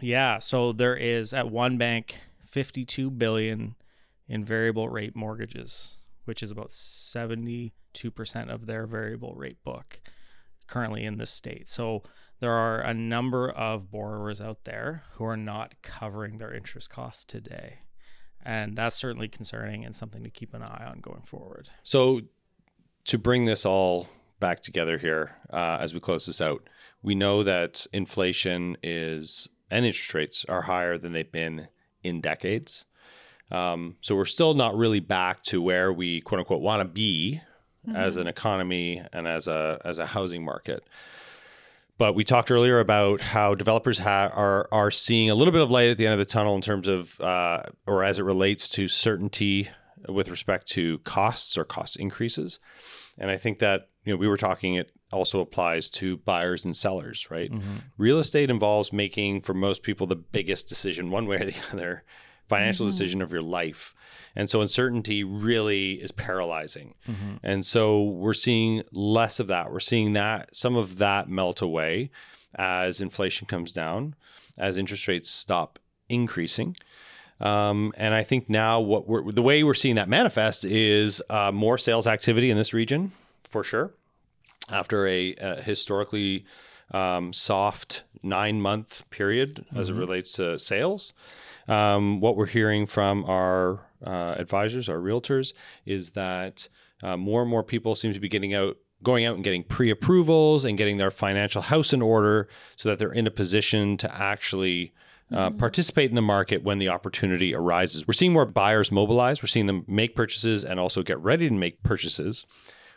yeah, 0.00 0.38
so 0.38 0.72
there 0.72 0.94
is 0.94 1.34
at 1.34 1.50
one 1.50 1.78
bank 1.78 2.14
52 2.46 3.10
billion 3.10 3.74
in 4.28 4.44
variable 4.44 4.88
rate 4.88 5.16
mortgages, 5.16 5.98
which 6.26 6.44
is 6.44 6.52
about 6.52 6.70
72% 6.70 7.72
of 8.48 8.66
their 8.66 8.86
variable 8.86 9.34
rate 9.34 9.62
book 9.64 10.00
currently 10.68 11.04
in 11.04 11.18
this 11.18 11.32
state. 11.32 11.68
So 11.68 12.04
there 12.40 12.52
are 12.52 12.80
a 12.80 12.94
number 12.94 13.48
of 13.50 13.90
borrowers 13.90 14.40
out 14.40 14.64
there 14.64 15.04
who 15.12 15.24
are 15.24 15.36
not 15.36 15.74
covering 15.82 16.38
their 16.38 16.52
interest 16.52 16.90
costs 16.90 17.24
today. 17.24 17.80
And 18.42 18.76
that's 18.76 18.96
certainly 18.96 19.28
concerning 19.28 19.84
and 19.84 19.94
something 19.94 20.24
to 20.24 20.30
keep 20.30 20.54
an 20.54 20.62
eye 20.62 20.86
on 20.90 21.00
going 21.00 21.22
forward. 21.22 21.68
So, 21.82 22.22
to 23.04 23.18
bring 23.18 23.44
this 23.44 23.64
all 23.66 24.08
back 24.40 24.60
together 24.60 24.98
here 24.98 25.36
uh, 25.52 25.78
as 25.80 25.92
we 25.92 26.00
close 26.00 26.26
this 26.26 26.40
out, 26.40 26.68
we 27.02 27.14
know 27.14 27.42
that 27.42 27.86
inflation 27.92 28.76
is 28.82 29.48
and 29.70 29.86
interest 29.86 30.14
rates 30.14 30.44
are 30.48 30.62
higher 30.62 30.98
than 30.98 31.12
they've 31.12 31.30
been 31.30 31.68
in 32.02 32.20
decades. 32.20 32.86
Um, 33.50 33.96
so 34.00 34.16
we're 34.16 34.24
still 34.24 34.54
not 34.54 34.76
really 34.76 35.00
back 35.00 35.42
to 35.44 35.60
where 35.60 35.92
we 35.92 36.20
quote 36.20 36.40
unquote 36.40 36.60
want 36.60 36.80
to 36.80 36.84
be 36.88 37.40
as 37.94 38.16
an 38.16 38.26
economy 38.26 39.02
and 39.12 39.26
as 39.26 39.48
a 39.48 39.80
as 39.84 39.98
a 39.98 40.06
housing 40.06 40.44
market. 40.44 40.84
But 42.00 42.14
we 42.14 42.24
talked 42.24 42.50
earlier 42.50 42.80
about 42.80 43.20
how 43.20 43.54
developers 43.54 43.98
ha- 43.98 44.32
are 44.34 44.66
are 44.72 44.90
seeing 44.90 45.28
a 45.28 45.34
little 45.34 45.52
bit 45.52 45.60
of 45.60 45.70
light 45.70 45.90
at 45.90 45.98
the 45.98 46.06
end 46.06 46.14
of 46.14 46.18
the 46.18 46.24
tunnel 46.24 46.54
in 46.54 46.62
terms 46.62 46.88
of, 46.88 47.20
uh, 47.20 47.64
or 47.86 48.02
as 48.02 48.18
it 48.18 48.22
relates 48.22 48.70
to 48.70 48.88
certainty 48.88 49.68
with 50.08 50.30
respect 50.30 50.66
to 50.68 51.00
costs 51.00 51.58
or 51.58 51.64
cost 51.66 51.96
increases. 51.96 52.58
And 53.18 53.30
I 53.30 53.36
think 53.36 53.58
that 53.58 53.90
you 54.06 54.14
know 54.14 54.16
we 54.16 54.28
were 54.28 54.38
talking 54.38 54.76
it 54.76 54.92
also 55.12 55.42
applies 55.42 55.90
to 55.90 56.16
buyers 56.16 56.64
and 56.64 56.74
sellers, 56.74 57.30
right? 57.30 57.52
Real 57.98 58.18
estate 58.18 58.48
involves 58.48 58.94
making 58.94 59.42
for 59.42 59.52
most 59.52 59.82
people 59.82 60.06
the 60.06 60.16
biggest 60.16 60.70
decision 60.70 61.10
one 61.10 61.26
way 61.26 61.36
or 61.36 61.44
the 61.44 61.56
other, 61.70 62.04
financial 62.50 62.86
decision 62.86 63.22
of 63.22 63.32
your 63.32 63.42
life. 63.42 63.94
And 64.36 64.48
so 64.50 64.60
uncertainty 64.60 65.24
really 65.24 65.94
is 65.94 66.12
paralyzing. 66.12 66.94
And 67.42 67.64
so 67.64 68.02
we're 68.02 68.34
seeing 68.34 68.82
less 68.92 69.40
of 69.40 69.46
that. 69.48 69.72
We're 69.72 69.80
seeing 69.80 70.12
that 70.14 70.54
some 70.54 70.76
of 70.76 70.98
that 70.98 71.28
melt 71.28 71.62
away 71.62 72.10
as 72.54 73.00
inflation 73.00 73.46
comes 73.46 73.72
down, 73.72 74.14
as 74.58 74.76
interest 74.76 75.08
rates 75.08 75.30
stop 75.30 75.78
increasing. 76.08 76.76
Um, 77.40 77.92
and 77.96 78.12
I 78.14 78.22
think 78.22 78.50
now 78.50 78.80
what 78.80 79.08
we're 79.08 79.32
the 79.32 79.42
way 79.42 79.64
we're 79.64 79.74
seeing 79.84 79.96
that 79.96 80.08
manifest 80.08 80.64
is 80.64 81.22
uh, 81.30 81.50
more 81.52 81.78
sales 81.78 82.06
activity 82.06 82.50
in 82.50 82.56
this 82.56 82.74
region 82.74 83.12
for 83.48 83.64
sure. 83.64 83.94
After 84.70 85.06
a, 85.06 85.34
uh 85.36 85.56
historically 85.62 86.44
um, 86.92 87.32
soft 87.32 88.04
nine 88.22 88.60
month 88.60 89.08
period 89.10 89.64
as 89.74 89.88
it 89.88 89.94
relates 89.94 90.32
to 90.32 90.58
sales, 90.58 91.14
um, 91.68 92.20
what 92.20 92.36
we're 92.36 92.46
hearing 92.46 92.86
from 92.86 93.24
our 93.24 93.80
uh, 94.04 94.34
advisors, 94.38 94.88
our 94.88 94.98
realtors, 94.98 95.52
is 95.84 96.12
that 96.12 96.68
uh, 97.02 97.16
more 97.16 97.42
and 97.42 97.50
more 97.50 97.62
people 97.62 97.94
seem 97.94 98.12
to 98.12 98.20
be 98.20 98.28
getting 98.28 98.54
out, 98.54 98.76
going 99.02 99.24
out 99.24 99.34
and 99.34 99.44
getting 99.44 99.64
pre 99.64 99.90
approvals 99.90 100.64
and 100.64 100.78
getting 100.78 100.98
their 100.98 101.10
financial 101.10 101.62
house 101.62 101.92
in 101.92 102.02
order 102.02 102.48
so 102.76 102.88
that 102.88 102.98
they're 102.98 103.12
in 103.12 103.26
a 103.26 103.30
position 103.30 103.96
to 103.98 104.14
actually. 104.14 104.92
Uh, 105.32 105.48
participate 105.48 106.10
in 106.10 106.16
the 106.16 106.20
market 106.20 106.64
when 106.64 106.80
the 106.80 106.88
opportunity 106.88 107.54
arises. 107.54 108.04
We're 108.04 108.14
seeing 108.14 108.32
more 108.32 108.44
buyers 108.44 108.90
mobilize. 108.90 109.40
We're 109.40 109.46
seeing 109.46 109.66
them 109.66 109.84
make 109.86 110.16
purchases 110.16 110.64
and 110.64 110.80
also 110.80 111.04
get 111.04 111.20
ready 111.20 111.48
to 111.48 111.54
make 111.54 111.84
purchases. 111.84 112.46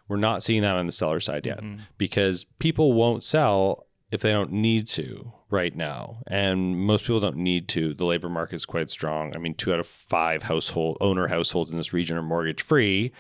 We're 0.07 0.17
not 0.17 0.41
seeing 0.41 0.63
that 0.63 0.75
on 0.75 0.87
the 0.87 0.91
seller 0.91 1.19
side 1.19 1.45
yet 1.45 1.59
because 1.99 2.45
people 2.57 2.93
won't 2.93 3.23
sell 3.23 3.85
if 4.13 4.21
they 4.21 4.31
don't 4.31 4.51
need 4.51 4.85
to 4.85 5.33
right 5.49 5.75
now. 5.75 6.21
And 6.27 6.77
most 6.77 7.05
people 7.05 7.19
don't 7.19 7.35
need 7.35 7.67
to. 7.69 7.95
The 7.95 8.05
labor 8.05 8.29
market 8.29 8.57
is 8.57 8.65
quite 8.65 8.91
strong. 8.91 9.35
I 9.35 9.39
mean, 9.39 9.55
two 9.55 9.73
out 9.73 9.79
of 9.79 9.87
five 9.87 10.43
household 10.43 10.97
owner 11.01 11.29
households 11.29 11.71
in 11.71 11.77
this 11.77 11.93
region 11.93 12.15
are 12.15 12.21
mortgage 12.21 12.61
free, 12.61 13.11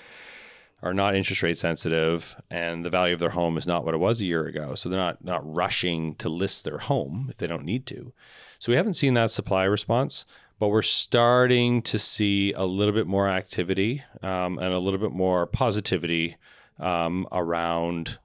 are 0.83 0.93
not 0.93 1.15
interest 1.15 1.41
rate 1.41 1.57
sensitive, 1.57 2.35
and 2.51 2.85
the 2.85 2.91
value 2.91 3.15
of 3.15 3.19
their 3.19 3.29
home 3.29 3.57
is 3.57 3.65
not 3.65 3.83
what 3.83 3.95
it 3.95 3.99
was 3.99 4.21
a 4.21 4.27
year 4.27 4.45
ago. 4.45 4.75
So 4.75 4.87
they're 4.87 4.99
not 4.99 5.25
not 5.25 5.41
rushing 5.51 6.13
to 6.15 6.29
list 6.29 6.63
their 6.63 6.77
home 6.77 7.27
if 7.31 7.37
they 7.37 7.47
don't 7.47 7.65
need 7.65 7.87
to. 7.87 8.13
So 8.59 8.71
we 8.71 8.75
haven't 8.75 8.93
seen 8.93 9.15
that 9.15 9.31
supply 9.31 9.63
response, 9.63 10.27
but 10.59 10.67
we're 10.67 10.83
starting 10.83 11.81
to 11.81 11.97
see 11.97 12.53
a 12.53 12.65
little 12.65 12.93
bit 12.93 13.07
more 13.07 13.27
activity 13.27 14.03
um, 14.21 14.59
and 14.59 14.71
a 14.71 14.79
little 14.79 14.99
bit 14.99 15.11
more 15.11 15.47
positivity 15.47 16.37
um, 16.79 17.27
around 17.31 18.19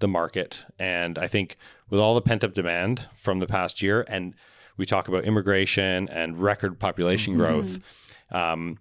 the 0.00 0.08
market. 0.08 0.64
And 0.78 1.18
I 1.18 1.28
think 1.28 1.56
with 1.90 2.00
all 2.00 2.14
the 2.14 2.20
pent 2.20 2.44
up 2.44 2.54
demand 2.54 3.06
from 3.16 3.38
the 3.38 3.46
past 3.46 3.82
year, 3.82 4.04
and 4.08 4.34
we 4.76 4.86
talk 4.86 5.08
about 5.08 5.24
immigration 5.24 6.08
and 6.08 6.38
record 6.38 6.78
population 6.78 7.36
growth, 7.36 7.80
um, 8.30 8.78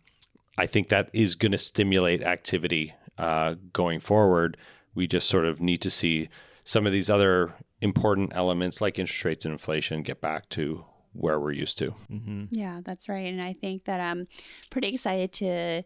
I 0.58 0.66
think 0.66 0.90
that 0.90 1.10
is 1.14 1.36
going 1.36 1.52
to 1.52 1.58
stimulate 1.58 2.22
activity 2.22 2.94
uh, 3.18 3.56
going 3.74 4.00
forward. 4.00 4.58
We 4.96 5.08
just 5.08 5.28
sort 5.28 5.46
of 5.46 5.60
need 5.60 5.82
to 5.82 5.90
see 5.90 6.30
some 6.64 6.86
of 6.86 6.92
these 6.92 7.10
other 7.10 7.54
important 7.82 8.32
elements 8.36 8.82
like 8.82 9.00
interest 9.00 9.24
rates 9.24 9.46
and 9.46 9.54
inflation 9.54 10.02
get 10.02 10.22
back 10.22 10.50
to 10.50 10.86
where 11.14 11.40
we're 11.40 11.52
used 11.52 11.78
to. 11.80 11.92
Mm-hmm. 12.12 12.46
Yeah, 12.52 12.82
that's 12.84 13.10
right. 13.10 13.28
And 13.28 13.42
I 13.42 13.54
think 13.54 13.86
that 13.86 14.00
I'm 14.00 14.28
pretty 14.70 14.90
excited 14.90 15.32
to 15.34 15.84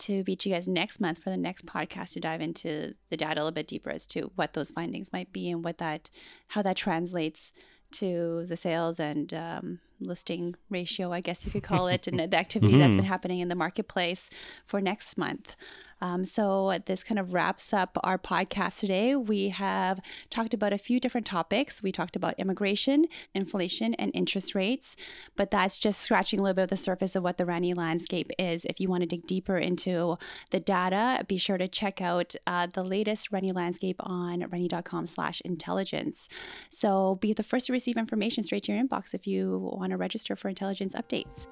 to 0.00 0.24
meet 0.26 0.44
you 0.44 0.52
guys 0.52 0.66
next 0.66 1.00
month 1.00 1.22
for 1.22 1.30
the 1.30 1.36
next 1.36 1.66
podcast 1.66 2.12
to 2.12 2.20
dive 2.20 2.40
into 2.40 2.94
the 3.10 3.16
data 3.16 3.40
a 3.40 3.42
little 3.42 3.52
bit 3.52 3.68
deeper 3.68 3.90
as 3.90 4.06
to 4.08 4.30
what 4.34 4.52
those 4.52 4.70
findings 4.70 5.12
might 5.12 5.32
be 5.32 5.50
and 5.50 5.64
what 5.64 5.78
that 5.78 6.10
how 6.48 6.62
that 6.62 6.76
translates 6.76 7.52
to 7.92 8.44
the 8.46 8.56
sales 8.56 9.00
and 9.00 9.34
um, 9.34 9.80
listing 10.00 10.54
ratio, 10.68 11.12
I 11.12 11.20
guess 11.20 11.44
you 11.44 11.52
could 11.52 11.62
call 11.62 11.88
it, 11.88 12.06
and 12.06 12.18
the 12.32 12.38
activity 12.38 12.78
that's 12.78 12.96
been 12.96 13.04
happening 13.04 13.40
in 13.40 13.48
the 13.48 13.54
marketplace 13.54 14.30
for 14.64 14.80
next 14.80 15.16
month. 15.16 15.56
Um, 16.00 16.24
so 16.24 16.78
this 16.86 17.04
kind 17.04 17.18
of 17.18 17.32
wraps 17.32 17.72
up 17.72 17.98
our 18.02 18.18
podcast 18.18 18.80
today. 18.80 19.14
We 19.16 19.50
have 19.50 20.00
talked 20.30 20.54
about 20.54 20.72
a 20.72 20.78
few 20.78 20.98
different 20.98 21.26
topics. 21.26 21.82
We 21.82 21.92
talked 21.92 22.16
about 22.16 22.38
immigration, 22.38 23.06
inflation, 23.34 23.94
and 23.94 24.10
interest 24.14 24.54
rates, 24.54 24.96
but 25.36 25.50
that's 25.50 25.78
just 25.78 26.00
scratching 26.00 26.38
a 26.38 26.42
little 26.42 26.54
bit 26.54 26.64
of 26.64 26.70
the 26.70 26.76
surface 26.76 27.16
of 27.16 27.22
what 27.22 27.36
the 27.36 27.44
Rennie 27.44 27.74
landscape 27.74 28.30
is. 28.38 28.64
If 28.64 28.80
you 28.80 28.88
want 28.88 29.02
to 29.02 29.06
dig 29.06 29.26
deeper 29.26 29.58
into 29.58 30.16
the 30.50 30.60
data, 30.60 31.24
be 31.28 31.36
sure 31.36 31.58
to 31.58 31.68
check 31.68 32.00
out 32.00 32.34
uh, 32.46 32.66
the 32.72 32.82
latest 32.82 33.30
Rennie 33.30 33.52
landscape 33.52 33.96
on 34.00 34.46
rennie.com 34.48 35.06
slash 35.06 35.40
intelligence. 35.42 36.28
So 36.70 37.16
be 37.16 37.32
the 37.32 37.42
first 37.42 37.66
to 37.66 37.72
receive 37.72 37.96
information 37.96 38.42
straight 38.42 38.62
to 38.64 38.72
your 38.72 38.82
inbox 38.82 39.12
if 39.12 39.26
you 39.26 39.70
want 39.74 39.89
to 39.90 39.96
register 39.96 40.36
for 40.36 40.48
intelligence 40.48 40.94
updates. 40.94 41.46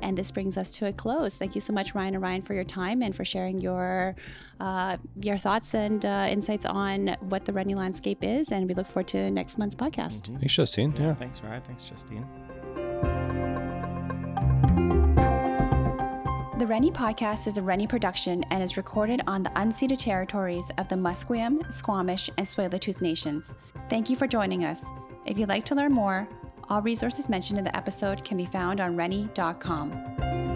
And 0.00 0.18
this 0.18 0.32
brings 0.32 0.58
us 0.58 0.72
to 0.78 0.86
a 0.86 0.92
close. 0.92 1.36
Thank 1.36 1.54
you 1.54 1.60
so 1.60 1.72
much, 1.72 1.94
Ryan 1.94 2.14
and 2.14 2.22
Ryan, 2.22 2.42
for 2.42 2.54
your 2.54 2.64
time 2.64 3.02
and 3.02 3.14
for 3.14 3.24
sharing 3.24 3.60
your 3.60 4.16
uh, 4.58 4.96
your 5.20 5.38
thoughts 5.38 5.74
and 5.74 6.04
uh, 6.04 6.26
insights 6.28 6.66
on 6.66 7.16
what 7.20 7.44
the 7.44 7.52
Rennie 7.52 7.76
landscape 7.76 8.24
is. 8.24 8.50
And 8.50 8.68
we 8.68 8.74
look 8.74 8.88
forward 8.88 9.08
to 9.08 9.30
next 9.30 9.58
month's 9.58 9.76
podcast. 9.76 10.22
Mm-hmm. 10.22 10.38
Thanks, 10.38 10.54
Justine. 10.54 10.92
Yeah. 10.98 11.14
Thanks, 11.14 11.40
Ryan. 11.40 11.62
Thanks, 11.62 11.84
Justine. 11.84 12.26
The 16.58 16.66
Rennie 16.66 16.92
podcast 16.92 17.46
is 17.48 17.58
a 17.58 17.62
Rennie 17.62 17.88
production 17.88 18.44
and 18.50 18.62
is 18.62 18.76
recorded 18.76 19.20
on 19.26 19.42
the 19.42 19.50
unceded 19.50 19.98
territories 19.98 20.70
of 20.78 20.88
the 20.88 20.94
Musqueam, 20.94 21.70
Squamish, 21.72 22.30
and 22.38 22.46
Tsleil-Waututh 22.46 23.00
nations. 23.00 23.54
Thank 23.88 24.08
you 24.08 24.14
for 24.14 24.28
joining 24.28 24.64
us. 24.64 24.84
If 25.24 25.38
you'd 25.38 25.48
like 25.48 25.64
to 25.64 25.74
learn 25.74 25.92
more, 25.92 26.28
all 26.68 26.82
resources 26.82 27.28
mentioned 27.28 27.58
in 27.58 27.64
the 27.64 27.76
episode 27.76 28.24
can 28.24 28.36
be 28.36 28.46
found 28.46 28.80
on 28.80 28.96
rennie.com. 28.96 30.51